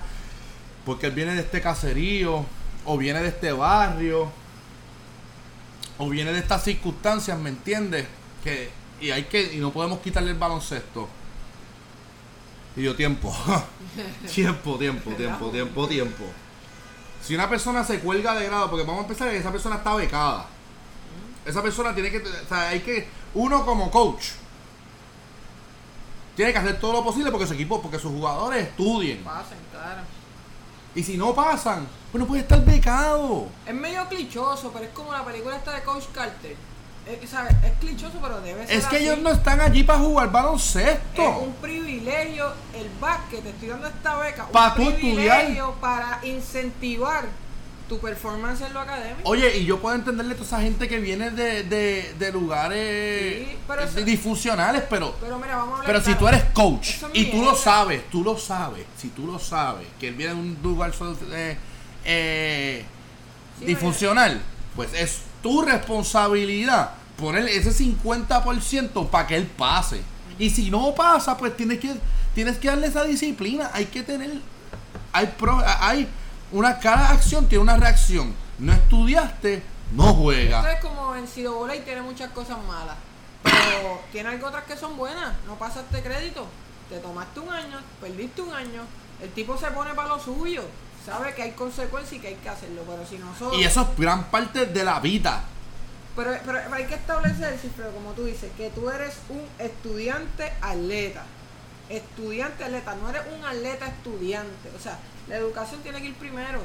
porque 0.86 1.06
él 1.06 1.12
viene 1.12 1.34
de 1.34 1.42
este 1.42 1.60
caserío, 1.60 2.44
o 2.86 2.98
viene 2.98 3.20
de 3.22 3.28
este 3.28 3.52
barrio, 3.52 4.30
o 5.98 6.08
viene 6.08 6.32
de 6.32 6.38
estas 6.38 6.64
circunstancias, 6.64 7.38
¿me 7.38 7.50
entiendes? 7.50 8.06
Que, 8.42 8.70
y 9.00 9.10
hay 9.10 9.24
que, 9.24 9.54
y 9.54 9.58
no 9.58 9.72
podemos 9.72 10.00
quitarle 10.00 10.30
el 10.30 10.38
baloncesto. 10.38 11.08
Y 12.76 12.82
yo, 12.82 12.96
tiempo. 12.96 13.34
tiempo, 14.32 14.76
tiempo, 14.78 15.10
tiempo, 15.12 15.50
tiempo, 15.50 15.88
tiempo. 15.88 16.24
Si 17.22 17.34
una 17.34 17.48
persona 17.48 17.84
se 17.84 18.00
cuelga 18.00 18.34
de 18.34 18.46
grado, 18.46 18.68
porque 18.68 18.84
vamos 18.84 19.00
a 19.00 19.02
empezar, 19.02 19.28
esa 19.28 19.50
persona 19.50 19.76
está 19.76 19.94
becada. 19.94 20.46
Esa 21.44 21.62
persona 21.62 21.94
tiene 21.94 22.10
que, 22.10 22.18
o 22.18 22.48
sea, 22.48 22.68
hay 22.68 22.80
que, 22.80 23.08
uno 23.34 23.64
como 23.64 23.90
coach, 23.90 24.30
tiene 26.34 26.52
que 26.52 26.58
hacer 26.58 26.80
todo 26.80 26.92
lo 26.92 27.04
posible 27.04 27.30
porque 27.30 27.46
su 27.46 27.54
equipo, 27.54 27.80
porque 27.80 27.98
sus 27.98 28.10
jugadores 28.10 28.68
estudien. 28.68 29.22
Pasen, 29.22 29.58
claro. 29.70 30.02
Y 30.94 31.02
si 31.02 31.16
no 31.16 31.34
pasan, 31.34 31.86
pues 32.10 32.20
no 32.20 32.26
puede 32.26 32.42
estar 32.42 32.64
becado. 32.64 33.48
Es 33.66 33.74
medio 33.74 34.06
clichoso, 34.08 34.70
pero 34.72 34.84
es 34.84 34.90
como 34.92 35.12
la 35.12 35.24
película 35.24 35.56
esta 35.56 35.74
de 35.74 35.82
Coach 35.82 36.04
Carter. 36.12 36.56
Es, 37.06 37.28
¿sabes? 37.30 37.52
es 37.64 37.72
clichoso, 37.80 38.18
pero 38.22 38.40
debe 38.40 38.66
ser 38.66 38.76
Es 38.78 38.86
que 38.86 38.96
así. 38.96 39.04
ellos 39.04 39.18
no 39.18 39.30
están 39.30 39.60
allí 39.60 39.82
para 39.82 39.98
jugar 39.98 40.26
Es 40.28 40.32
baloncesto. 40.32 41.38
un 41.40 41.52
privilegio 41.56 42.50
el 42.74 42.88
básquet, 43.00 43.42
te 43.42 43.50
estoy 43.50 43.68
dando 43.68 43.86
esta 43.88 44.16
beca. 44.16 44.46
Pa' 44.48 44.68
un 44.70 44.74
tú 44.76 44.82
estudiar. 44.90 45.38
privilegio 45.40 45.74
para 45.80 46.20
incentivar 46.24 47.24
tu 47.88 47.98
performance 47.98 48.62
en 48.62 48.72
lo 48.72 48.80
académico. 48.80 49.20
Oye, 49.28 49.58
y 49.58 49.66
yo 49.66 49.78
puedo 49.80 49.94
entenderle 49.94 50.32
a 50.32 50.36
toda 50.36 50.46
esa 50.46 50.60
gente 50.62 50.88
que 50.88 50.98
viene 51.00 51.30
de, 51.30 51.64
de, 51.64 52.14
de 52.18 52.32
lugares 52.32 53.46
Sí, 53.48 53.56
pero 53.68 53.82
eso- 53.82 53.98
eh, 53.98 54.04
disfuncionales, 54.04 54.84
pero 54.88 55.14
Pero 55.20 55.38
mira, 55.38 55.56
vamos 55.56 55.74
a 55.74 55.82
hablar 55.82 55.86
Pero 55.86 56.00
si 56.02 56.14
tú 56.14 56.26
eres 56.26 56.44
coach 56.54 56.88
es 56.88 57.04
y 57.12 57.26
tú 57.30 57.44
lo 57.44 57.54
sabes, 57.54 58.08
tú 58.10 58.24
lo 58.24 58.38
sabes, 58.38 58.86
si 58.96 59.08
tú 59.08 59.26
lo 59.26 59.38
sabes, 59.38 59.86
que 60.00 60.08
él 60.08 60.14
viene 60.14 60.32
de 60.32 60.40
un 60.40 60.58
lugar 60.62 60.92
eh, 61.32 61.58
eh, 62.06 62.84
Sí, 63.58 63.66
disfuncional, 63.66 64.40
pues 64.74 64.88
es 64.94 65.18
tu 65.44 65.60
responsabilidad 65.62 66.92
poner 67.18 67.46
ese 67.48 67.70
50% 67.70 69.08
para 69.10 69.26
que 69.26 69.36
él 69.36 69.46
pase. 69.46 70.00
Y 70.38 70.50
si 70.50 70.70
no 70.70 70.94
pasa, 70.94 71.36
pues 71.36 71.56
tienes 71.56 71.78
que 71.78 71.94
tienes 72.34 72.58
que 72.58 72.68
darle 72.68 72.88
esa 72.88 73.04
disciplina. 73.04 73.70
Hay 73.72 73.84
que 73.86 74.02
tener 74.02 74.30
hay 75.12 75.26
pro- 75.38 75.62
hay 75.80 76.08
una 76.50 76.78
cada 76.78 77.10
acción 77.10 77.46
tiene 77.48 77.62
una 77.62 77.76
reacción. 77.76 78.34
No 78.58 78.72
estudiaste, 78.72 79.62
no 79.92 80.04
Esto 80.08 80.14
juegas. 80.22 80.66
es 80.74 80.80
como 80.80 81.14
en 81.14 81.28
Sido 81.28 81.72
y 81.74 81.80
tiene 81.80 82.02
muchas 82.02 82.30
cosas 82.30 82.56
malas. 82.66 82.96
Pero 83.42 84.00
tiene 84.12 84.30
algo 84.30 84.48
otras 84.48 84.64
que 84.64 84.76
son 84.76 84.96
buenas. 84.96 85.34
No 85.46 85.56
pasaste 85.56 86.02
crédito. 86.02 86.46
Te 86.88 86.98
tomaste 86.98 87.40
un 87.40 87.50
año, 87.52 87.78
perdiste 88.00 88.42
un 88.42 88.52
año. 88.54 88.82
El 89.22 89.30
tipo 89.30 89.56
se 89.56 89.66
pone 89.68 89.94
para 89.94 90.08
lo 90.08 90.18
suyo. 90.18 90.64
Sabe 91.04 91.34
que 91.34 91.42
hay 91.42 91.50
consecuencias 91.52 92.14
y 92.14 92.20
que 92.20 92.28
hay 92.28 92.34
que 92.36 92.48
hacerlo. 92.48 92.82
Pero 92.86 93.06
si 93.06 93.18
nosotros. 93.18 93.60
Y 93.60 93.64
eso 93.64 93.82
es 93.82 93.98
gran 93.98 94.24
parte 94.30 94.66
de 94.66 94.84
la 94.84 95.00
vida. 95.00 95.44
Pero, 96.16 96.30
pero- 96.46 96.60
pero 96.64 96.74
hay 96.74 96.86
que 96.86 96.94
establecer, 96.94 97.58
Cifredo, 97.58 97.90
como 97.92 98.12
tú 98.12 98.24
dices, 98.24 98.50
que 98.56 98.70
tú 98.70 98.88
eres 98.88 99.14
un 99.28 99.42
estudiante 99.58 100.52
atleta. 100.62 101.24
Estudiante 101.88 102.64
atleta, 102.64 102.94
no 102.94 103.10
eres 103.10 103.22
un 103.36 103.44
atleta 103.44 103.86
estudiante. 103.86 104.70
O 104.76 104.80
sea, 104.80 104.98
la 105.28 105.36
educación 105.36 105.82
tiene 105.82 106.00
que 106.00 106.08
ir 106.08 106.14
primero. 106.14 106.60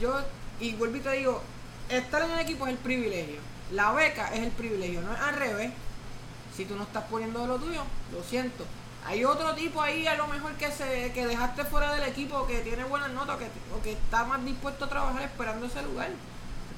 Yo, 0.00 0.20
y 0.60 0.72
vuelvo 0.74 0.96
y 0.96 1.00
te 1.00 1.10
digo, 1.12 1.42
estar 1.88 2.22
en 2.22 2.30
el 2.30 2.38
equipo 2.40 2.66
es 2.66 2.72
el 2.72 2.78
privilegio. 2.78 3.40
La 3.72 3.92
beca 3.92 4.28
es 4.32 4.40
el 4.40 4.50
privilegio, 4.50 5.02
no 5.02 5.12
es 5.12 5.20
al 5.20 5.36
revés. 5.36 5.72
Si 6.56 6.64
tú 6.64 6.76
no 6.76 6.84
estás 6.84 7.04
poniendo 7.10 7.40
de 7.40 7.48
lo 7.48 7.56
tuyo, 7.58 7.82
lo 8.12 8.22
siento. 8.22 8.64
Hay 9.06 9.24
otro 9.24 9.54
tipo 9.54 9.82
ahí 9.82 10.06
a 10.06 10.14
lo 10.16 10.26
mejor 10.28 10.52
que 10.54 10.70
se 10.72 11.12
que 11.12 11.26
dejaste 11.26 11.64
fuera 11.64 11.92
del 11.94 12.04
equipo 12.04 12.46
que 12.46 12.60
tiene 12.60 12.84
buenas 12.84 13.10
notas 13.12 13.36
que, 13.38 13.46
o 13.76 13.82
que 13.82 13.92
está 13.92 14.24
más 14.24 14.42
dispuesto 14.44 14.86
a 14.86 14.88
trabajar 14.88 15.22
esperando 15.22 15.66
ese 15.66 15.82
lugar. 15.82 16.08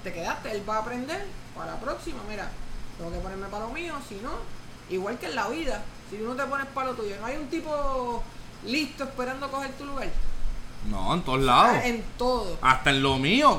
Te 0.03 0.13
quedaste, 0.13 0.51
él 0.51 0.63
va 0.69 0.77
a 0.77 0.81
aprender 0.81 1.25
para 1.57 1.73
la 1.73 1.81
próxima. 1.81 2.19
Mira, 2.29 2.49
tengo 2.99 3.13
que 3.13 3.19
ponerme 3.19 3.47
para 3.47 3.65
lo 3.67 3.71
mío, 3.73 3.95
si 4.09 4.17
no, 4.17 4.31
igual 4.91 5.19
que 5.19 5.27
en 5.27 5.35
la 5.37 5.49
vida, 5.49 5.83
si 6.11 6.17
tú 6.17 6.25
no 6.25 6.35
te 6.35 6.45
pones 6.45 6.67
para 6.67 6.89
lo 6.89 6.95
tuyo, 6.95 7.17
no 7.21 7.27
hay 7.27 7.37
un 7.37 7.49
tipo 7.49 8.23
listo 8.65 9.05
esperando 9.05 9.51
coger 9.51 9.71
tu 9.73 9.85
lugar. 9.85 10.09
No, 10.91 11.15
en 11.15 11.23
todos 11.23 11.41
lados. 11.41 11.79
En 11.85 12.05
todo. 12.17 12.59
Hasta 12.61 12.91
en 12.91 13.03
lo 13.03 13.17
mío. 13.19 13.59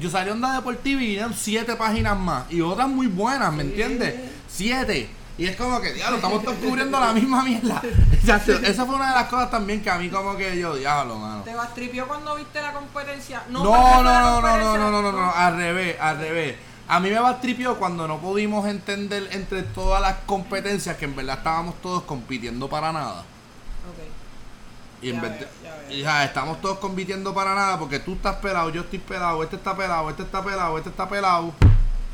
Yo 0.00 0.10
salí 0.10 0.30
Onda 0.30 0.54
Deportiva 0.54 1.00
y 1.02 1.04
vinieron 1.06 1.34
siete 1.34 1.76
páginas 1.76 2.18
más. 2.18 2.50
Y 2.50 2.60
otras 2.62 2.88
muy 2.88 3.06
buenas, 3.06 3.52
¿me 3.52 3.64
Sí. 3.64 3.68
entiendes? 3.70 4.14
Siete. 4.48 5.10
Y 5.38 5.46
es 5.46 5.56
como 5.56 5.80
que, 5.80 5.92
diablo, 5.92 6.16
estamos 6.16 6.42
todos 6.42 6.56
cubriendo 6.58 6.98
la 6.98 7.12
misma 7.12 7.42
mierda. 7.44 7.80
Esa 8.64 8.84
fue 8.84 8.96
una 8.96 9.10
de 9.10 9.14
las 9.14 9.28
cosas 9.28 9.50
también 9.50 9.80
que 9.80 9.88
a 9.88 9.96
mí 9.96 10.08
como 10.10 10.36
que 10.36 10.58
yo, 10.58 10.74
diablo, 10.74 11.16
mano. 11.16 11.42
¿Te 11.44 11.54
bastripió 11.54 12.08
cuando 12.08 12.34
viste 12.34 12.60
la 12.60 12.72
competencia? 12.72 13.44
No, 13.48 13.62
no, 13.62 14.02
no, 14.02 14.40
no, 14.40 14.40
no, 14.40 14.76
no, 14.76 14.90
no, 14.90 15.02
no, 15.02 15.12
no, 15.12 15.32
al 15.32 15.56
revés, 15.56 15.96
al 16.00 16.18
revés. 16.18 16.56
A 16.88 16.98
mí 17.00 17.08
me 17.10 17.18
va 17.20 17.40
tripio 17.40 17.78
cuando 17.78 18.08
no 18.08 18.18
pudimos 18.18 18.66
entender 18.66 19.28
entre 19.30 19.62
todas 19.62 20.00
las 20.02 20.16
competencias 20.26 20.96
que 20.96 21.04
en 21.04 21.14
verdad 21.14 21.38
estábamos 21.38 21.80
todos 21.82 22.02
compitiendo 22.02 22.68
para 22.68 22.92
nada. 22.92 23.20
Ok. 23.20 25.02
Y 25.02 25.10
en 25.10 25.16
Ya 25.16 25.20
vez 25.22 25.30
veo, 25.30 25.40
de- 25.40 25.48
ya 25.68 25.76
veo. 25.88 25.96
y, 25.98 26.02
ja, 26.02 26.24
estamos 26.24 26.60
todos 26.60 26.78
compitiendo 26.78 27.32
para 27.32 27.54
nada 27.54 27.78
porque 27.78 28.00
tú 28.00 28.14
estás 28.14 28.36
pelado, 28.36 28.70
yo 28.70 28.80
estoy 28.80 28.98
pelado, 28.98 29.40
este 29.44 29.54
está 29.56 29.76
pelado, 29.76 30.10
este 30.10 30.22
está 30.24 30.42
pelado, 30.42 30.78
este 30.78 30.90
está 30.90 31.08
pelado. 31.08 31.52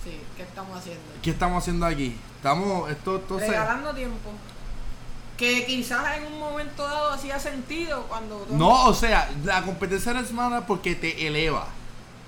Sí, 0.04 0.20
¿qué 0.36 0.42
estamos 0.42 0.78
haciendo? 0.78 1.02
¿Qué 1.22 1.30
estamos 1.30 1.62
haciendo 1.62 1.86
aquí? 1.86 2.16
Estamos, 2.36 2.90
esto, 2.90 3.16
entonces, 3.16 3.48
Regalando 3.48 3.94
tiempo. 3.94 4.30
Que 5.36 5.66
quizás 5.66 6.18
en 6.18 6.32
un 6.32 6.38
momento 6.38 6.84
dado 6.84 7.10
hacía 7.12 7.38
sentido 7.40 8.02
cuando... 8.04 8.46
no, 8.50 8.84
o 8.86 8.94
sea, 8.94 9.28
la 9.44 9.62
competencia 9.62 10.12
no 10.14 10.20
es 10.20 10.30
mala 10.32 10.64
porque 10.66 10.94
te 10.94 11.26
eleva, 11.26 11.66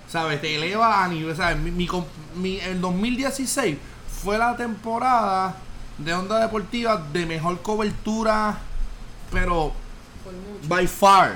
¿sabes? 0.08 0.40
Te 0.40 0.56
eleva 0.56 1.04
a 1.04 1.08
nivel, 1.08 1.36
¿sabes? 1.36 1.56
Mi, 1.58 1.70
mi, 1.70 1.88
mi- 2.34 2.58
el 2.58 2.80
2016 2.80 3.76
fue 4.22 4.38
la 4.38 4.56
temporada 4.56 5.54
de 5.98 6.14
Onda 6.14 6.40
Deportiva 6.40 6.96
de 7.12 7.26
mejor 7.26 7.62
cobertura, 7.62 8.58
pero 9.30 9.72
Por 10.24 10.32
mucho. 10.32 10.66
by 10.68 10.86
far, 10.88 11.34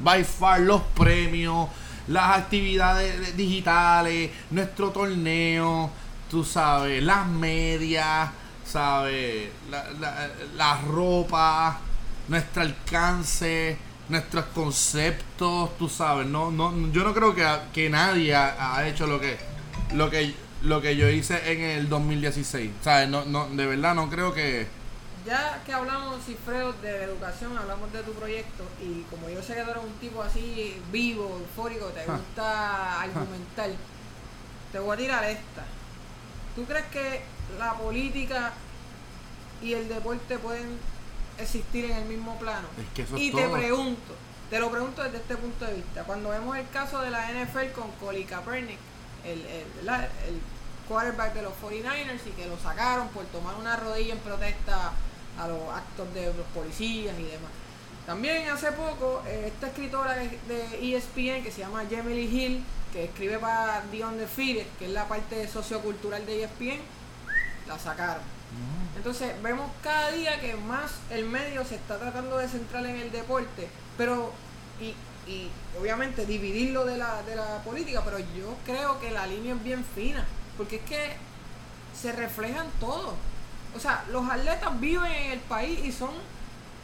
by 0.00 0.22
far 0.22 0.60
los 0.60 0.82
premios, 0.94 1.68
las 2.08 2.38
actividades 2.38 3.36
digitales, 3.36 4.30
nuestro 4.50 4.90
torneo, 4.90 5.90
tú 6.30 6.44
sabes, 6.44 7.02
las 7.02 7.26
medias, 7.26 8.30
sabes, 8.64 9.50
la, 9.70 9.84
la, 10.56 10.80
ropa, 10.82 11.78
nuestro 12.28 12.62
alcance, 12.62 13.76
nuestros 14.08 14.44
conceptos, 14.46 15.76
tú 15.78 15.88
sabes, 15.88 16.26
no, 16.26 16.50
no, 16.50 16.92
yo 16.92 17.04
no 17.04 17.14
creo 17.14 17.34
que, 17.34 17.46
que 17.72 17.90
nadie 17.90 18.34
ha, 18.34 18.76
ha 18.76 18.88
hecho 18.88 19.06
lo 19.06 19.20
que, 19.20 19.36
lo 19.94 20.10
que, 20.10 20.34
lo 20.62 20.80
que 20.80 20.96
yo 20.96 21.08
hice 21.08 21.52
en 21.52 21.60
el 21.60 21.88
2016, 21.88 22.70
sabes, 22.82 23.08
no, 23.08 23.24
no, 23.24 23.48
de 23.48 23.66
verdad 23.66 23.94
no 23.94 24.08
creo 24.10 24.32
que 24.32 24.66
Ya 25.26 25.60
que 25.66 25.72
hablamos, 25.72 26.24
Cifreo, 26.24 26.72
de 26.74 27.02
educación, 27.02 27.58
hablamos 27.58 27.92
de 27.92 28.02
tu 28.04 28.12
proyecto 28.12 28.62
y 28.80 29.02
como 29.10 29.28
yo 29.28 29.42
sé 29.42 29.54
que 29.56 29.62
tú 29.62 29.70
eres 29.72 29.82
un 29.82 29.94
tipo 29.98 30.22
así 30.22 30.80
vivo, 30.92 31.40
eufórico, 31.40 31.86
te 31.86 32.04
gusta 32.06 33.00
argumentar, 33.00 33.70
te 34.70 34.78
voy 34.78 34.94
a 34.94 34.96
tirar 34.98 35.24
esta. 35.24 35.64
¿Tú 36.54 36.64
crees 36.64 36.86
que 36.86 37.22
la 37.58 37.74
política 37.74 38.52
y 39.60 39.72
el 39.72 39.88
deporte 39.88 40.38
pueden 40.38 40.78
existir 41.38 41.86
en 41.86 41.96
el 41.96 42.04
mismo 42.04 42.38
plano? 42.38 42.68
Es 42.78 42.94
que 42.94 43.02
eso 43.02 43.16
es 43.16 43.22
y 43.22 43.32
te 43.32 43.42
todo. 43.42 43.52
pregunto, 43.54 44.14
te 44.48 44.60
lo 44.60 44.70
pregunto 44.70 45.02
desde 45.02 45.16
este 45.16 45.36
punto 45.36 45.64
de 45.64 45.74
vista, 45.74 46.04
cuando 46.04 46.28
vemos 46.30 46.56
el 46.56 46.68
caso 46.70 47.00
de 47.00 47.10
la 47.10 47.28
NFL 47.32 47.72
con 47.74 47.90
Colin 48.00 48.28
Kaepernick, 48.28 48.78
el, 49.24 49.40
el, 49.40 49.88
el 49.88 50.40
quarterback 50.88 51.34
de 51.34 51.42
los 51.42 51.52
49ers 51.54 52.20
y 52.28 52.30
que 52.30 52.46
lo 52.46 52.56
sacaron 52.60 53.08
por 53.08 53.24
tomar 53.26 53.56
una 53.56 53.74
rodilla 53.74 54.12
en 54.12 54.20
protesta 54.20 54.92
a 55.38 55.48
los 55.48 55.60
actos 55.72 56.12
de 56.14 56.26
los 56.26 56.46
policías 56.54 57.18
y 57.18 57.24
demás. 57.24 57.50
También 58.06 58.48
hace 58.48 58.70
poco, 58.72 59.22
eh, 59.26 59.52
esta 59.52 59.66
escritora 59.66 60.14
de 60.14 60.96
ESPN 60.96 61.42
que 61.42 61.50
se 61.50 61.60
llama 61.60 61.82
Emily 61.90 62.24
Hill, 62.24 62.64
que 62.92 63.04
escribe 63.04 63.38
para 63.38 63.82
The 63.90 64.04
Undefeated, 64.04 64.66
que 64.78 64.86
es 64.86 64.92
la 64.92 65.08
parte 65.08 65.48
sociocultural 65.48 66.24
de 66.24 66.40
E 66.40 66.44
ESPN, 66.44 66.80
la 67.66 67.78
sacaron. 67.78 68.22
Entonces 68.96 69.34
vemos 69.42 69.70
cada 69.82 70.12
día 70.12 70.40
que 70.40 70.54
más 70.56 70.92
el 71.10 71.26
medio 71.26 71.64
se 71.64 71.74
está 71.74 71.98
tratando 71.98 72.38
de 72.38 72.48
centrar 72.48 72.86
en 72.86 72.96
el 72.96 73.12
deporte, 73.12 73.68
pero 73.98 74.32
y, 74.80 74.94
y 75.30 75.50
obviamente 75.78 76.24
dividirlo 76.24 76.84
de 76.84 76.96
la, 76.96 77.22
de 77.22 77.36
la 77.36 77.62
política, 77.62 78.02
pero 78.04 78.18
yo 78.18 78.56
creo 78.64 78.98
que 79.00 79.10
la 79.10 79.26
línea 79.26 79.54
es 79.54 79.62
bien 79.62 79.84
fina, 79.84 80.24
porque 80.56 80.76
es 80.76 80.82
que 80.82 81.16
se 82.00 82.12
reflejan 82.12 82.66
todo. 82.80 83.14
O 83.76 83.80
sea, 83.80 84.04
los 84.10 84.28
atletas 84.28 84.80
viven 84.80 85.10
en 85.12 85.32
el 85.32 85.40
país 85.40 85.78
y 85.84 85.92
son 85.92 86.10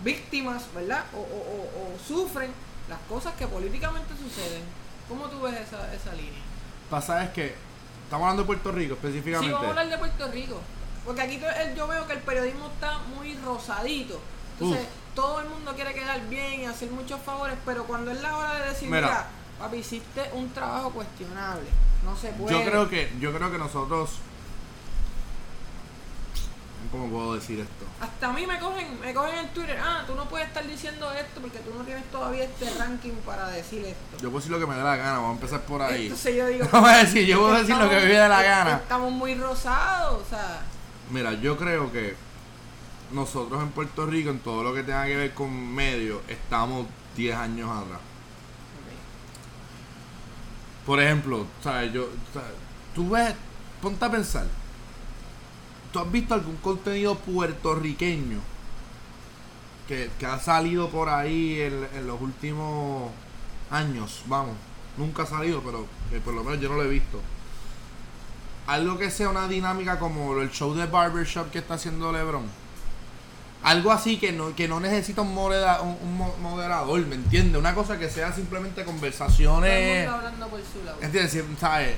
víctimas, 0.01 0.64
¿verdad? 0.74 1.05
O, 1.14 1.18
o- 1.18 1.22
o- 1.22 1.95
o 1.95 1.99
sufren 2.07 2.51
las 2.88 2.99
cosas 3.09 3.34
que 3.34 3.47
políticamente 3.47 4.12
suceden. 4.16 4.62
¿Cómo 5.09 5.26
tú 5.26 5.40
ves 5.43 5.55
esa, 5.55 5.93
esa 5.95 6.12
línea? 6.14 6.40
pasa 6.90 7.24
es 7.24 7.30
que 7.30 7.55
estamos 8.05 8.24
hablando 8.24 8.43
de 8.43 8.47
Puerto 8.47 8.70
Rico 8.70 8.97
Sí, 9.01 9.07
específicamente. 9.07 9.53
vamos 9.55 9.66
a 9.68 9.70
hablar 9.70 9.88
de 9.88 9.97
Puerto 9.99 10.28
Rico. 10.30 10.61
Porque 11.07 11.22
aquí 11.22 11.40
yo 11.74 11.86
veo 11.88 12.07
que 12.07 12.12
el 12.12 12.18
periodismo 12.20 12.66
está 12.68 12.99
muy 13.16 13.34
rosadito. 13.38 14.20
Entonces, 14.61 14.86
todo 15.14 15.40
el 15.40 15.49
mundo 15.49 15.74
quiere 15.74 15.95
quedar 15.95 16.20
bien 16.28 16.61
y 16.61 16.64
hacer 16.66 16.90
muchos 16.90 17.20
favores, 17.22 17.57
pero 17.64 17.84
cuando 17.84 18.11
es 18.11 18.20
la 18.20 18.36
hora 18.36 18.55
de 18.61 18.68
decir, 18.68 18.88
Mira. 18.90 19.07
mira, 19.07 19.26
papi, 19.59 19.78
hiciste 19.78 20.30
un 20.34 20.53
trabajo 20.53 20.90
cuestionable. 20.90 21.66
No 22.05 22.14
se 22.16 22.28
puede. 22.32 22.53
Yo 22.55 22.64
creo 22.70 22.88
que, 22.90 23.11
yo 23.20 23.32
creo 23.32 23.51
que 23.51 23.59
nosotros. 23.59 24.11
¿Cómo 26.93 27.09
puedo 27.09 27.34
decir 27.34 27.59
esto? 27.59 27.86
Hasta 28.03 28.28
a 28.28 28.32
mí 28.34 28.47
me 28.47 28.59
cogen, 28.59 29.01
me 29.01 29.14
cogen 29.14 29.38
en 29.38 29.49
Twitter, 29.55 29.78
ah, 29.82 30.05
tú 30.07 30.14
no 30.14 30.28
puedes 30.28 30.47
estar 30.49 30.66
diciendo 30.66 31.11
esto 31.11 31.40
porque 31.40 31.59
tú 31.61 31.72
no 31.72 31.84
tienes 31.84 32.05
todavía 32.11 32.45
este 32.45 32.68
ranking 32.78 33.14
para 33.24 33.49
decir 33.49 33.82
esto. 33.86 34.18
Yo 34.18 34.24
puedo 34.28 34.36
decir 34.36 34.53
lo 34.53 34.61
que 34.61 34.66
me 34.66 34.74
dé 34.74 34.82
la 34.82 34.97
gana, 34.97 35.12
vamos 35.14 35.30
a 35.30 35.32
empezar 35.32 35.62
por 35.62 35.80
ahí. 35.80 36.03
Entonces 36.03 36.36
yo 36.36 36.47
digo, 36.49 36.68
Vamos 36.72 36.90
a 36.90 36.99
decir, 36.99 37.26
yo 37.26 37.40
puedo 37.40 37.55
decir 37.55 37.74
lo 37.74 37.88
que 37.88 37.97
me 37.97 38.03
dé 38.03 38.28
la 38.28 38.43
gana. 38.43 38.76
Estamos 38.76 39.11
muy 39.11 39.34
rosados, 39.36 40.20
o 40.20 40.28
sea. 40.28 40.61
Mira, 41.11 41.32
yo 41.32 41.57
creo 41.57 41.90
que 41.90 42.14
nosotros 43.11 43.62
en 43.62 43.70
Puerto 43.70 44.05
Rico, 44.05 44.28
en 44.28 44.40
todo 44.40 44.62
lo 44.62 44.74
que 44.74 44.82
tenga 44.82 45.07
que 45.07 45.16
ver 45.16 45.32
con 45.32 45.51
medios, 45.74 46.20
estamos 46.28 46.86
10 47.16 47.36
años 47.36 47.70
atrás. 47.70 48.01
Por 50.84 51.01
ejemplo, 51.01 51.47
¿sabes? 51.62 51.90
Yo, 51.90 52.09
¿sabes? 52.34 52.51
Tú 52.95 53.09
ves, 53.09 53.34
ponte 53.80 54.05
a 54.05 54.11
pensar. 54.11 54.45
¿Tú 55.93 55.99
has 55.99 56.11
visto 56.11 56.34
algún 56.34 56.57
contenido 56.57 57.14
puertorriqueño 57.16 58.38
que, 59.88 60.11
que 60.18 60.26
ha 60.26 60.38
salido 60.40 60.88
por 60.88 61.09
ahí 61.09 61.61
en, 61.61 61.86
en 61.95 62.07
los 62.07 62.20
últimos 62.20 63.11
años? 63.70 64.22
Vamos, 64.26 64.57
nunca 64.97 65.24
ha 65.24 65.26
salido, 65.26 65.61
pero 65.62 65.86
eh, 66.12 66.20
por 66.24 66.34
lo 66.34 66.43
menos 66.45 66.61
yo 66.61 66.68
no 66.70 66.76
lo 66.76 66.84
he 66.84 66.88
visto. 66.88 67.20
Algo 68.66 68.97
que 68.97 69.11
sea 69.11 69.28
una 69.28 69.49
dinámica 69.49 69.99
como 69.99 70.38
el 70.40 70.51
show 70.51 70.72
de 70.74 70.86
Barbershop 70.86 71.51
que 71.51 71.59
está 71.59 71.74
haciendo 71.74 72.12
LeBron. 72.12 72.45
Algo 73.64 73.93
así 73.93 74.18
que 74.18 74.32
no, 74.32 74.55
que 74.57 74.66
no 74.66 74.80
necesita 74.80 75.22
un, 75.22 75.34
modera- 75.34 75.82
un- 75.82 75.99
un 76.03 76.16
mo- 76.16 76.34
moderador, 76.40 77.01
¿me 77.07 77.14
entiendes? 77.16 77.59
Una 77.61 77.74
cosa 77.74 77.99
que 77.99 78.09
sea 78.09 78.32
simplemente 78.32 78.80
Todo 78.82 78.90
el 78.90 78.97
conversaciones. 78.97 79.97
mundo 80.07 80.16
hablando 80.16 80.49
por 80.49 80.61
su 80.61 80.84
lado. 80.84 80.99
¿Entiendes? 81.01 81.45
¿Sabes? 81.61 81.97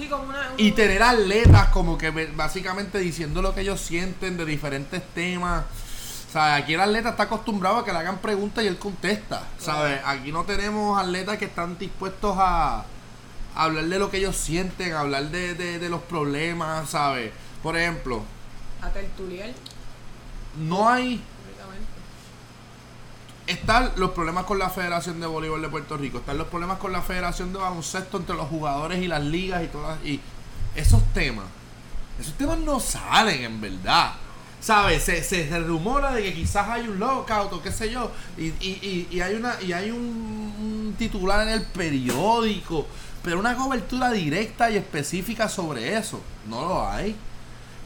Sí, 0.00 0.08
como 0.08 0.24
una. 0.24 0.48
Y 0.56 0.72
tener 0.72 1.02
atletas 1.02 1.68
como 1.68 1.98
que 1.98 2.10
básicamente 2.10 2.98
diciendo 2.98 3.42
lo 3.42 3.54
que 3.54 3.60
ellos 3.60 3.80
sienten 3.80 4.36
de 4.38 4.46
diferentes 4.46 5.02
temas. 5.14 5.64
¿Sabes? 6.32 6.62
Aquí 6.62 6.74
el 6.74 6.80
atleta 6.80 7.10
está 7.10 7.24
acostumbrado 7.24 7.78
a 7.78 7.84
que 7.84 7.92
le 7.92 7.98
hagan 7.98 8.18
preguntas 8.18 8.64
y 8.64 8.68
él 8.68 8.78
contesta. 8.78 9.42
¿Sabes? 9.58 10.00
Aquí 10.06 10.32
no 10.32 10.44
tenemos 10.44 10.98
atletas 10.98 11.36
que 11.38 11.44
están 11.46 11.76
dispuestos 11.76 12.36
a, 12.38 12.78
a 12.80 12.84
hablar 13.64 13.84
de 13.84 13.98
lo 13.98 14.10
que 14.10 14.18
ellos 14.18 14.36
sienten, 14.36 14.92
a 14.94 15.00
hablar 15.00 15.24
de, 15.30 15.54
de- 15.54 15.78
de 15.78 15.88
los 15.88 16.00
problemas, 16.02 16.88
¿sabes? 16.90 17.32
Por 17.62 17.76
ejemplo, 17.76 18.22
a 18.80 18.88
tertuliar 18.90 19.50
no 20.58 20.88
hay. 20.88 21.22
Están 23.50 23.92
los 23.96 24.10
problemas 24.10 24.44
con 24.44 24.58
la 24.58 24.70
Federación 24.70 25.20
de 25.20 25.26
Voleibol 25.26 25.60
de 25.60 25.68
Puerto 25.68 25.96
Rico, 25.96 26.18
están 26.18 26.38
los 26.38 26.46
problemas 26.46 26.78
con 26.78 26.92
la 26.92 27.02
Federación 27.02 27.52
de 27.52 27.58
Baloncesto 27.58 28.18
entre 28.18 28.36
los 28.36 28.48
jugadores 28.48 29.02
y 29.02 29.08
las 29.08 29.22
ligas 29.22 29.64
y 29.64 29.66
todas 29.66 30.04
y 30.04 30.20
esos 30.74 31.02
temas, 31.12 31.46
esos 32.18 32.34
temas 32.34 32.58
no 32.58 32.80
salen 32.80 33.42
en 33.42 33.60
verdad. 33.60 34.12
¿Sabes? 34.60 35.04
Se, 35.04 35.22
se, 35.22 35.58
rumora 35.58 36.12
de 36.12 36.22
que 36.22 36.34
quizás 36.34 36.68
hay 36.68 36.86
un 36.86 36.98
lockout 36.98 37.50
o 37.50 37.62
qué 37.62 37.72
sé 37.72 37.90
yo. 37.90 38.12
Y, 38.36 38.48
y, 38.60 39.08
y, 39.10 39.16
y 39.16 39.20
hay 39.22 39.34
una 39.34 39.54
y 39.62 39.72
hay 39.72 39.90
un, 39.90 39.98
un 39.98 40.94
titular 40.98 41.48
en 41.48 41.54
el 41.54 41.62
periódico. 41.62 42.86
Pero 43.22 43.38
una 43.38 43.56
cobertura 43.56 44.10
directa 44.10 44.70
y 44.70 44.76
específica 44.76 45.48
sobre 45.48 45.96
eso. 45.96 46.20
No 46.46 46.68
lo 46.68 46.86
hay. 46.86 47.16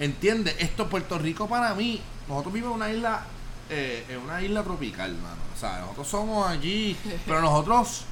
¿Entiendes? 0.01 0.57
Esto, 0.59 0.89
Puerto 0.89 1.17
Rico 1.17 1.49
para 1.49 1.75
mí, 1.75 2.01
nosotros 2.29 2.53
vivimos 2.53 2.75
en 2.75 2.83
una 2.83 2.93
isla, 2.93 3.25
eh, 3.71 4.05
en 4.09 4.19
una 4.19 4.41
isla 4.43 4.63
tropical, 4.63 5.13
mano. 5.15 5.43
O 5.55 5.59
sea, 5.59 5.81
nosotros 5.81 6.09
somos 6.09 6.49
allí, 6.49 6.97
pero 7.27 7.41
nosotros 7.41 8.05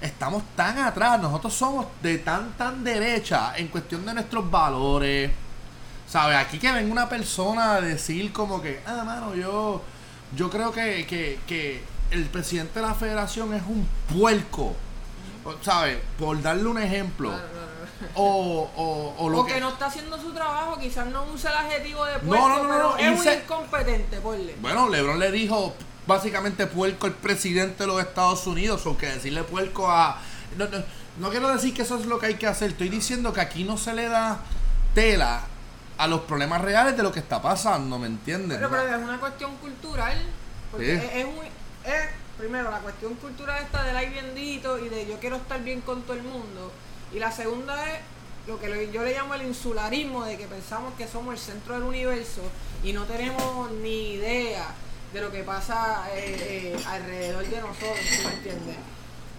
estamos 0.00 0.42
tan 0.56 0.78
atrás, 0.78 1.20
nosotros 1.20 1.52
somos 1.52 1.86
de 2.02 2.18
tan, 2.18 2.52
tan 2.52 2.82
derecha 2.84 3.56
en 3.56 3.68
cuestión 3.68 4.04
de 4.06 4.14
nuestros 4.14 4.50
valores. 4.50 5.30
¿Sabes? 6.08 6.38
Aquí 6.38 6.58
que 6.58 6.72
venga 6.72 6.90
una 6.90 7.08
persona 7.08 7.74
a 7.74 7.80
decir 7.80 8.32
como 8.32 8.60
que, 8.60 8.80
ah, 8.84 9.04
mano, 9.04 9.34
yo, 9.34 9.80
yo 10.36 10.50
creo 10.50 10.72
que, 10.72 11.06
que, 11.06 11.38
que 11.46 11.84
el 12.10 12.24
presidente 12.24 12.80
de 12.80 12.86
la 12.86 12.94
federación 12.94 13.54
es 13.54 13.62
un 13.62 13.86
puerco. 14.12 14.74
¿Sabes? 15.62 15.98
Por 16.18 16.42
darle 16.42 16.66
un 16.66 16.78
ejemplo. 16.78 17.30
Claro, 17.30 17.48
claro, 17.48 17.66
claro. 17.66 17.69
O, 18.14 18.70
o, 18.76 19.14
o 19.18 19.28
lo 19.28 19.40
O 19.40 19.46
que 19.46 19.60
no 19.60 19.68
está 19.70 19.86
haciendo 19.86 20.18
su 20.20 20.32
trabajo, 20.32 20.78
quizás 20.78 21.06
no 21.08 21.24
usa 21.32 21.50
el 21.50 21.56
adjetivo 21.66 22.04
de 22.06 22.18
puerco, 22.18 22.48
No, 22.48 22.48
no, 22.48 22.62
no, 22.64 22.68
pero 22.68 22.90
no, 22.90 22.96
es 22.96 23.20
un 23.26 23.32
incompetente, 23.42 24.20
ponle. 24.20 24.56
Bueno, 24.60 24.88
LeBron 24.88 25.18
le 25.18 25.30
dijo 25.30 25.74
básicamente 26.06 26.66
puerco 26.66 27.06
al 27.06 27.12
presidente 27.14 27.84
de 27.84 27.86
los 27.86 28.00
Estados 28.00 28.46
Unidos, 28.46 28.86
o 28.86 28.96
que 28.96 29.06
decirle 29.06 29.44
puerco 29.44 29.90
a... 29.90 30.18
No, 30.56 30.66
no, 30.68 30.78
no 31.18 31.30
quiero 31.30 31.48
decir 31.48 31.74
que 31.74 31.82
eso 31.82 31.96
es 31.98 32.06
lo 32.06 32.18
que 32.18 32.26
hay 32.26 32.34
que 32.34 32.46
hacer, 32.46 32.70
estoy 32.70 32.88
diciendo 32.88 33.32
que 33.32 33.40
aquí 33.40 33.64
no 33.64 33.76
se 33.76 33.92
le 33.94 34.08
da 34.08 34.40
tela 34.94 35.42
a 35.98 36.06
los 36.06 36.22
problemas 36.22 36.60
reales 36.62 36.96
de 36.96 37.02
lo 37.02 37.12
que 37.12 37.20
está 37.20 37.42
pasando, 37.42 37.98
¿me 37.98 38.06
entiendes? 38.06 38.56
Pero, 38.58 38.70
pero 38.70 38.96
es 38.96 39.02
una 39.02 39.18
cuestión 39.20 39.54
cultural. 39.56 40.16
Porque 40.70 40.98
Sí. 40.98 41.06
es, 41.06 41.14
es 41.16 41.24
un- 41.26 41.44
es, 41.84 42.08
primero, 42.38 42.70
la 42.70 42.78
cuestión 42.78 43.14
cultural 43.16 43.62
esta 43.62 43.82
del 43.82 43.96
ay 43.96 44.08
bendito 44.08 44.78
y 44.78 44.88
de 44.88 45.06
yo 45.06 45.18
quiero 45.20 45.36
estar 45.36 45.62
bien 45.62 45.80
con 45.82 46.02
todo 46.02 46.14
el 46.14 46.22
mundo. 46.22 46.72
Y 47.12 47.18
la 47.18 47.32
segunda 47.32 47.90
es 47.90 48.00
lo 48.46 48.58
que 48.58 48.90
yo 48.92 49.02
le 49.02 49.12
llamo 49.12 49.34
el 49.34 49.42
insularismo, 49.42 50.24
de 50.24 50.36
que 50.36 50.46
pensamos 50.46 50.94
que 50.94 51.06
somos 51.06 51.34
el 51.34 51.40
centro 51.40 51.74
del 51.74 51.84
universo 51.84 52.42
y 52.82 52.92
no 52.92 53.04
tenemos 53.04 53.70
ni 53.82 54.14
idea 54.14 54.74
de 55.12 55.20
lo 55.20 55.30
que 55.30 55.42
pasa 55.42 56.08
eh, 56.14 56.74
eh, 56.76 56.84
alrededor 56.86 57.44
de 57.46 57.60
nosotros, 57.60 57.98
¿sí 58.08 58.24
me 58.24 58.32
entiendes? 58.34 58.76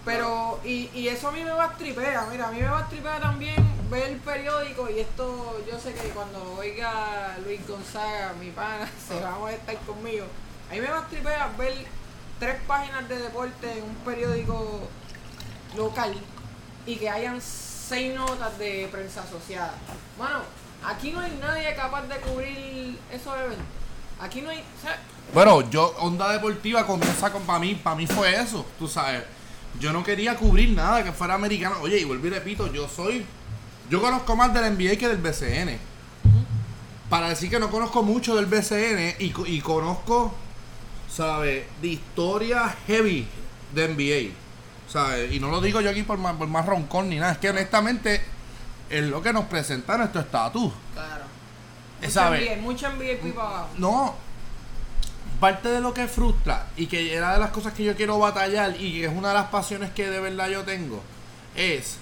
Pero, 0.03 0.59
y, 0.63 0.89
y 0.93 1.07
eso 1.07 1.29
a 1.29 1.31
mí 1.31 1.43
me 1.43 1.51
va 1.51 1.65
a 1.65 1.77
tripea, 1.77 2.27
mira, 2.29 2.47
a 2.47 2.51
mí 2.51 2.59
me 2.59 2.67
va 2.67 2.79
a 2.79 2.89
tripea 2.89 3.19
también 3.19 3.55
ver 3.89 4.09
el 4.09 4.17
periódico 4.17 4.89
y 4.89 4.99
esto, 4.99 5.61
yo 5.69 5.79
sé 5.79 5.93
que 5.93 6.09
cuando 6.09 6.55
oiga 6.57 7.37
Luis 7.43 7.65
Gonzaga, 7.67 8.33
mi 8.39 8.49
pana, 8.49 8.89
se 9.07 9.19
va 9.19 9.35
a 9.35 9.39
molestar 9.39 9.77
conmigo. 9.79 10.25
A 10.69 10.73
mí 10.73 10.81
me 10.81 10.89
va 10.89 10.99
a 10.99 11.07
tripea 11.07 11.51
ver 11.57 11.73
tres 12.39 12.55
páginas 12.67 13.07
de 13.07 13.19
deporte 13.19 13.71
en 13.77 13.83
un 13.83 13.95
periódico 13.97 14.87
local 15.75 16.15
y 16.85 16.95
que 16.95 17.09
hayan 17.09 17.39
seis 17.41 18.13
notas 18.15 18.57
de 18.57 18.87
prensa 18.91 19.23
asociada. 19.23 19.73
Bueno, 20.17 20.39
aquí 20.85 21.11
no 21.11 21.19
hay 21.19 21.37
nadie 21.41 21.75
capaz 21.75 22.03
de 22.03 22.15
cubrir 22.17 22.97
esos 23.11 23.37
eventos. 23.37 23.65
Aquí 24.19 24.41
no 24.41 24.49
hay... 24.49 24.63
Bueno, 25.33 25.69
yo, 25.69 25.95
Onda 25.99 26.31
Deportiva 26.31 26.85
comienza 26.85 27.31
con, 27.31 27.43
para 27.43 27.59
mí, 27.59 27.75
para 27.75 27.95
mí 27.95 28.05
fue 28.05 28.35
eso, 28.35 28.65
tú 28.77 28.87
sabes. 28.87 29.23
Yo 29.79 29.93
no 29.93 30.03
quería 30.03 30.35
cubrir 30.35 30.69
nada 30.69 31.03
que 31.03 31.11
fuera 31.11 31.35
americano. 31.35 31.77
Oye, 31.81 31.99
y 31.99 32.03
vuelvo 32.03 32.27
y 32.27 32.29
repito, 32.29 32.71
yo 32.71 32.87
soy, 32.87 33.25
yo 33.89 34.01
conozco 34.01 34.35
más 34.35 34.53
del 34.53 34.75
NBA 34.75 34.97
que 34.97 35.07
del 35.07 35.17
BCN. 35.17 35.77
Para 37.09 37.29
decir 37.29 37.49
que 37.49 37.59
no 37.59 37.69
conozco 37.69 38.03
mucho 38.03 38.35
del 38.35 38.45
BCN 38.45 39.15
y, 39.19 39.33
y 39.47 39.61
conozco, 39.61 40.33
¿sabes? 41.09 41.65
De 41.81 41.87
historia 41.87 42.75
heavy 42.87 43.27
de 43.73 43.87
NBA. 43.87 44.33
¿Sabes? 44.91 45.31
Y 45.31 45.39
no 45.39 45.49
lo 45.49 45.61
digo 45.61 45.79
yo 45.79 45.89
aquí 45.89 46.03
por 46.03 46.17
más, 46.17 46.35
por 46.35 46.47
más 46.47 46.65
roncón 46.65 47.09
ni 47.09 47.17
nada. 47.17 47.33
Es 47.33 47.37
que 47.37 47.49
honestamente 47.49 48.21
es 48.89 49.03
lo 49.03 49.21
que 49.21 49.31
nos 49.31 49.45
presenta 49.45 49.97
nuestro 49.97 50.21
estatus. 50.21 50.73
claro. 50.93 51.31
Mucha 52.01 52.13
¿sabe? 52.13 52.55
NBA, 52.55 52.61
mucha 52.61 52.89
NBA 52.89 53.35
para 53.35 53.47
abajo. 53.47 53.69
No. 53.77 54.15
Parte 55.39 55.69
de 55.69 55.81
lo 55.81 55.93
que 55.93 56.07
frustra 56.07 56.67
y 56.75 56.87
que 56.87 57.13
era 57.13 57.33
de 57.33 57.39
las 57.39 57.51
cosas 57.51 57.73
que 57.73 57.83
yo 57.83 57.95
quiero 57.95 58.17
batallar 58.19 58.75
y 58.79 58.93
que 58.93 59.05
es 59.05 59.11
una 59.11 59.29
de 59.29 59.33
las 59.35 59.49
pasiones 59.49 59.91
que 59.91 60.09
de 60.09 60.19
verdad 60.19 60.49
yo 60.49 60.63
tengo 60.63 61.01
es 61.55 61.97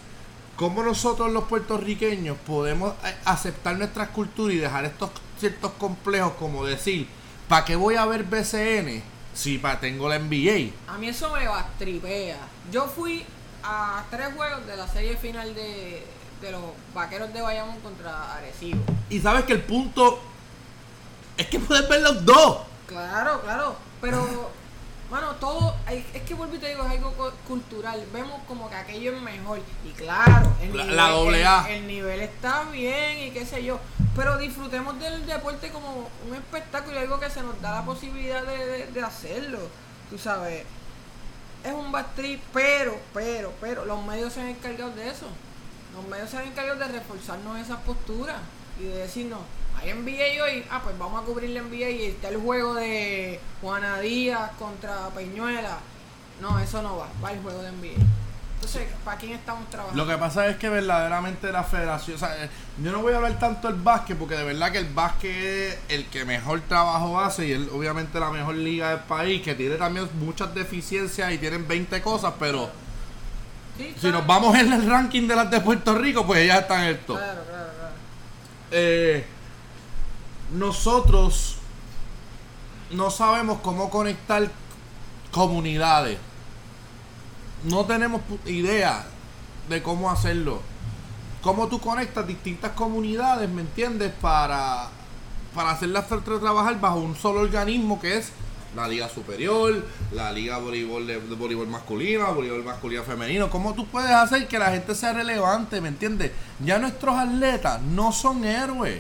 cómo 0.56 0.84
nosotros 0.84 1.32
los 1.32 1.46
puertorriqueños 1.46 2.38
podemos 2.46 2.94
eh, 3.06 3.16
aceptar 3.26 3.78
nuestras 3.78 4.10
culturas 4.10 4.56
y 4.56 4.60
dejar 4.60 4.86
estos 4.86 5.12
ciertos 5.38 5.72
complejos 5.74 6.34
como 6.40 6.66
decir, 6.66 7.08
¿para 7.48 7.66
qué 7.66 7.76
voy 7.76 7.96
a 7.96 8.06
ver 8.06 8.24
BCN 8.24 9.04
si 9.34 9.58
pa 9.58 9.80
tengo 9.80 10.10
la 10.10 10.20
NBA? 10.20 10.72
A 10.94 10.98
mí 10.98 11.08
eso 11.10 11.30
me 11.34 11.48
bastripea. 11.48 12.38
Yo 12.72 12.88
fui 12.88 13.26
a 13.64 14.04
tres 14.10 14.30
juegos 14.36 14.66
de 14.68 14.76
la 14.78 14.88
serie 14.88 15.18
final 15.18 15.54
de, 15.56 16.06
de 16.42 16.52
los 16.52 16.62
vaqueros 16.94 17.34
de 17.34 17.42
Bayamón 17.42 17.80
contra 17.82 18.36
Arecibo. 18.36 18.82
Y 19.10 19.20
sabes 19.20 19.44
que 19.46 19.54
el 19.54 19.62
punto 19.62 20.20
es 21.38 21.48
que 21.48 21.60
puedes 21.60 21.88
ver 21.90 22.02
los 22.02 22.26
dos. 22.26 22.60
Claro, 22.88 23.42
claro. 23.42 23.76
Pero, 24.02 24.50
bueno, 25.10 25.32
todo. 25.36 25.76
Es 25.88 26.22
que 26.24 26.34
vuelvo 26.34 26.56
y 26.56 26.60
te 26.60 26.70
digo, 26.70 26.84
es 26.86 26.92
algo 26.92 27.12
cu- 27.14 27.32
cultural. 27.48 28.04
Vemos 28.14 28.40
como 28.48 28.70
que 28.70 28.76
aquello 28.76 29.16
es 29.16 29.22
mejor. 29.22 29.60
Y 29.86 29.90
claro, 29.92 30.54
el, 30.62 30.76
La- 30.76 30.84
nivel, 30.84 30.96
la 30.98 31.10
doble 31.10 31.46
A. 31.46 31.66
el- 31.70 31.76
el 31.82 31.88
nivel 31.88 32.20
está 32.22 32.64
bien 32.72 33.20
y 33.28 33.32
qué 33.32 33.46
sé 33.46 33.64
yo. 33.64 33.80
Pero 34.20 34.38
disfrutemos 34.38 35.00
del 35.00 35.26
deporte 35.26 35.70
como 35.70 36.10
un 36.28 36.36
espectáculo 36.36 36.94
y 36.94 37.04
algo 37.04 37.22
que 37.22 37.30
se 37.30 37.42
nos 37.42 37.62
da 37.62 37.72
la 37.72 37.86
posibilidad 37.86 38.44
de, 38.44 38.88
de- 38.88 39.02
hacerlo. 39.02 39.60
Tú 40.10 40.18
sabes. 40.18 40.66
Es 41.64 41.72
un 41.72 41.90
bad 41.90 42.06
pero, 42.52 43.00
pero, 43.14 43.54
pero, 43.62 43.86
los 43.86 44.04
medios 44.04 44.34
se 44.34 44.42
han 44.42 44.50
encargado 44.50 44.92
de 44.92 45.10
eso. 45.10 45.28
Los 45.96 46.06
medios 46.06 46.30
se 46.30 46.38
han 46.38 46.48
encargado 46.48 46.78
de 46.80 46.90
reforzarnos 46.90 47.60
esas 47.60 47.80
posturas 47.80 48.36
y 48.78 48.84
de 48.84 48.98
decirnos, 48.98 49.40
hay 49.78 49.94
NBA 49.94 50.44
hoy, 50.44 50.66
ah, 50.70 50.82
pues 50.84 51.00
vamos 51.00 51.24
a 51.24 51.26
cubrir 51.26 51.52
la 51.52 51.62
NBA 51.62 51.90
y 51.90 52.06
está 52.08 52.28
el 52.28 52.42
juego 52.42 52.74
de 52.74 53.40
Juana 53.62 54.02
Díaz 54.02 54.52
contra 54.60 55.08
Peñuela. 55.12 55.78
No, 56.42 56.60
eso 56.60 56.82
no 56.82 56.98
va, 56.98 57.08
va 57.24 57.32
el 57.32 57.42
juego 57.42 57.62
de 57.62 57.72
NBA. 57.72 58.04
Entonces, 58.60 58.88
¿para 59.06 59.18
quién 59.18 59.32
estamos 59.32 59.70
trabajando? 59.70 60.04
Lo 60.04 60.12
que 60.12 60.18
pasa 60.18 60.48
es 60.48 60.58
que 60.58 60.68
verdaderamente 60.68 61.50
la 61.50 61.64
federación, 61.64 62.18
o 62.18 62.20
sea, 62.20 62.44
eh, 62.44 62.50
yo 62.84 62.92
no 62.92 63.00
voy 63.02 63.14
a 63.14 63.16
hablar 63.16 63.40
tanto 63.40 63.70
del 63.70 63.82
básquet 63.82 64.18
porque 64.18 64.36
de 64.36 64.44
verdad 64.44 64.72
que 64.74 64.80
el 64.80 64.94
básquet 64.94 65.32
es 65.32 65.80
el 65.88 66.08
que 66.08 66.26
mejor 66.26 66.60
trabajo 66.68 67.18
hace 67.20 67.48
y 67.48 67.52
es 67.54 67.62
obviamente 67.72 68.20
la 68.20 68.30
mejor 68.30 68.56
liga 68.56 68.90
del 68.90 69.00
país, 69.00 69.42
que 69.42 69.56
tiene 69.56 69.76
también 69.76 70.10
muchas 70.20 70.54
deficiencias 70.54 71.32
y 71.32 71.38
tienen 71.38 71.66
20 71.68 72.02
cosas, 72.02 72.34
pero 72.38 72.70
Sí, 73.78 73.96
si 73.98 74.12
nos 74.12 74.28
vamos 74.28 74.58
en 74.58 74.74
el 74.74 74.90
ranking 74.90 75.26
de 75.26 75.38
las 75.38 75.50
de 75.50 75.62
Puerto 75.62 75.96
Rico, 75.96 76.26
pues 76.26 76.42
ellas 76.42 76.60
están 76.60 76.82
en 76.82 76.88
el 76.88 77.00
top. 77.00 77.16
Claro, 77.16 77.42
claro, 77.48 77.70
claro. 77.78 77.94
Eh, 78.72 79.26
nosotros 80.52 81.56
no 82.92 83.10
sabemos 83.10 83.60
cómo 83.62 83.90
conectar 83.90 84.50
comunidades. 85.32 86.18
No 87.64 87.86
tenemos 87.86 88.22
idea 88.46 89.06
de 89.68 89.82
cómo 89.84 90.10
hacerlo. 90.12 90.62
Cómo 91.42 91.68
tú 91.68 91.80
conectas 91.80 92.28
distintas 92.28 92.72
comunidades, 92.72 93.50
¿me 93.50 93.62
entiendes? 93.62 94.12
Para, 94.22 94.88
para 95.56 95.72
hacerlas 95.72 96.10
tra- 96.10 96.24
tra- 96.24 96.40
trabajar 96.40 96.80
bajo 96.80 97.00
un 97.00 97.16
solo 97.16 97.42
organismo 97.42 98.00
que 98.00 98.18
es 98.18 98.32
la 98.76 98.88
Liga 98.88 99.10
Superior, 99.10 99.84
la 100.12 100.32
Liga 100.32 100.58
Voleibol, 100.58 101.08
de, 101.08 101.18
voleibol 101.18 101.68
masculina, 101.68 102.26
voleibol 102.26 102.64
masculino 102.64 103.04
femenino. 103.04 103.50
¿Cómo 103.50 103.74
tú 103.74 103.88
puedes 103.88 104.12
hacer 104.12 104.48
que 104.48 104.60
la 104.60 104.72
gente 104.72 104.94
sea 104.96 105.14
relevante, 105.14 105.82
¿me 105.82 105.88
entiendes? 105.88 106.32
Ya 106.64 106.78
nuestros 106.78 107.16
atletas 107.18 107.82
no 107.82 108.12
son 108.12 108.44
héroes. 108.46 109.00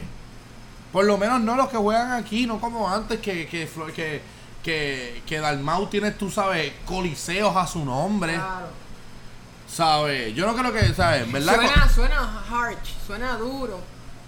Por 0.91 1.05
lo 1.05 1.17
menos 1.17 1.41
no 1.41 1.55
los 1.55 1.69
que 1.69 1.77
juegan 1.77 2.13
aquí, 2.13 2.47
no 2.47 2.59
como 2.59 2.89
antes 2.89 3.19
que, 3.19 3.47
que, 3.47 3.69
que, 3.95 4.21
que, 4.63 5.21
que 5.25 5.39
Dalmau 5.39 5.87
tiene, 5.87 6.11
tú 6.11 6.29
sabes, 6.29 6.73
coliseos 6.85 7.55
a 7.55 7.65
su 7.67 7.83
nombre. 7.83 8.33
Claro. 8.33 8.67
¿Sabes? 9.67 10.33
Yo 10.33 10.47
no 10.47 10.55
creo 10.55 10.73
que, 10.73 10.93
¿sabes? 10.93 11.31
¿Verdad? 11.31 11.55
Suena, 11.55 11.89
suena 11.89 12.43
harsh, 12.49 13.05
suena 13.05 13.37
duro, 13.37 13.79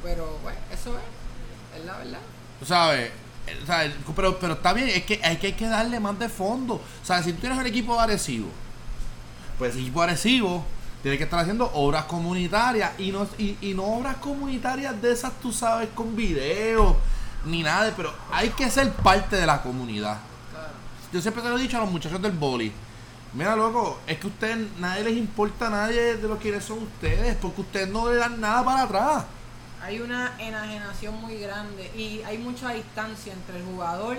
pero 0.04 0.38
bueno, 0.44 0.60
eso 0.72 0.96
es, 0.98 1.80
es 1.80 1.86
la 1.86 1.98
verdad. 1.98 2.20
¿Sabes? 2.64 3.12
Eh, 3.48 3.60
¿sabes? 3.66 3.92
Pero, 4.16 4.38
pero 4.38 4.54
está 4.54 4.72
bien, 4.74 4.90
es 4.90 5.04
que 5.04 5.20
hay, 5.24 5.38
que 5.38 5.48
hay 5.48 5.54
que 5.54 5.68
darle 5.68 6.00
más 6.00 6.18
de 6.20 6.30
fondo. 6.30 6.82
¿Sabes? 7.04 7.26
Si 7.26 7.34
tú 7.34 7.40
tienes 7.42 7.58
el 7.58 7.66
equipo 7.66 7.96
de 7.96 8.02
Arecibo, 8.02 8.50
pues 9.58 9.74
el 9.74 9.82
equipo 9.82 10.02
de 10.02 10.10
Arecibo 10.10 10.64
tiene 11.02 11.18
que 11.18 11.24
estar 11.24 11.40
haciendo 11.40 11.72
obras 11.74 12.06
comunitarias 12.06 12.92
y 13.00 13.12
no, 13.12 13.28
y, 13.40 13.58
y 13.62 13.74
no 13.74 13.84
obras 13.86 14.18
comunitarias 14.18 15.02
de 15.02 15.12
esas, 15.12 15.34
tú 15.42 15.52
sabes, 15.52 15.90
con 15.96 16.16
videos 16.16 16.96
ni 17.46 17.64
nada, 17.64 17.86
de- 17.86 17.92
pero 17.94 18.14
hay 18.32 18.50
que 18.50 18.70
ser 18.70 18.92
parte 18.94 19.36
de 19.36 19.46
la 19.46 19.62
comunidad. 19.62 20.18
Claro. 20.52 20.68
Yo 21.12 21.22
siempre 21.22 21.42
te 21.44 21.50
lo 21.50 21.58
he 21.58 21.62
dicho 21.62 21.78
a 21.78 21.82
los 21.82 21.92
muchachos 21.92 22.22
del 22.22 22.32
boli. 22.34 22.72
Mira, 23.34 23.56
loco, 23.56 24.00
es 24.08 24.18
que 24.20 24.28
a 24.28 24.30
ustedes, 24.30 24.68
nadie 24.80 25.04
les 25.06 25.18
importa 25.18 25.68
a 25.68 25.70
nadie 25.70 26.18
de 26.18 26.28
los 26.28 26.38
quienes 26.40 26.66
son 26.66 26.80
ustedes, 26.84 27.36
porque 27.38 27.62
ustedes 27.62 27.88
no 27.90 28.10
le 28.10 28.18
dan 28.18 28.42
nada 28.42 28.64
para 28.66 28.82
atrás. 28.84 29.24
Hay 29.82 30.00
una 30.02 30.34
enajenación 30.38 31.20
muy 31.22 31.38
grande 31.40 31.92
y 31.96 32.22
hay 32.24 32.38
mucha 32.38 32.72
distancia 32.72 33.34
entre 33.34 33.58
el 33.58 33.64
jugador 33.66 34.18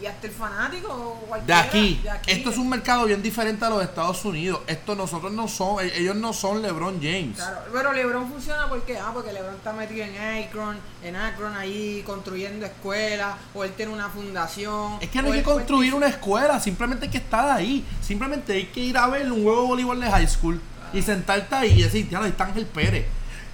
y 0.00 0.06
hasta 0.06 0.26
el 0.26 0.32
fanático 0.32 0.88
o 0.88 1.36
De 1.46 1.52
aquí. 1.52 2.00
de 2.02 2.10
aquí. 2.10 2.30
Esto 2.30 2.50
es 2.50 2.58
un 2.58 2.68
mercado 2.68 3.04
bien 3.04 3.22
diferente 3.22 3.64
a 3.64 3.70
los 3.70 3.82
Estados 3.82 4.24
Unidos. 4.24 4.60
Esto 4.66 4.94
nosotros 4.94 5.32
no 5.32 5.46
son, 5.48 5.84
e- 5.84 5.98
ellos 5.98 6.16
no 6.16 6.32
son 6.32 6.62
LeBron 6.62 6.96
James. 7.00 7.36
Claro, 7.36 7.58
pero 7.72 7.92
LeBron 7.92 8.28
funciona 8.30 8.68
porque, 8.68 8.98
ah, 8.98 9.10
porque 9.12 9.32
LeBron 9.32 9.54
está 9.56 9.72
metido 9.72 10.04
en 10.04 10.44
Akron, 10.44 10.78
en 11.02 11.16
Akron 11.16 11.56
ahí 11.56 12.02
construyendo 12.06 12.66
escuelas, 12.66 13.34
o 13.54 13.64
él 13.64 13.72
tiene 13.72 13.92
una 13.92 14.08
fundación. 14.08 14.98
Es 15.00 15.10
que 15.10 15.22
no 15.22 15.32
hay 15.32 15.40
que 15.40 15.44
construir 15.44 15.94
una 15.94 16.06
escuela, 16.08 16.58
simplemente 16.60 17.06
hay 17.06 17.10
que 17.10 17.18
estar 17.18 17.48
ahí. 17.50 17.84
Simplemente 18.00 18.52
hay 18.54 18.66
que 18.66 18.80
ir 18.80 18.96
a 18.96 19.06
ver 19.06 19.30
un 19.30 19.42
juego 19.42 19.62
de 19.62 19.66
voleibol 19.68 20.00
de 20.00 20.10
high 20.10 20.28
school 20.28 20.60
y 20.92 21.02
sentarte 21.02 21.54
ahí 21.54 21.72
y 21.78 21.82
decir, 21.82 22.08
ya 22.08 22.20
ahí 22.20 22.30
está 22.30 22.44
Ángel 22.44 22.66
Pérez. 22.66 23.06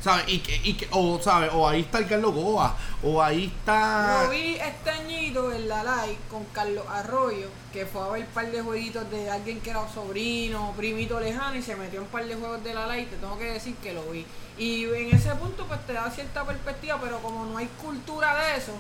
¿Sabes? 0.07 0.29
Y 0.29 0.39
que, 0.39 0.61
y 0.63 0.75
que, 0.75 0.87
o, 0.93 1.21
¿sabes? 1.21 1.51
O 1.53 1.69
ahí 1.69 1.81
está 1.81 1.99
el 1.99 2.07
Carlos 2.07 2.33
Goa, 2.33 2.77
o 3.03 3.21
ahí 3.21 3.47
está. 3.47 4.23
Lo 4.23 4.31
vi 4.31 4.55
este 4.55 4.91
añito 4.91 5.51
en 5.51 5.67
la 5.67 5.83
live 5.83 6.19
con 6.31 6.45
Carlos 6.53 6.85
Arroyo, 6.89 7.49
que 7.73 7.87
fue 7.87 8.03
a 8.03 8.09
ver 8.11 8.23
un 8.23 8.29
par 8.29 8.49
de 8.53 8.63
jueguitos 8.63 9.11
de 9.11 9.29
alguien 9.29 9.61
que 9.61 9.71
era 9.71 9.85
sobrino, 9.93 10.73
primito 10.77 11.19
lejano, 11.19 11.57
y 11.57 11.63
se 11.63 11.75
metió 11.75 11.99
en 11.99 12.05
un 12.05 12.13
par 12.13 12.25
de 12.25 12.37
juegos 12.37 12.63
de 12.63 12.73
la 12.73 12.87
live. 12.87 13.07
Te 13.07 13.17
tengo 13.17 13.37
que 13.37 13.47
decir 13.47 13.75
que 13.83 13.95
lo 13.95 14.05
vi. 14.13 14.25
Y 14.57 14.85
en 14.85 15.13
ese 15.13 15.35
punto, 15.35 15.67
pues 15.67 15.85
te 15.89 15.95
da 15.95 16.09
cierta 16.09 16.45
perspectiva, 16.45 17.01
pero 17.03 17.19
como 17.19 17.45
no 17.45 17.59
hay 17.59 17.69
cultura 17.83 18.37
de 18.45 18.59
eso, 18.59 18.75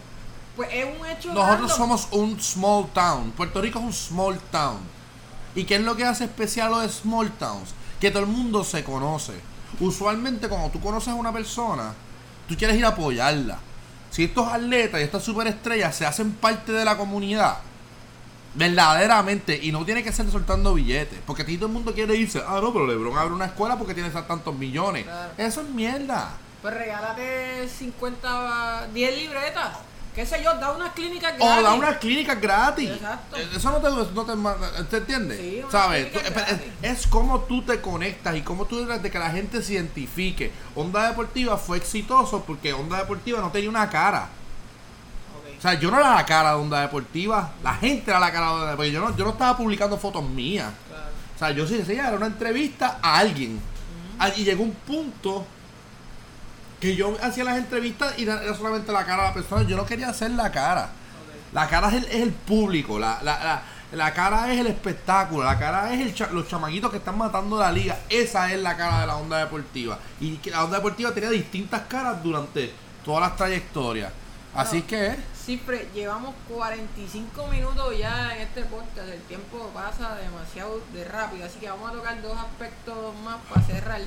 pues 0.54 0.68
es 0.72 0.84
un 0.84 1.04
hecho. 1.08 1.34
Nosotros 1.34 1.76
random. 1.76 1.76
somos 1.76 2.08
un 2.12 2.40
small 2.40 2.86
town. 2.94 3.32
Puerto 3.32 3.60
Rico 3.60 3.80
es 3.80 3.84
un 3.84 3.92
small 3.92 4.38
town. 4.52 4.78
¿Y 5.56 5.64
qué 5.64 5.74
es 5.74 5.80
lo 5.80 5.96
que 5.96 6.04
hace 6.04 6.22
especial 6.22 6.72
a 6.72 6.84
los 6.84 6.92
small 6.92 7.32
towns? 7.32 7.70
Que 8.00 8.12
todo 8.12 8.22
el 8.22 8.28
mundo 8.28 8.62
se 8.62 8.84
conoce. 8.84 9.55
Usualmente 9.80 10.48
cuando 10.48 10.70
tú 10.70 10.80
conoces 10.80 11.08
a 11.08 11.14
una 11.14 11.32
persona, 11.32 11.92
tú 12.48 12.56
quieres 12.56 12.76
ir 12.76 12.84
a 12.84 12.88
apoyarla. 12.88 13.58
Si 14.10 14.24
estos 14.24 14.46
atletas 14.48 15.00
y 15.00 15.04
estas 15.04 15.22
superestrellas 15.22 15.94
se 15.94 16.06
hacen 16.06 16.32
parte 16.32 16.72
de 16.72 16.84
la 16.84 16.96
comunidad, 16.96 17.58
verdaderamente, 18.54 19.58
y 19.62 19.70
no 19.70 19.84
tiene 19.84 20.02
que 20.02 20.12
ser 20.12 20.30
soltando 20.30 20.74
billetes, 20.74 21.18
porque 21.26 21.42
aquí 21.42 21.56
todo 21.56 21.66
el 21.66 21.74
mundo 21.74 21.92
quiere 21.92 22.16
irse, 22.16 22.42
ah, 22.46 22.58
no, 22.62 22.72
pero 22.72 22.86
Lebron 22.86 23.16
abre 23.16 23.34
una 23.34 23.46
escuela 23.46 23.76
porque 23.76 23.94
tiene 23.94 24.10
tantos 24.10 24.54
millones. 24.54 25.04
Claro. 25.04 25.32
Eso 25.36 25.60
es 25.60 25.68
mierda. 25.68 26.30
Pues 26.62 26.72
regálate 26.74 27.68
50, 27.68 28.88
10 28.94 29.16
libretas. 29.16 29.76
Qué 30.16 30.24
sé 30.26 30.42
yo, 30.42 30.52
da 30.54 30.72
unas 30.72 30.92
clínicas 30.94 31.34
O 31.38 31.44
gratis. 31.46 31.62
da 31.62 31.74
unas 31.74 31.96
clínicas 31.98 32.40
gratis. 32.40 32.90
Exacto. 32.90 33.36
Eh, 33.36 33.48
Eso 33.54 33.70
no 33.70 33.76
te, 33.76 33.90
no 34.14 34.24
te, 34.24 34.84
¿te 34.84 34.96
entiendes? 34.96 35.38
Sí, 35.38 35.62
¿Sabes? 35.70 36.10
Tú- 36.12 36.18
es, 36.18 37.00
es 37.00 37.06
como 37.06 37.40
tú 37.42 37.62
te 37.62 37.80
conectas 37.82 38.34
y 38.34 38.40
como 38.40 38.64
tú 38.64 38.78
tratas 38.84 39.02
de 39.02 39.10
que 39.10 39.18
la 39.18 39.30
gente 39.30 39.62
se 39.62 39.74
identifique. 39.74 40.50
Onda 40.74 41.06
Deportiva 41.08 41.56
fue 41.58 41.76
exitoso 41.76 42.42
porque 42.46 42.72
Onda 42.72 42.96
Deportiva 42.98 43.40
no 43.40 43.50
tenía 43.52 43.68
una 43.68 43.88
cara. 43.90 44.28
O 45.58 45.60
sea, 45.60 45.74
yo 45.74 45.90
no 45.90 45.98
era 45.98 46.14
la 46.14 46.24
cara 46.26 46.50
de 46.50 46.56
Onda 46.62 46.80
Deportiva. 46.80 47.52
La 47.62 47.74
gente 47.74 48.10
era 48.10 48.18
la 48.18 48.32
cara 48.32 48.46
de 48.46 48.52
Onda 48.54 48.70
Deportiva. 48.70 48.94
Yo 49.00 49.08
no, 49.10 49.16
yo 49.16 49.24
no 49.24 49.30
estaba 49.32 49.56
publicando 49.56 49.98
fotos 49.98 50.22
mías. 50.28 50.72
Claro. 50.88 51.04
O 51.34 51.38
sea, 51.38 51.50
yo 51.50 51.66
sí 51.66 51.76
decía, 51.76 52.08
era 52.08 52.16
una 52.16 52.26
entrevista 52.26 52.98
a 53.02 53.18
alguien. 53.18 53.60
Ah, 54.18 54.30
Y 54.34 54.44
llegó 54.44 54.62
un 54.62 54.72
punto 54.72 55.46
que 56.80 56.94
yo 56.96 57.16
hacía 57.22 57.44
las 57.44 57.56
entrevistas 57.58 58.18
y 58.18 58.22
era 58.24 58.54
solamente 58.54 58.92
la 58.92 59.04
cara 59.04 59.22
de 59.22 59.28
la 59.28 59.34
persona. 59.34 59.62
Yo 59.62 59.76
no 59.76 59.86
quería 59.86 60.08
hacer 60.10 60.30
la 60.32 60.50
cara. 60.52 60.90
La 61.52 61.68
cara 61.68 61.88
es 61.88 61.94
el, 61.94 62.04
es 62.06 62.20
el 62.22 62.32
público, 62.32 62.98
la, 62.98 63.18
la, 63.22 63.42
la, 63.42 63.62
la 63.92 64.12
cara 64.12 64.52
es 64.52 64.58
el 64.60 64.66
espectáculo, 64.66 65.44
la 65.44 65.58
cara 65.58 65.92
es 65.94 66.00
el 66.00 66.12
cha- 66.14 66.28
los 66.32 66.46
chamaquitos 66.48 66.90
que 66.90 66.98
están 66.98 67.16
matando 67.16 67.58
la 67.58 67.72
liga. 67.72 67.96
Esa 68.08 68.52
es 68.52 68.60
la 68.60 68.76
cara 68.76 69.00
de 69.00 69.06
la 69.06 69.16
onda 69.16 69.38
deportiva. 69.38 69.98
Y 70.20 70.36
que 70.38 70.50
la 70.50 70.64
onda 70.64 70.76
deportiva 70.78 71.12
tenía 71.12 71.30
distintas 71.30 71.82
caras 71.82 72.22
durante 72.22 72.72
todas 73.04 73.22
las 73.22 73.36
trayectorias. 73.36 74.12
Así 74.54 74.80
No. 74.80 74.86
que, 74.86 75.16
Cifre, 75.46 75.88
llevamos 75.94 76.34
45 76.48 77.46
minutos 77.48 77.96
ya 77.98 78.34
en 78.34 78.42
este 78.42 78.62
podcast. 78.64 79.08
El 79.08 79.20
tiempo 79.22 79.70
pasa 79.72 80.16
demasiado 80.16 80.80
de 80.92 81.04
rápido. 81.04 81.46
Así 81.46 81.58
que 81.58 81.68
vamos 81.70 81.90
a 81.90 81.94
tocar 81.94 82.20
dos 82.20 82.36
aspectos 82.36 83.14
más 83.24 83.36
para 83.48 83.62
cerrar. 83.66 84.00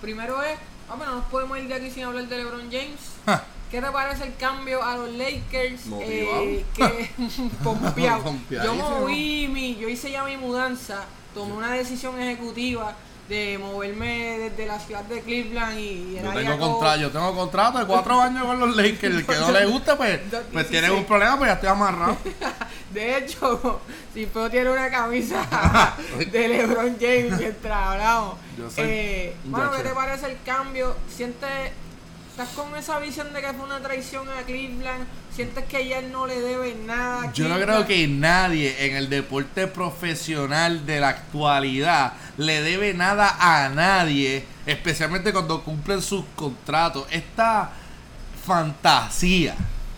Primero 0.00 0.42
es, 0.42 0.56
vamos, 0.88 1.06
no 1.06 1.14
nos 1.16 1.24
podemos 1.26 1.58
ir 1.58 1.68
de 1.68 1.74
aquí 1.74 1.90
sin 1.90 2.04
hablar 2.04 2.26
de 2.28 2.36
LeBron 2.38 2.62
James. 2.70 3.00
ja, 3.26 3.44
¿Qué 3.70 3.80
te 3.80 3.90
parece 3.90 4.24
el 4.24 4.36
cambio 4.36 4.82
a 4.84 4.96
los 4.96 5.10
Lakers? 5.12 5.86
Motivado. 5.86 6.42
Eh, 6.42 6.64
que 6.74 7.10
pompeado. 7.64 8.34
Yo 8.50 8.74
moví 8.74 9.48
mi, 9.48 9.76
yo 9.76 9.88
hice 9.88 10.10
ya 10.12 10.22
mi 10.24 10.36
mudanza, 10.36 11.04
tomé 11.34 11.54
una 11.54 11.72
decisión 11.72 12.20
ejecutiva 12.20 12.94
de 13.28 13.56
moverme 13.58 14.38
desde 14.38 14.66
la 14.66 14.78
ciudad 14.78 15.02
de 15.04 15.22
Cleveland 15.22 15.78
y 15.78 16.12
yo 16.12 16.18
era 16.20 16.32
tengo, 16.34 16.40
ya 16.42 16.58
como- 16.58 16.72
contra, 16.74 16.96
yo 16.98 17.10
tengo 17.10 17.34
contrato 17.34 17.78
de 17.78 17.86
cuatro 17.86 18.20
años 18.20 18.44
con 18.44 18.60
los 18.60 18.76
Lakers. 18.76 19.14
El 19.16 19.26
que 19.26 19.34
no 19.36 19.50
le 19.50 19.64
gusta, 19.66 19.96
pues, 19.96 20.20
pues 20.52 20.68
tiene 20.68 20.90
un 20.90 21.04
problema, 21.04 21.38
pues 21.38 21.48
ya 21.48 21.54
estoy 21.54 21.68
amarrado. 21.70 22.16
De 22.94 23.18
hecho, 23.18 23.80
si 24.14 24.26
puedo 24.26 24.48
tiene 24.48 24.70
una 24.70 24.88
camisa 24.88 25.44
de 26.30 26.48
LeBron 26.48 26.96
James 27.00 27.38
mientras 27.38 27.76
hablamos. 27.76 28.36
Yo 28.56 28.70
soy 28.70 28.84
Eh, 28.86 29.36
bueno, 29.44 29.72
¿qué 29.72 29.82
te 29.82 29.90
parece 29.90 30.26
el 30.30 30.38
cambio? 30.44 30.96
¿Sientes, 31.14 31.50
estás 32.30 32.48
con 32.50 32.74
esa 32.76 33.00
visión 33.00 33.32
de 33.32 33.40
que 33.40 33.52
fue 33.52 33.64
una 33.66 33.80
traición 33.80 34.28
a 34.28 34.42
Cleveland? 34.44 35.06
¿Sientes 35.34 35.64
que 35.64 35.88
ya 35.88 36.00
no 36.02 36.28
le 36.28 36.40
debe 36.40 36.76
nada? 36.86 37.24
a 37.24 37.32
Yo 37.32 37.48
no 37.48 37.56
creo 37.56 37.84
que 37.84 38.06
nadie 38.06 38.86
en 38.86 38.94
el 38.94 39.10
deporte 39.10 39.66
profesional 39.66 40.86
de 40.86 41.00
la 41.00 41.08
actualidad 41.08 42.12
le 42.36 42.62
debe 42.62 42.94
nada 42.94 43.36
a 43.40 43.68
nadie, 43.70 44.44
especialmente 44.66 45.32
cuando 45.32 45.64
cumplen 45.64 46.00
sus 46.00 46.24
contratos. 46.36 47.08
Esta 47.10 47.72
fantasía 48.46 49.56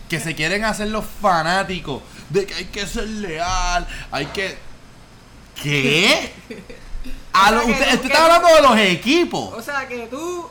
que 0.09 0.19
se 0.19 0.33
quieren 0.33 0.63
hacer 0.65 0.87
los 0.87 1.05
fanáticos 1.05 2.01
de 2.29 2.45
que 2.45 2.53
hay 2.53 2.65
que 2.65 2.85
ser 2.87 3.07
leal, 3.07 3.87
hay 4.11 4.25
que... 4.27 4.57
¿Qué? 5.61 6.33
A 7.33 7.49
O 7.49 7.55
lo- 7.55 7.61
sea, 7.63 7.71
usted, 7.71 8.05
está 8.05 8.23
hablando 8.25 8.47
de 8.55 8.61
los 8.61 8.77
equipos. 8.79 9.53
O 9.53 9.61
sea, 9.61 9.87
que 9.87 10.07
tú 10.07 10.47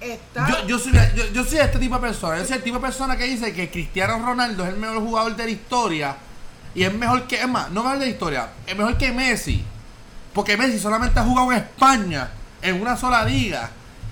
estás... 0.00 0.48
Yo, 0.50 0.66
yo, 0.66 0.78
soy, 0.78 0.92
yo, 1.14 1.26
yo 1.32 1.44
soy 1.44 1.58
este 1.58 1.78
tipo 1.78 1.94
de 1.96 2.00
persona. 2.00 2.38
Yo 2.38 2.44
soy 2.44 2.56
el 2.56 2.62
tipo 2.62 2.76
de 2.76 2.82
persona 2.82 3.16
que 3.16 3.24
dice 3.24 3.52
que 3.52 3.70
Cristiano 3.70 4.18
Ronaldo 4.24 4.64
es 4.64 4.70
el 4.70 4.76
mejor 4.76 4.98
jugador 5.00 5.36
de 5.36 5.44
la 5.44 5.50
historia. 5.50 6.16
Y 6.74 6.82
es 6.84 6.92
mejor 6.92 7.26
que, 7.26 7.40
es 7.40 7.48
más, 7.48 7.70
no 7.70 7.82
mejor 7.82 7.98
de 7.98 8.06
la 8.06 8.10
historia, 8.12 8.48
es 8.66 8.76
mejor 8.76 8.96
que 8.96 9.10
Messi. 9.12 9.64
Porque 10.32 10.56
Messi 10.56 10.78
solamente 10.78 11.18
ha 11.18 11.24
jugado 11.24 11.50
en 11.52 11.58
España, 11.58 12.30
en 12.62 12.80
una 12.80 12.96
sola 12.96 13.24
liga. 13.24 13.70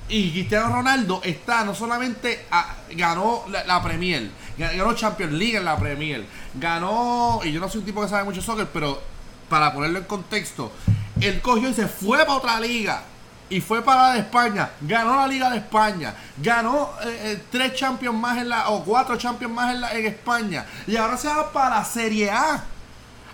Y 0.08 0.32
Cristiano 0.32 0.74
Ronaldo 0.74 1.20
está, 1.22 1.64
no 1.64 1.74
solamente 1.74 2.46
a- 2.50 2.74
ganó 2.92 3.44
la, 3.50 3.64
la 3.64 3.82
Premier, 3.82 4.30
ganó 4.58 4.92
Champions 4.94 5.32
League 5.32 5.56
en 5.56 5.64
la 5.64 5.78
Premier, 5.78 6.26
ganó, 6.54 7.40
y 7.44 7.52
yo 7.52 7.60
no 7.60 7.68
soy 7.68 7.80
un 7.80 7.86
tipo 7.86 8.02
que 8.02 8.08
sabe 8.08 8.24
mucho 8.24 8.42
soccer, 8.42 8.68
pero 8.72 9.00
para 9.48 9.72
ponerlo 9.72 9.98
en 9.98 10.04
contexto, 10.04 10.72
él 11.20 11.40
cogió 11.40 11.68
y 11.68 11.74
se 11.74 11.86
fue 11.86 12.18
para 12.18 12.34
otra 12.34 12.60
liga. 12.60 13.02
Y 13.50 13.62
fue 13.62 13.82
para 13.82 14.08
la 14.08 14.12
de 14.12 14.18
España, 14.20 14.68
ganó 14.82 15.16
la 15.16 15.26
Liga 15.26 15.48
de 15.48 15.56
España, 15.56 16.14
ganó 16.36 16.90
eh, 17.02 17.18
eh, 17.22 17.42
tres 17.50 17.72
Champions 17.72 18.14
más 18.14 18.36
en 18.36 18.50
la, 18.50 18.68
o 18.68 18.84
cuatro 18.84 19.16
Champions 19.16 19.54
más 19.54 19.74
en, 19.74 19.80
la, 19.80 19.92
en 19.94 20.04
España. 20.04 20.66
Y 20.86 20.96
ahora 20.96 21.16
se 21.16 21.28
va 21.28 21.50
para 21.50 21.76
la 21.76 21.84
Serie 21.84 22.30
A 22.30 22.62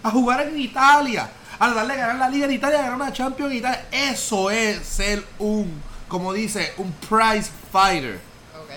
a 0.04 0.10
jugar 0.10 0.42
en 0.42 0.60
Italia, 0.60 1.28
a 1.58 1.68
darle 1.68 1.96
ganar 1.96 2.14
la 2.14 2.28
liga 2.28 2.46
en 2.46 2.52
Italia, 2.52 2.78
ganar 2.78 2.94
una 2.94 3.12
Champions 3.12 3.50
en 3.50 3.58
Italia. 3.58 3.86
Eso 3.90 4.52
es 4.52 4.86
ser 4.86 5.24
un, 5.40 5.82
como 6.06 6.32
dice, 6.32 6.74
un 6.76 6.92
prize 6.92 7.50
fighter. 7.72 8.20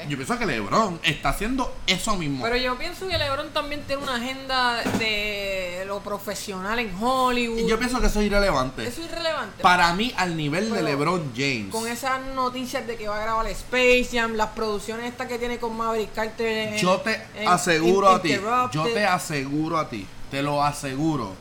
Yo 0.08 0.16
pienso 0.18 0.38
que 0.38 0.46
LeBron 0.46 1.00
está 1.04 1.30
haciendo 1.30 1.74
eso 1.88 2.16
mismo. 2.16 2.44
Pero 2.44 2.56
yo 2.58 2.78
pienso 2.78 3.08
que 3.08 3.18
LeBron 3.18 3.50
también 3.54 3.84
tiene 3.84 4.04
una 4.04 4.16
agenda 4.16 4.82
de 5.00 5.84
lo 5.88 6.00
profesional 6.00 6.80
en 6.80 6.94
Hollywood. 7.02 7.60
y 7.60 7.68
yo 7.68 7.78
pienso 7.80 8.00
que 8.00 8.08
eso 8.08 8.20
es 8.20 8.28
irrelevante. 8.28 8.88
Eso 8.88 9.02
es 9.02 9.10
irrelevante. 9.12 9.62
Para 9.64 9.94
mí, 9.94 10.14
al 10.18 10.36
nivel 10.38 10.72
de 10.72 10.82
LeBron 10.84 11.32
James. 11.36 11.72
Con 11.72 11.88
esas 11.88 12.22
noticias 12.36 12.86
de 12.88 12.96
que 12.98 13.08
va 13.08 13.18
a 13.18 13.22
grabar 13.22 13.48
Space 13.48 14.10
Jam, 14.14 14.34
las 14.34 14.50
producciones 14.50 15.06
estas 15.08 15.28
que 15.28 15.40
tiene 15.40 15.58
con 15.58 15.76
Maverick 15.76 16.14
Carter. 16.14 16.74
en- 16.74 16.78
Yo 16.78 16.98
te 17.02 17.22
en 17.36 17.48
aseguro 17.48 18.10
a 18.10 18.22
ti, 18.22 18.38
yo 18.72 18.84
te 18.86 19.06
aseguro 19.06 19.78
a 19.78 19.90
ti, 19.90 20.06
te 20.32 20.42
lo 20.42 20.64
aseguro, 20.64 21.34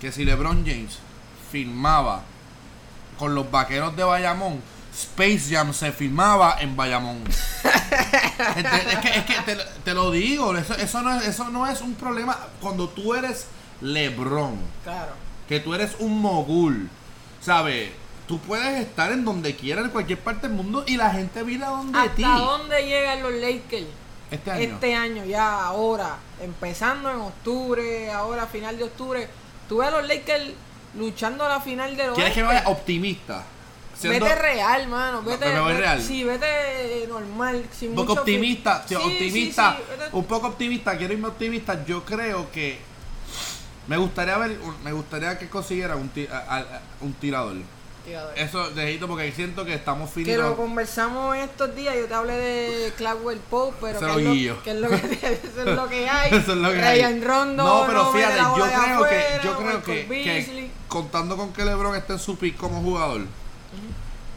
que 0.00 0.12
si 0.12 0.24
LeBron 0.24 0.64
James 0.66 0.98
filmaba 1.50 2.22
con 3.18 3.34
los 3.34 3.50
vaqueros 3.50 3.96
de 3.96 4.04
Bayamón, 4.04 4.60
Space 4.98 5.54
Jam 5.54 5.72
se 5.72 5.92
filmaba 5.92 6.56
en 6.60 6.74
Bayamón. 6.76 7.22
Ente- 8.56 8.92
es 8.92 8.98
que, 8.98 9.08
es 9.18 9.24
que 9.24 9.34
te, 9.44 9.54
lo- 9.54 9.64
te 9.84 9.94
lo 9.94 10.10
digo, 10.10 10.56
eso, 10.56 10.74
eso, 10.74 11.02
no 11.02 11.18
es, 11.18 11.26
eso 11.28 11.48
no 11.50 11.66
es 11.66 11.80
un 11.80 11.94
problema 11.94 12.36
cuando 12.60 12.88
tú 12.88 13.14
eres 13.14 13.46
LeBron, 13.80 14.58
Claro. 14.84 15.12
que 15.48 15.60
tú 15.60 15.74
eres 15.74 15.92
un 15.98 16.20
mogul, 16.20 16.88
¿sabes? 17.40 17.90
Tú 18.26 18.38
puedes 18.40 18.80
estar 18.80 19.10
en 19.12 19.24
donde 19.24 19.54
quieras, 19.56 19.84
en 19.86 19.90
cualquier 19.90 20.18
parte 20.18 20.48
del 20.48 20.56
mundo, 20.56 20.84
y 20.86 20.96
la 20.96 21.10
gente 21.10 21.42
viene 21.42 21.64
a 21.64 21.68
donde 21.70 21.98
¿Hasta 21.98 22.14
ti. 22.14 22.22
dónde 22.22 22.82
llegan 22.86 23.22
los 23.22 23.32
Lakers? 23.32 23.86
Este 24.30 24.50
año. 24.50 24.60
Este 24.62 24.94
año, 24.94 25.24
ya 25.24 25.64
ahora, 25.64 26.16
empezando 26.42 27.10
en 27.10 27.16
octubre, 27.20 28.10
ahora 28.12 28.46
final 28.46 28.76
de 28.76 28.84
octubre, 28.84 29.28
tú 29.68 29.78
ves 29.78 29.88
a 29.88 29.90
los 29.92 30.06
Lakers 30.06 30.50
luchando 30.98 31.44
a 31.44 31.48
la 31.48 31.60
final 31.60 31.96
de 31.96 32.06
los 32.08 32.14
¿Quieres 32.14 32.34
que 32.34 32.40
me 32.42 32.48
vaya 32.48 32.64
optimista? 32.68 33.44
Siendo- 33.98 34.24
Vete 34.26 34.38
real, 34.40 34.88
mano. 34.88 35.22
Vete, 35.22 35.52
me 35.52 35.60
voy 35.60 35.72
ve- 35.72 35.80
real. 35.80 36.02
Sí, 36.02 36.22
vete 36.24 36.46
eh, 37.02 37.06
normal. 37.08 37.64
Sin 37.76 37.90
un 37.90 37.96
poco 37.96 38.10
mucho 38.10 38.20
optimista, 38.20 38.84
sí, 38.86 38.94
optimista, 38.94 39.72
sí, 39.76 39.82
sí, 39.82 39.92
vete- 39.98 40.08
un 40.12 40.24
poco 40.24 40.46
optimista, 40.48 40.96
quiero 40.96 41.12
irme 41.14 41.28
optimista, 41.28 41.84
yo 41.84 42.04
creo 42.04 42.50
que 42.52 42.78
Me 43.88 43.96
gustaría 43.96 44.36
ver, 44.36 44.58
me 44.84 44.92
gustaría 44.92 45.38
que 45.38 45.48
consiguiera 45.48 45.96
un, 45.96 46.10
a- 46.30 46.56
a- 46.58 46.80
un 47.00 47.14
tirador. 47.14 47.56
Tirador. 48.04 48.38
Eso, 48.38 48.68
dejito, 48.70 49.08
porque 49.08 49.32
siento 49.32 49.64
que 49.64 49.72
estamos 49.74 50.10
Que 50.10 50.20
lo 50.20 50.26
finitos. 50.26 50.56
conversamos 50.56 51.34
estos 51.38 51.74
días, 51.74 51.96
yo 51.96 52.04
te 52.04 52.12
hablé 52.14 52.34
de 52.34 52.92
Cladwell 52.98 53.38
Pope, 53.38 53.76
pero 53.80 53.98
que 53.98 54.06
es, 54.06 54.14
lo, 54.16 54.62
que 54.62 54.70
es 54.72 54.76
lo 54.76 54.88
que 54.90 54.96
eso 55.32 55.60
es 55.62 55.74
lo 55.74 55.88
que 55.88 56.06
hay. 56.10 56.28
Eso 56.34 56.52
es 56.52 56.58
lo 56.58 56.70
que 56.70 56.82
hay. 56.82 56.96
Ryan 56.98 57.22
Rondo, 57.24 57.64
No, 57.64 57.84
pero 57.86 58.12
fíjate, 58.12 58.36
yo 58.36 58.66
creo 58.66 59.04
que, 59.08 59.24
yo 59.44 59.56
creo 59.58 59.82
que, 59.82 60.06
que 60.06 60.70
contando 60.86 61.36
con 61.38 61.52
que 61.54 61.64
LeBron 61.64 61.96
esté 61.96 62.12
en 62.12 62.18
su 62.18 62.36
pick 62.38 62.58
como 62.58 62.82
jugador 62.82 63.22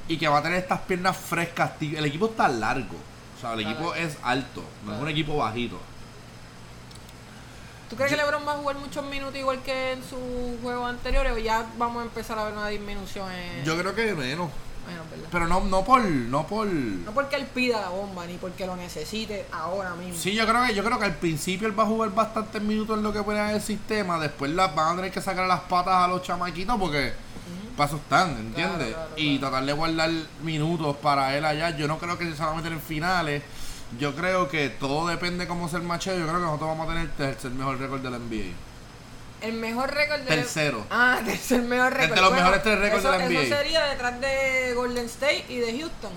y 0.08 0.18
que 0.18 0.28
va 0.28 0.40
a 0.40 0.44
tener 0.44 0.58
estas 0.60 0.80
piernas 0.82 1.16
frescas, 1.18 1.72
el 1.82 2.06
equipo 2.06 2.28
está 2.28 2.48
largo. 2.48 2.98
O 3.38 3.40
sea, 3.42 3.54
el 3.54 3.60
Está 3.62 3.72
equipo 3.72 3.90
largo. 3.92 4.08
es 4.08 4.18
alto, 4.24 4.64
no 4.86 4.96
es 4.96 5.02
un 5.02 5.10
equipo 5.10 5.38
bajito. 5.38 5.80
¿Tú 7.90 7.98
crees 7.98 8.12
que 8.12 8.18
LeBron 8.18 8.48
va 8.48 8.54
a 8.54 8.58
jugar 8.58 8.78
muchos 8.78 9.06
minutos 9.06 9.36
igual 9.36 9.60
que 9.64 9.92
en 9.94 10.00
sus 10.02 10.62
juegos 10.62 10.90
anteriores 10.90 11.34
o 11.34 11.38
ya 11.38 11.66
vamos 11.78 12.02
a 12.02 12.06
empezar 12.06 12.40
a 12.40 12.46
ver 12.46 12.54
una 12.54 12.70
disminución 12.70 13.30
en 13.32 13.66
Yo 13.66 13.78
creo 13.78 13.94
que 13.94 14.14
menos. 14.14 14.50
Bueno, 14.86 15.02
¿verdad? 15.12 15.28
Pero 15.30 15.48
no, 15.48 15.60
no 15.66 15.84
por, 15.84 16.02
no 16.02 16.48
por. 16.48 16.68
No 16.68 17.12
porque 17.12 17.36
él 17.36 17.46
pida 17.48 17.82
la 17.82 17.90
bomba 17.90 18.26
ni 18.26 18.38
porque 18.38 18.66
lo 18.66 18.76
necesite 18.78 19.46
ahora 19.52 19.94
mismo. 19.96 20.16
Sí, 20.18 20.34
yo 20.34 20.48
creo 20.48 20.66
que, 20.66 20.74
yo 20.74 20.84
creo 20.86 20.98
que 21.00 21.06
al 21.06 21.16
principio 21.16 21.68
él 21.68 21.78
va 21.78 21.84
a 21.84 21.88
jugar 21.88 22.12
bastantes 22.16 22.62
minutos 22.62 22.98
en 22.98 23.04
lo 23.04 23.12
que 23.12 23.22
pone 23.22 23.52
el 23.54 23.62
sistema. 23.62 24.18
Después 24.20 24.52
las 24.52 24.74
van 24.74 24.94
a 24.94 24.96
tener 24.96 25.12
que 25.12 25.22
sacar 25.22 25.46
las 25.46 25.60
patas 25.62 25.94
a 25.96 26.08
los 26.08 26.24
chamaquitos 26.24 26.80
porque 26.80 27.14
pasos 27.86 28.00
están, 28.02 28.30
¿entiendes? 28.38 28.90
Claro, 28.90 28.94
claro, 29.08 29.12
y 29.18 29.38
claro. 29.40 29.50
tratar 29.52 29.66
de 29.66 29.74
guardar 29.74 30.10
minutos 30.44 30.96
para 30.98 31.36
él 31.36 31.46
allá. 31.46 31.70
Yo 31.78 31.88
no 31.88 31.98
creo 31.98 32.18
que 32.18 32.32
se 32.34 32.44
va 32.44 32.52
a 32.52 32.56
meter 32.56 32.72
en 32.74 32.82
finales. 32.82 33.42
Yo 34.00 34.16
creo 34.16 34.48
que 34.50 34.70
todo 34.70 35.08
depende 35.08 35.48
cómo 35.48 35.68
sea 35.68 35.80
el 35.80 35.86
macheo. 35.86 36.16
Yo 36.18 36.26
creo 36.26 36.38
que 36.38 36.46
nosotros 36.46 36.70
vamos 36.70 36.86
a 36.86 36.90
tener 36.94 37.04
el 37.10 37.12
tercer 37.16 37.52
mejor 37.52 37.80
récord 37.80 38.02
de 38.02 38.10
la 38.12 38.20
NBA. 38.20 38.54
El 39.42 39.54
mejor 39.54 39.92
récord 39.92 40.20
de 40.20 40.28
Tercero. 40.28 40.86
Ah, 40.92 41.20
tercer 41.26 41.62
mejor 41.64 41.92
récord. 41.92 42.10
Entre 42.10 42.22
los 42.22 42.32
mejores 42.34 42.62
tres 42.64 42.78
récords 42.80 43.04
eso, 43.04 43.12
de 43.12 43.18
la 43.18 43.26
NBA. 43.28 43.42
Eso 43.42 43.56
sería 43.56 43.84
detrás 43.86 44.22
de 44.22 44.74
Golden 44.76 45.06
State 45.06 45.46
y 45.50 45.56
de 45.58 45.80
Houston. 45.80 46.12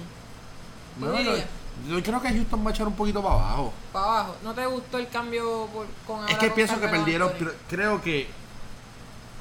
Yo 1.88 2.02
creo 2.02 2.20
que 2.22 2.28
Houston 2.28 2.64
va 2.64 2.70
a 2.70 2.72
echar 2.72 2.86
un 2.86 2.94
poquito 2.94 3.22
para 3.22 3.34
abajo. 3.34 3.72
Para 3.92 4.04
abajo. 4.06 4.36
¿No 4.44 4.54
te 4.54 4.64
gustó 4.66 4.98
el 4.98 5.08
cambio 5.08 5.66
por- 5.72 5.86
con 6.06 6.28
Es 6.28 6.36
que 6.38 6.50
pienso 6.50 6.78
que 6.80 6.88
perdieron. 6.88 7.28
Anthony? 7.30 7.44
cre- 7.46 7.54
Creo 7.68 8.00
que 8.02 8.28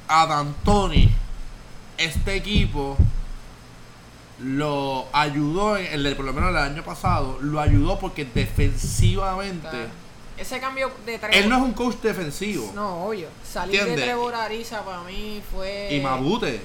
a 0.08 0.26
D'Antoni, 0.26 1.10
este 1.98 2.34
equipo, 2.36 2.96
lo 4.40 5.06
ayudó, 5.12 5.76
en 5.76 5.86
el, 6.06 6.16
por 6.16 6.24
lo 6.24 6.32
menos 6.32 6.50
el 6.50 6.56
año 6.56 6.82
pasado, 6.84 7.38
lo 7.40 7.60
ayudó 7.60 7.98
porque 7.98 8.24
defensivamente. 8.24 9.86
Ese 10.36 10.58
cambio 10.58 10.90
de 11.06 11.18
Trevor. 11.18 11.36
Él 11.36 11.48
no 11.48 11.56
es 11.58 11.62
un 11.62 11.72
coach 11.74 11.96
defensivo. 12.02 12.72
No, 12.74 13.04
obvio. 13.06 13.28
Salir 13.48 13.76
¿Entiendes? 13.78 14.00
de 14.00 14.02
Trevor 14.12 14.34
Ariza 14.34 14.84
para 14.84 15.02
mí 15.02 15.40
fue. 15.52 15.88
Y 15.92 16.00
Mabute. 16.00 16.60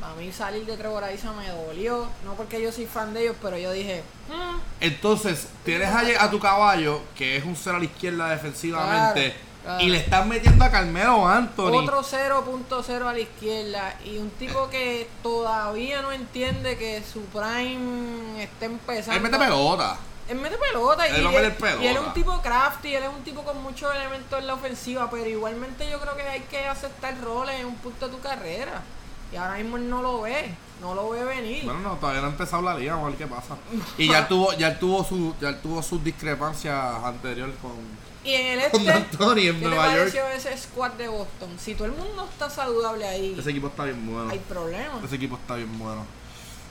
Para 0.00 0.14
mí 0.14 0.32
salir 0.32 0.64
de 0.64 0.76
Trevor 0.78 1.04
Ariza 1.04 1.30
me 1.32 1.46
dolió. 1.48 2.08
No 2.24 2.32
porque 2.34 2.60
yo 2.62 2.72
soy 2.72 2.86
fan 2.86 3.12
de 3.12 3.24
ellos, 3.24 3.36
pero 3.42 3.58
yo 3.58 3.70
dije. 3.72 4.02
"Mm, 4.30 4.56
Entonces, 4.80 5.46
tienes 5.64 5.88
a, 5.88 6.24
a 6.24 6.30
tu 6.30 6.40
caballo, 6.40 7.02
que 7.14 7.36
es 7.36 7.44
un 7.44 7.54
cero 7.54 7.76
a 7.76 7.78
la 7.80 7.84
izquierda 7.84 8.30
defensivamente, 8.30 9.32
claro. 9.34 9.51
Y 9.80 9.88
le 9.88 9.98
están 9.98 10.28
metiendo 10.28 10.64
a 10.64 10.70
Carmelo 10.70 11.26
Anthony. 11.26 11.74
Otro 11.74 12.02
0.0 12.02 13.06
a 13.06 13.12
la 13.12 13.18
izquierda 13.18 13.96
y 14.04 14.18
un 14.18 14.30
tipo 14.30 14.68
que 14.68 15.08
todavía 15.22 16.02
no 16.02 16.12
entiende 16.12 16.76
que 16.76 17.02
su 17.02 17.20
prime 17.26 18.42
está 18.42 18.66
empezando. 18.66 19.16
Él 19.16 19.22
mete 19.22 19.38
pelota. 19.38 19.96
Él 20.28 20.38
mete 20.38 20.56
pelota 20.56 21.08
y, 21.08 21.16
Él 21.16 21.52
pelota. 21.52 21.82
y 21.82 21.86
es 21.88 21.98
un 21.98 22.12
tipo 22.14 22.40
crafty, 22.40 22.94
él 22.94 23.02
es 23.02 23.08
un 23.08 23.22
tipo 23.22 23.42
con 23.42 23.60
muchos 23.62 23.94
elementos 23.94 24.38
en 24.38 24.46
la 24.46 24.54
ofensiva, 24.54 25.10
pero 25.10 25.28
igualmente 25.28 25.88
yo 25.90 26.00
creo 26.00 26.16
que 26.16 26.22
hay 26.22 26.40
que 26.42 26.64
aceptar 26.66 27.20
roles 27.20 27.60
en 27.60 27.66
un 27.66 27.76
punto 27.76 28.06
de 28.06 28.14
tu 28.14 28.20
carrera. 28.20 28.82
Y 29.32 29.36
ahora 29.36 29.54
mismo 29.54 29.78
él 29.78 29.88
no 29.88 30.02
lo 30.02 30.22
ve, 30.22 30.54
no 30.80 30.94
lo 30.94 31.10
ve 31.10 31.24
venir. 31.24 31.64
Bueno, 31.64 31.80
no, 31.80 31.94
todavía 31.94 32.20
no 32.20 32.28
ha 32.28 32.30
empezado 32.30 32.62
la 32.62 32.74
liga, 32.74 32.94
vamos 32.94 33.06
a 33.06 33.10
ver 33.10 33.18
qué 33.18 33.26
pasa. 33.26 33.56
Y 33.98 34.08
ya 34.08 34.28
tuvo, 34.28 34.52
ya 34.52 34.78
tuvo 34.78 35.02
su, 35.04 35.34
ya 35.40 35.60
tuvo 35.60 35.82
sus 35.82 36.04
discrepancias 36.04 37.02
anteriores 37.02 37.56
con, 37.60 37.72
y 38.24 38.34
en 38.34 38.58
el 38.60 38.70
con 38.70 38.80
este, 38.80 38.92
D'Antoni 38.92 39.46
en 39.48 39.54
¿qué 39.56 39.60
te 39.62 39.68
Nueva 39.68 39.96
York. 39.96 40.14
ese 40.36 40.56
squad 40.58 40.92
de 40.92 41.08
Boston? 41.08 41.50
Si 41.58 41.74
todo 41.74 41.86
el 41.86 41.92
mundo 41.92 42.28
está 42.30 42.48
saludable 42.48 43.06
ahí, 43.06 43.36
Ese 43.38 43.50
equipo 43.50 43.66
está 43.68 43.84
bien 43.84 44.06
bueno. 44.06 44.30
hay 44.30 44.38
problemas. 44.38 45.02
Ese 45.04 45.16
equipo 45.16 45.36
está 45.36 45.56
bien 45.56 45.78
bueno. 45.78 46.04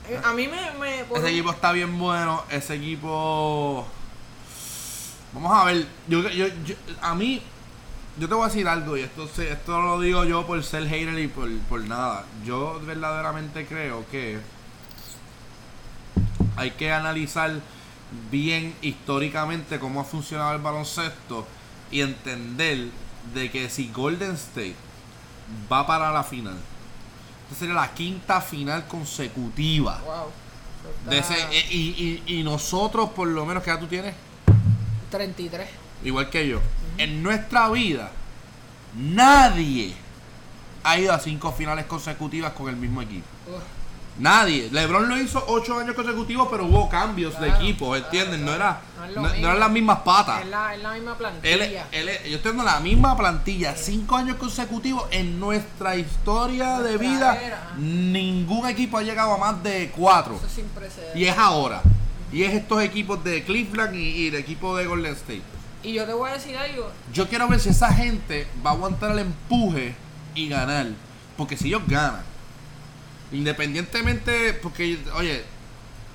Eh, 0.08 0.20
A 0.24 0.32
mí 0.32 0.48
me... 0.48 0.70
me 0.80 1.04
por 1.04 1.18
Ese 1.18 1.28
equipo 1.30 1.50
está 1.50 1.72
bien 1.72 1.98
bueno. 1.98 2.42
Ese 2.50 2.74
equipo. 2.74 3.86
Vamos 5.34 5.52
a 5.52 5.64
ver. 5.64 5.86
Yo, 6.08 6.28
yo, 6.28 6.46
yo- 6.64 6.74
a 7.00 7.14
mí, 7.14 7.40
yo 8.18 8.28
te 8.28 8.34
voy 8.34 8.44
a 8.44 8.48
decir 8.48 8.66
algo, 8.68 8.96
y 8.96 9.02
esto, 9.02 9.28
se- 9.28 9.52
esto 9.52 9.80
lo 9.80 10.00
digo 10.00 10.24
yo 10.24 10.46
por 10.46 10.62
ser 10.64 10.88
hater 10.88 11.18
y 11.18 11.28
por, 11.28 11.50
por 11.68 11.80
nada. 11.82 12.24
Yo 12.44 12.80
verdaderamente 12.84 13.64
creo 13.66 14.04
que 14.10 14.38
hay 16.56 16.70
que 16.72 16.92
analizar 16.92 17.52
bien 18.30 18.74
históricamente 18.82 19.78
cómo 19.78 20.00
ha 20.00 20.04
funcionado 20.04 20.54
el 20.54 20.60
baloncesto 20.60 21.46
y 21.90 22.00
entender 22.00 22.88
de 23.34 23.50
que 23.50 23.68
si 23.68 23.90
Golden 23.90 24.32
State 24.32 24.76
va 25.70 25.86
para 25.86 26.12
la 26.12 26.24
final, 26.24 26.56
esta 27.44 27.58
sería 27.60 27.74
la 27.74 27.92
quinta 27.94 28.40
final 28.40 28.86
consecutiva. 28.86 30.00
Wow. 30.04 31.10
De 31.10 31.18
ese, 31.18 31.34
eh, 31.34 31.66
y, 31.70 32.22
y, 32.26 32.38
y 32.38 32.42
nosotros, 32.42 33.10
por 33.10 33.28
lo 33.28 33.46
menos, 33.46 33.62
que 33.62 33.70
ya 33.70 33.78
tú 33.78 33.86
tienes, 33.86 34.14
33. 35.10 35.68
igual 36.04 36.28
que 36.30 36.48
yo, 36.48 36.60
en 36.98 37.22
nuestra 37.22 37.68
vida, 37.70 38.10
nadie 38.96 39.94
ha 40.82 40.98
ido 40.98 41.12
a 41.12 41.18
cinco 41.18 41.52
finales 41.52 41.86
consecutivas 41.86 42.52
con 42.52 42.68
el 42.68 42.76
mismo 42.76 43.02
equipo. 43.02 43.26
Nadie. 44.18 44.68
LeBron 44.70 45.08
lo 45.08 45.18
hizo 45.18 45.42
ocho 45.48 45.78
años 45.78 45.94
consecutivos, 45.94 46.48
pero 46.50 46.66
hubo 46.66 46.88
cambios 46.88 47.32
de 47.40 47.46
Claro, 47.46 47.62
equipo, 47.62 47.88
claro, 47.90 48.04
¿entiendes? 48.04 48.40
No, 48.40 48.54
claro. 48.54 48.76
era, 49.06 49.20
No 49.20 49.28
eran 49.28 49.60
las 49.60 49.70
mismas 49.70 49.98
patas. 50.00 50.42
es, 50.42 50.48
la, 50.48 50.74
es 50.74 50.82
la 50.82 50.92
misma 50.92 51.12
Él, 51.12 51.16
plantilla. 51.18 51.86
él, 51.92 52.10
yo 52.30 52.36
estoy 52.36 52.52
en 52.52 52.64
la 52.64 52.80
misma 52.80 53.16
plantilla, 53.16 53.74
cinco 53.74 54.16
años 54.16 54.36
consecutivos 54.36 55.04
en 55.10 55.40
nuestra 55.40 55.96
historia 55.96 56.80
de 56.80 56.98
vida. 56.98 57.40
era. 57.42 57.72
Ningún 57.78 58.68
equipo 58.68 58.98
ha 58.98 59.02
llegado 59.02 59.32
a 59.32 59.38
más 59.38 59.62
de 59.62 59.90
cuatro. 59.96 60.36
Eso 60.36 60.46
es 60.46 60.52
sin 60.52 60.66
precedentes. 60.66 61.16
Y 61.16 61.24
es 61.26 61.36
ahora. 61.38 61.82
Y 62.30 62.42
es 62.44 62.52
estos 62.54 62.82
equipos 62.82 63.22
de 63.24 63.42
Cleveland 63.44 63.94
y, 63.94 63.98
y 64.24 64.28
el 64.28 64.34
equipo 64.36 64.76
de 64.76 64.86
Golden 64.86 65.12
State. 65.14 65.42
Y 65.82 65.94
yo 65.94 66.04
te 66.06 66.12
voy 66.12 66.30
a 66.30 66.34
decir 66.34 66.56
algo. 66.56 66.90
Yo 67.12 67.28
quiero 67.28 67.48
ver 67.48 67.60
si 67.60 67.70
esa 67.70 67.92
gente 67.92 68.46
va 68.64 68.70
a 68.70 68.74
aguantar 68.74 69.10
el 69.12 69.18
empuje 69.20 69.94
y 70.34 70.48
ganar. 70.48 70.86
Porque 71.36 71.56
si 71.56 71.68
ellos 71.68 71.82
ganan, 71.88 72.22
independientemente, 73.32 74.54
porque, 74.54 74.98
oye, 75.14 75.44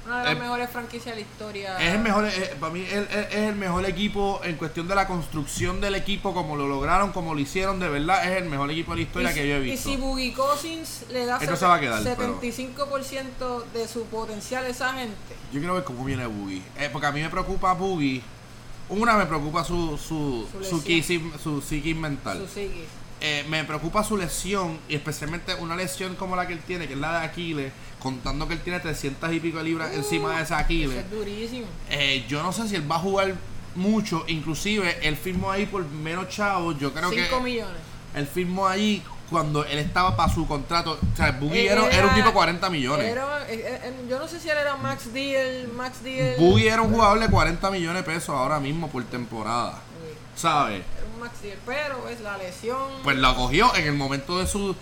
Una 0.06 0.20
de 0.20 0.24
las 0.24 0.34
Eh, 0.38 0.40
mejores 0.40 0.70
franquicias 0.70 1.14
de 1.18 1.22
la 1.22 1.28
historia. 1.28 1.78
es 1.86 1.94
el 1.96 2.00
mejor, 2.00 2.24
es- 2.24 2.48
para 2.62 2.72
mí 2.72 2.80
es, 2.82 3.34
el 3.36 3.56
mejor 3.56 3.86
equipo 3.86 4.40
en 4.42 4.56
cuestión 4.56 4.88
de 4.88 4.96
la 4.96 5.06
construcción 5.06 5.82
del 5.82 5.96
equipo, 5.96 6.34
como 6.34 6.56
lo 6.56 6.66
lograron, 6.66 7.12
como 7.12 7.34
lo 7.34 7.42
hicieron, 7.42 7.78
de 7.82 7.90
verdad, 7.90 8.24
es 8.32 8.42
el 8.42 8.48
mejor 8.50 8.72
equipo 8.72 8.92
de 8.92 8.96
la 8.96 9.02
historia 9.04 9.32
y, 9.32 9.34
que 9.34 9.48
yo 9.50 9.56
he 9.56 9.60
si- 9.60 9.68
y 9.68 9.72
visto. 9.72 9.90
si 9.90 9.98
Boogie 9.98 10.34
Cousins 10.34 11.06
le 11.12 11.26
da 11.26 11.38
Esto 11.42 11.58
se 11.58 11.66
va 11.66 11.76
a 11.76 11.80
quedar, 11.82 12.02
pero- 12.16 12.40
75% 12.40 13.66
de 13.74 13.86
su 13.90 14.06
potencial 14.06 14.64
a 14.64 14.70
esa 14.70 14.94
gente. 14.94 15.36
Yo 15.52 15.60
quiero 15.60 15.74
ver 15.74 15.84
cómo 15.84 16.06
viene 16.06 16.26
Boogie. 16.26 16.62
Eh, 16.78 16.90
porque 16.90 17.08
a 17.08 17.12
mí 17.12 17.20
me 17.22 17.30
preocupa 17.30 17.74
Boogie. 17.74 18.22
Una 18.88 19.18
me 19.18 19.26
preocupa 19.26 19.66
su 19.66 19.98
su, 19.98 20.48
Su 20.50 20.64
su, 20.64 21.62
su 21.62 21.96
mental. 21.98 22.38
Su 22.38 22.48
psiquis. 22.48 22.86
Eh, 23.20 23.44
me 23.50 23.64
preocupa 23.64 24.04
su 24.04 24.16
lesión 24.16 24.78
y 24.88 24.96
especialmente 24.96 25.56
una 25.56 25.76
lesión 25.76 26.16
como 26.16 26.36
la 26.36 26.46
que 26.46 26.54
él 26.54 26.60
tiene, 26.60 26.88
que 26.88 26.94
es 26.94 27.00
la 27.00 27.20
de 27.20 27.26
Aquiles, 27.26 27.72
contando 28.00 28.48
que 28.48 28.54
él 28.54 28.62
tiene 28.62 28.80
300 28.80 29.34
y 29.34 29.40
pico 29.40 29.58
de 29.58 29.64
libras 29.64 29.92
encima 29.94 30.30
de 30.36 30.42
Uh, 30.42 30.44
Eso 30.46 30.56
Aquiles. 30.56 30.98
es 30.98 31.10
durísimo. 31.12 31.66
Eh, 31.90 32.26
yo 32.30 32.44
no 32.44 32.52
sé 32.54 32.68
si 32.68 32.76
él 32.76 32.90
va 32.90 32.98
a 32.98 33.00
jugar 33.00 33.34
mucho, 33.76 34.24
inclusive 34.28 35.00
él 35.02 35.18
firmó 35.18 35.50
ahí 35.52 35.66
por 35.66 35.84
menos 35.88 36.30
chavos, 36.30 36.78
yo 36.80 36.94
creo 36.94 37.10
5 37.10 37.38
que 37.38 37.44
millones. 37.44 37.78
él 38.16 38.28
firmó 38.28 38.68
ahí 38.68 39.02
cuando 39.32 39.66
él 39.66 39.80
estaba 39.80 40.16
para 40.16 40.32
su 40.34 40.48
contrato, 40.48 40.98
o 41.14 41.18
sea, 41.18 41.32
Boogie 41.32 41.68
era, 41.70 41.86
era 41.90 42.08
un 42.08 42.14
tipo 42.16 42.28
de 42.28 42.34
40 42.34 42.70
millones. 42.70 43.08
era- 43.12 43.46
eh, 43.50 43.56
eh, 43.56 43.80
eh, 43.84 43.94
yo 44.10 44.20
no 44.20 44.28
sé 44.28 44.40
si 44.40 44.48
él 44.50 44.58
era 44.58 44.76
Max 44.78 45.12
Deal, 45.12 45.68
Max 45.76 46.04
Deal. 46.04 46.36
Boogie 46.40 46.70
era 46.70 46.82
un 46.84 46.94
jugador 46.94 47.20
de 47.20 47.28
40 47.30 47.70
millones 47.72 48.06
de 48.06 48.12
pesos 48.14 48.30
ahora 48.30 48.60
mismo 48.60 48.88
por 48.90 49.04
temporada, 49.06 49.74
Sí, 49.74 50.42
¿sabes? 50.42 50.84
Era 51.18 51.26
un 51.26 51.32
Max 51.32 51.42
Deal, 51.42 51.58
pero 51.66 52.08
es 52.10 52.22
la 52.22 52.38
lesión. 52.38 52.78
pues 53.04 53.18
lo 53.18 53.36
cogió 53.36 53.74
en 53.76 53.88
el 53.88 53.94
momento 53.94 54.38
de 54.40 54.48
su. 54.48 54.76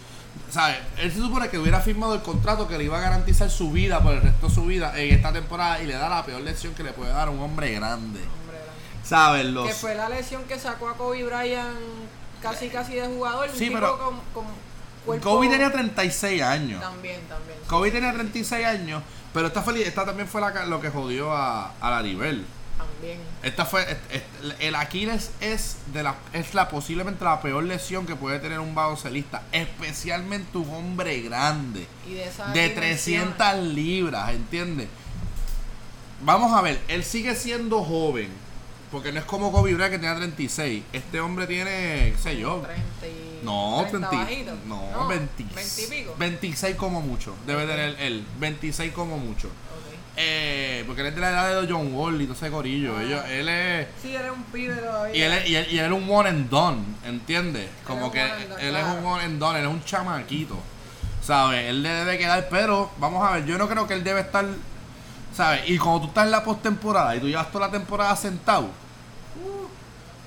¿Sabes? 0.51 0.77
Él 0.97 1.11
se 1.11 1.19
supone 1.19 1.49
que 1.49 1.57
hubiera 1.57 1.79
firmado 1.79 2.13
el 2.15 2.21
contrato 2.21 2.67
que 2.67 2.77
le 2.77 2.83
iba 2.83 2.97
a 2.97 3.01
garantizar 3.01 3.49
su 3.49 3.71
vida 3.71 4.01
por 4.01 4.13
el 4.13 4.21
resto 4.21 4.47
de 4.49 4.53
su 4.53 4.65
vida 4.65 4.93
en 4.99 5.13
esta 5.15 5.31
temporada 5.31 5.81
y 5.81 5.88
le 5.88 5.93
da 5.93 6.09
la 6.09 6.25
peor 6.25 6.41
lesión 6.41 6.73
que 6.73 6.83
le 6.83 6.91
puede 6.91 7.11
dar 7.11 7.29
a 7.29 7.31
un 7.31 7.39
hombre 7.41 7.71
grande. 7.73 8.19
Hombre, 8.19 8.57
¿Sabes? 9.03 9.45
Los, 9.45 9.67
Que 9.67 9.73
fue 9.73 9.95
la 9.95 10.09
lesión 10.09 10.43
que 10.43 10.59
sacó 10.59 10.89
a 10.89 10.95
Kobe 10.97 11.23
Bryant 11.23 11.77
casi 12.41 12.67
casi 12.69 12.95
de 12.95 13.07
jugador. 13.07 13.49
un 13.49 13.55
Sí, 13.55 13.67
tipo 13.67 13.75
pero 13.79 13.97
con, 13.97 14.15
con 14.33 14.45
cuerpo- 15.05 15.23
Kobe 15.29 15.47
tenía 15.47 15.71
36 15.71 16.41
años. 16.41 16.81
También, 16.81 17.21
también. 17.29 17.57
sí. 17.61 17.67
Kobe 17.69 17.91
tenía 17.91 18.11
36 18.13 18.65
años, 18.65 19.01
pero 19.33 19.47
esta, 19.47 19.61
feliz, 19.63 19.88
esta 19.88 20.05
también 20.05 20.27
fue 20.27 20.41
la, 20.41 20.65
lo 20.65 20.81
que 20.81 20.89
jodió 20.89 21.31
a, 21.31 21.71
a 21.79 21.89
Laribel. 21.91 22.45
También. 22.78 23.19
Esta 23.43 23.65
fue 23.65 23.84
est- 23.84 24.11
est- 24.11 24.61
el 24.61 24.76
Aquiles 24.76 25.32
es 25.39 25.78
de 25.93 26.03
la 26.03 26.15
es 26.34 26.53
la 26.53 26.67
posiblemente 26.69 27.23
la 27.23 27.41
peor 27.41 27.63
lesión 27.63 28.05
que 28.05 28.15
puede 28.15 28.39
tener 28.39 28.59
un 28.59 28.76
baloncelista, 28.76 29.43
especialmente 29.51 30.57
un 30.57 30.73
hombre 30.73 31.21
grande 31.21 31.88
Y 32.07 32.13
de 32.15 32.26
de 32.53 32.69
dimensión, 32.69 33.34
300 33.38 33.63
libras, 33.73 34.30
¿entiendes? 34.32 34.88
Vamos 36.23 36.53
a 36.53 36.61
ver, 36.61 36.80
él 36.88 37.03
sigue 37.03 37.36
siendo 37.36 37.84
joven, 37.84 38.30
porque 38.91 39.11
no 39.11 39.19
es 39.19 39.26
como 39.26 39.51
Kobe 39.51 39.73
Bryant 39.73 39.91
que 39.91 39.99
tenía 39.99 40.15
36. 40.15 40.84
Este 40.93 41.19
hombre 41.19 41.45
tiene, 41.47 42.13
qué 42.15 42.17
sé 42.21 42.38
yo, 42.38 42.61
30 42.61 43.07
y- 43.07 43.41
no, 43.43 43.86
30 43.89 44.09
20, 44.09 44.15
bajito. 44.26 44.51
no, 44.65 45.07
20 45.07 45.43
20 45.53 45.82
y 45.84 45.88
pico. 45.88 46.15
26 46.17 46.76
como 46.78 47.01
mucho, 47.01 47.36
debe 47.45 47.65
tener 47.67 47.95
él, 47.99 48.26
26 48.39 48.91
como 48.93 49.17
mucho. 49.17 49.49
Eh, 50.18 50.84
porque 50.88 51.01
él 51.01 51.07
es 51.07 51.16
de 51.16 51.22
la 51.22 51.30
edad 51.32 51.61
de 51.61 51.72
John 51.72 51.93
Wall 51.93 52.22
y 52.22 52.26
todo 52.26 52.36
ese 52.36 52.49
corillo. 52.49 52.95
Ah. 52.97 53.03
Ellos, 53.03 53.26
él 53.30 53.49
es. 53.49 53.88
Sí, 54.01 54.16
era 54.16 54.32
un 54.32 54.43
pibe 54.45 54.76
todavía. 54.76 55.16
Y 55.16 55.22
él, 55.22 55.34
es- 55.34 55.49
y, 55.49 55.55
él, 55.57 55.68
y 55.72 55.78
él 55.80 55.86
es 55.86 55.91
un 55.91 56.09
one 56.09 56.30
and 56.30 56.49
done, 56.49 56.78
¿entiendes? 57.05 57.70
Como 57.86 58.05
es 58.07 58.11
que 58.13 58.22
él 58.68 58.76
es 58.76 58.86
un 58.86 59.05
one 59.05 59.24
and 59.24 59.39
done, 59.39 59.59
él 59.59 59.66
es 59.66 59.72
un 59.72 59.84
chamaquito. 59.84 60.57
¿Sabes? 61.22 61.66
Él 61.70 61.82
le 61.84 61.89
debe 61.89 62.18
quedar, 62.18 62.47
pero 62.49 62.91
vamos 62.99 63.28
a 63.28 63.34
ver, 63.34 63.45
yo 63.45 63.57
no 63.57 63.68
creo 63.68 63.88
que 63.88 63.93
él 63.95 64.03
debe 64.03 64.22
estar. 64.22 64.45
¿Sabes? 65.36 65.68
Y 65.68 65.78
cuando 65.78 66.01
tú 66.01 66.07
estás 66.07 66.26
en 66.26 66.32
la 66.32 66.43
postemporada 66.43 67.13
y 67.16 67.20
tú 67.20 67.28
llevas 67.28 67.51
toda 67.51 67.66
la 67.68 67.72
temporada 67.72 68.16
sentado, 68.16 68.70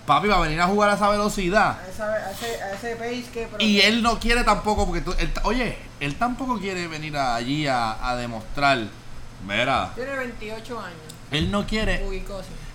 papi 0.06 0.26
va 0.28 0.36
a 0.36 0.40
venir 0.40 0.60
a 0.60 0.66
jugar 0.66 0.90
a 0.90 0.94
esa 0.94 1.08
velocidad. 1.08 1.78
A, 1.78 1.88
esa- 1.88 2.12
a 2.12 2.30
ese, 2.30 2.62
a 2.62 2.72
ese 2.72 2.96
pace 2.96 3.24
que. 3.32 3.48
Y 3.64 3.80
él 3.80 4.02
no 4.02 4.18
quiere 4.18 4.44
tampoco, 4.44 4.86
porque 4.86 5.00
tú, 5.02 5.14
él- 5.18 5.32
oye, 5.44 5.76
él 6.00 6.16
tampoco 6.16 6.58
quiere 6.58 6.88
venir 6.88 7.16
allí 7.16 7.66
a, 7.66 8.06
a 8.06 8.16
demostrar. 8.16 8.78
Mira, 9.46 9.92
Tiene 9.94 10.16
28 10.16 10.80
años. 10.80 10.98
él 11.30 11.50
no 11.50 11.66
quiere 11.66 12.04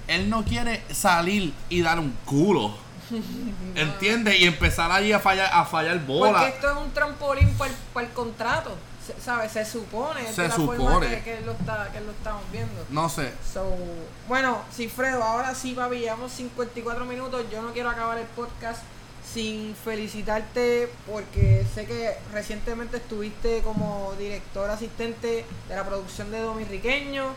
él 0.08 0.30
no 0.30 0.44
quiere 0.44 0.84
salir 0.92 1.54
y 1.70 1.82
dar 1.82 2.00
un 2.00 2.12
culo. 2.26 2.76
¿Entiendes? 3.76 4.40
Y 4.40 4.46
empezar 4.46 4.92
allí 4.92 5.12
a 5.12 5.20
fallar, 5.20 5.50
a 5.54 5.66
fallar 5.66 5.98
Porque 6.00 6.08
bola. 6.14 6.48
esto 6.48 6.72
es 6.72 6.78
un 6.78 6.92
trampolín 6.94 7.50
para 7.58 8.06
el 8.08 8.14
contrato. 8.14 8.76
Se- 9.06 9.20
¿Sabes? 9.22 9.52
Se 9.52 9.66
supone. 9.66 10.26
Se 10.32 10.44
de 10.44 10.48
la 10.50 10.56
forma 10.56 10.76
supone. 10.76 11.08
que, 11.10 11.22
que, 11.24 11.42
lo 11.42 11.52
está, 11.54 11.90
que 11.92 12.00
lo 12.02 12.12
estamos 12.12 12.42
viendo. 12.52 12.86
No 12.90 13.10
sé. 13.10 13.34
So, 13.54 13.66
bueno, 14.28 14.60
Cifredo, 14.74 15.22
ahora 15.24 15.54
sí, 15.56 15.74
papi, 15.74 15.98
llevamos 16.00 16.32
54 16.32 17.04
minutos. 17.06 17.46
Yo 17.52 17.62
no 17.62 17.74
quiero 17.74 17.90
acabar 17.90 18.18
el 18.18 18.28
podcast 18.28 18.82
sin 19.34 19.76
felicitarte 19.76 20.90
porque 21.10 21.66
sé 21.74 21.86
que 21.86 22.14
recientemente 22.32 22.98
estuviste 22.98 23.62
como 23.62 24.14
director 24.20 24.70
asistente 24.70 25.44
de 25.68 25.76
la 25.76 25.84
producción 25.84 26.30
de 26.32 26.40
Dominiqueño 26.40 27.34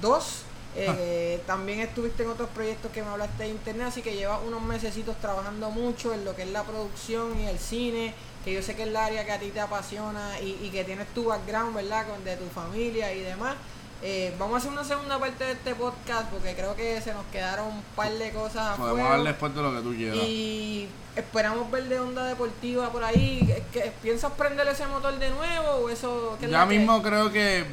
2. 0.00 0.42
Eh, 0.74 1.42
también 1.46 1.80
estuviste 1.80 2.22
en 2.22 2.30
otros 2.30 2.48
proyectos 2.50 2.92
que 2.92 3.02
me 3.02 3.08
hablaste 3.08 3.42
de 3.42 3.48
internet, 3.50 3.88
así 3.88 4.00
que 4.02 4.14
llevas 4.14 4.40
unos 4.46 4.62
mesecitos 4.62 5.18
trabajando 5.20 5.70
mucho 5.70 6.14
en 6.14 6.24
lo 6.24 6.34
que 6.34 6.42
es 6.42 6.50
la 6.50 6.62
producción 6.62 7.38
y 7.38 7.46
el 7.46 7.58
cine, 7.58 8.14
que 8.44 8.54
yo 8.54 8.62
sé 8.62 8.74
que 8.74 8.82
es 8.82 8.88
el 8.88 8.96
área 8.96 9.26
que 9.26 9.32
a 9.32 9.38
ti 9.38 9.50
te 9.50 9.60
apasiona 9.60 10.40
y, 10.40 10.58
y 10.62 10.70
que 10.70 10.84
tienes 10.84 11.08
tu 11.08 11.24
background, 11.24 11.74
¿verdad? 11.74 12.06
Con, 12.08 12.24
de 12.24 12.36
tu 12.36 12.46
familia 12.46 13.12
y 13.12 13.20
demás. 13.20 13.56
Eh, 14.04 14.34
vamos 14.36 14.54
a 14.54 14.58
hacer 14.58 14.72
una 14.72 14.82
segunda 14.84 15.18
parte 15.20 15.44
de 15.44 15.52
este 15.52 15.74
podcast 15.76 16.28
porque 16.30 16.54
creo 16.54 16.74
que 16.74 17.00
se 17.00 17.12
nos 17.14 17.24
quedaron 17.26 17.68
un 17.68 17.82
par 17.94 18.10
de 18.12 18.30
cosas 18.32 18.76
Podemos 18.76 18.98
fuego. 18.98 19.08
hablar 19.08 19.26
después 19.28 19.54
de 19.54 19.62
lo 19.62 19.72
que 19.74 19.80
tú 19.80 19.94
quieras. 19.94 20.16
Y 20.26 20.88
esperamos 21.14 21.70
ver 21.70 21.84
de 21.84 22.00
onda 22.00 22.24
deportiva 22.26 22.90
por 22.90 23.04
ahí. 23.04 23.44
¿Qué- 23.46 23.62
qué- 23.72 23.92
¿Piensas 24.02 24.32
prender 24.32 24.66
ese 24.66 24.86
motor 24.88 25.16
de 25.18 25.30
nuevo 25.30 25.68
o 25.84 25.88
eso? 25.88 26.36
qué 26.40 26.46
es 26.46 26.50
Ya 26.50 26.66
que- 26.66 26.78
mismo 26.78 27.00
creo 27.02 27.30
que. 27.30 27.64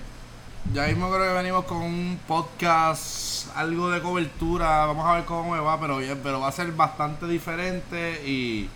Ya 0.71 0.83
mismo 0.85 1.09
creo 1.09 1.21
que 1.23 1.33
venimos 1.33 1.65
con 1.65 1.77
un 1.77 2.19
podcast, 2.27 3.47
algo 3.55 3.89
de 3.89 3.99
cobertura. 4.01 4.85
Vamos 4.85 5.07
a 5.07 5.13
ver 5.15 5.25
cómo 5.25 5.51
me 5.55 5.59
va, 5.59 5.79
pero 5.79 5.97
bien, 5.97 6.19
pero 6.21 6.39
va 6.41 6.49
a 6.49 6.51
ser 6.51 6.71
bastante 6.73 7.25
diferente 7.25 8.21
y, 8.23 8.69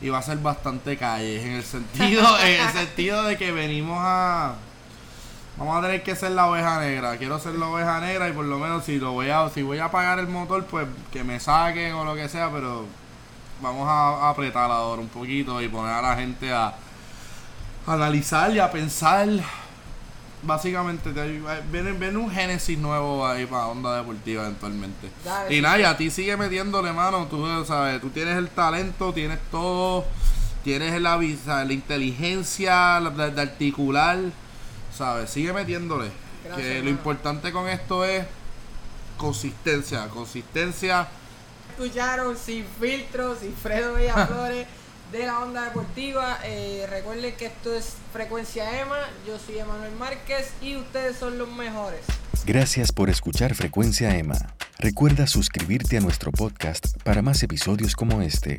y 0.00 0.08
va 0.08 0.18
a 0.18 0.22
ser 0.22 0.38
bastante 0.38 0.96
calle. 0.96 1.42
En 1.42 1.52
el 1.54 1.64
sentido, 1.64 2.22
en 2.38 2.60
el 2.60 2.68
sentido 2.72 3.24
de 3.24 3.36
que 3.36 3.50
venimos 3.50 3.98
a. 4.00 4.54
Vamos 5.58 5.78
a 5.78 5.82
tener 5.86 6.02
que 6.02 6.14
ser 6.14 6.32
la 6.32 6.46
oveja 6.48 6.80
negra. 6.80 7.16
Quiero 7.16 7.38
ser 7.38 7.54
la 7.54 7.66
oveja 7.68 7.98
negra 8.00 8.28
y 8.28 8.32
por 8.32 8.44
lo 8.44 8.58
menos 8.58 8.84
si 8.84 8.98
lo 8.98 9.12
voy 9.12 9.30
a, 9.30 9.48
si 9.48 9.62
voy 9.62 9.78
a 9.78 9.86
apagar 9.86 10.18
el 10.18 10.28
motor, 10.28 10.64
pues 10.66 10.86
que 11.12 11.24
me 11.24 11.40
saquen 11.40 11.94
o 11.94 12.04
lo 12.04 12.14
que 12.14 12.28
sea, 12.28 12.50
pero 12.50 12.84
vamos 13.62 13.88
a, 13.88 14.26
a 14.26 14.30
apretar 14.30 14.70
ahora 14.70 15.00
un 15.00 15.08
poquito 15.08 15.62
y 15.62 15.68
poner 15.68 15.92
a 15.94 16.02
la 16.02 16.14
gente 16.16 16.52
a, 16.52 16.66
a 17.86 17.92
analizar 17.92 18.50
y 18.52 18.58
a 18.58 18.70
pensar. 18.70 19.28
Básicamente, 20.42 21.12
te- 21.12 21.40
viene, 21.72 21.92
viene 21.92 22.18
un 22.18 22.30
génesis 22.30 22.78
nuevo 22.78 23.26
ahí 23.26 23.46
para 23.46 23.66
Onda 23.68 23.96
Deportiva 23.96 24.42
eventualmente. 24.44 25.10
Dale, 25.24 25.54
y 25.54 25.60
y 25.60 25.84
a 25.84 25.96
ti 25.96 26.10
sigue 26.10 26.36
metiéndole 26.36 26.92
mano, 26.92 27.26
tú 27.26 27.64
sabes, 27.64 28.00
tú 28.02 28.10
tienes 28.10 28.36
el 28.36 28.48
talento, 28.50 29.12
tienes 29.14 29.38
todo, 29.50 30.04
tienes 30.62 31.00
la, 31.00 31.16
la 31.16 31.72
inteligencia 31.72 33.00
de, 33.00 33.30
de 33.30 33.40
articular, 33.42 34.18
¿sabes? 34.96 35.30
Sigue 35.30 35.52
metiéndole. 35.52 36.10
Gracias, 36.44 36.66
que 36.66 36.82
lo 36.82 36.90
importante 36.90 37.52
con 37.52 37.68
esto 37.68 38.04
es 38.04 38.24
consistencia, 39.16 40.08
consistencia. 40.08 41.08
escucharon 41.70 42.36
sin 42.36 42.64
filtros, 42.80 43.38
sin 43.40 43.54
Fredo 43.54 43.94
Villaflores 43.94 44.66
de 45.12 45.26
la 45.26 45.40
onda 45.40 45.64
deportiva. 45.64 46.38
Eh, 46.44 46.86
recuerden 46.88 47.34
que 47.36 47.46
esto 47.46 47.74
es 47.74 47.94
Frecuencia 48.12 48.80
Emma. 48.80 48.98
Yo 49.26 49.38
soy 49.38 49.58
Emanuel 49.58 49.94
Márquez 49.96 50.50
y 50.60 50.76
ustedes 50.76 51.16
son 51.16 51.38
los 51.38 51.48
mejores. 51.48 52.00
Gracias 52.44 52.92
por 52.92 53.10
escuchar 53.10 53.54
Frecuencia 53.54 54.16
Emma. 54.16 54.54
Recuerda 54.78 55.26
suscribirte 55.26 55.96
a 55.96 56.00
nuestro 56.00 56.30
podcast 56.30 56.96
para 57.02 57.22
más 57.22 57.42
episodios 57.42 57.96
como 57.96 58.20
este. 58.20 58.58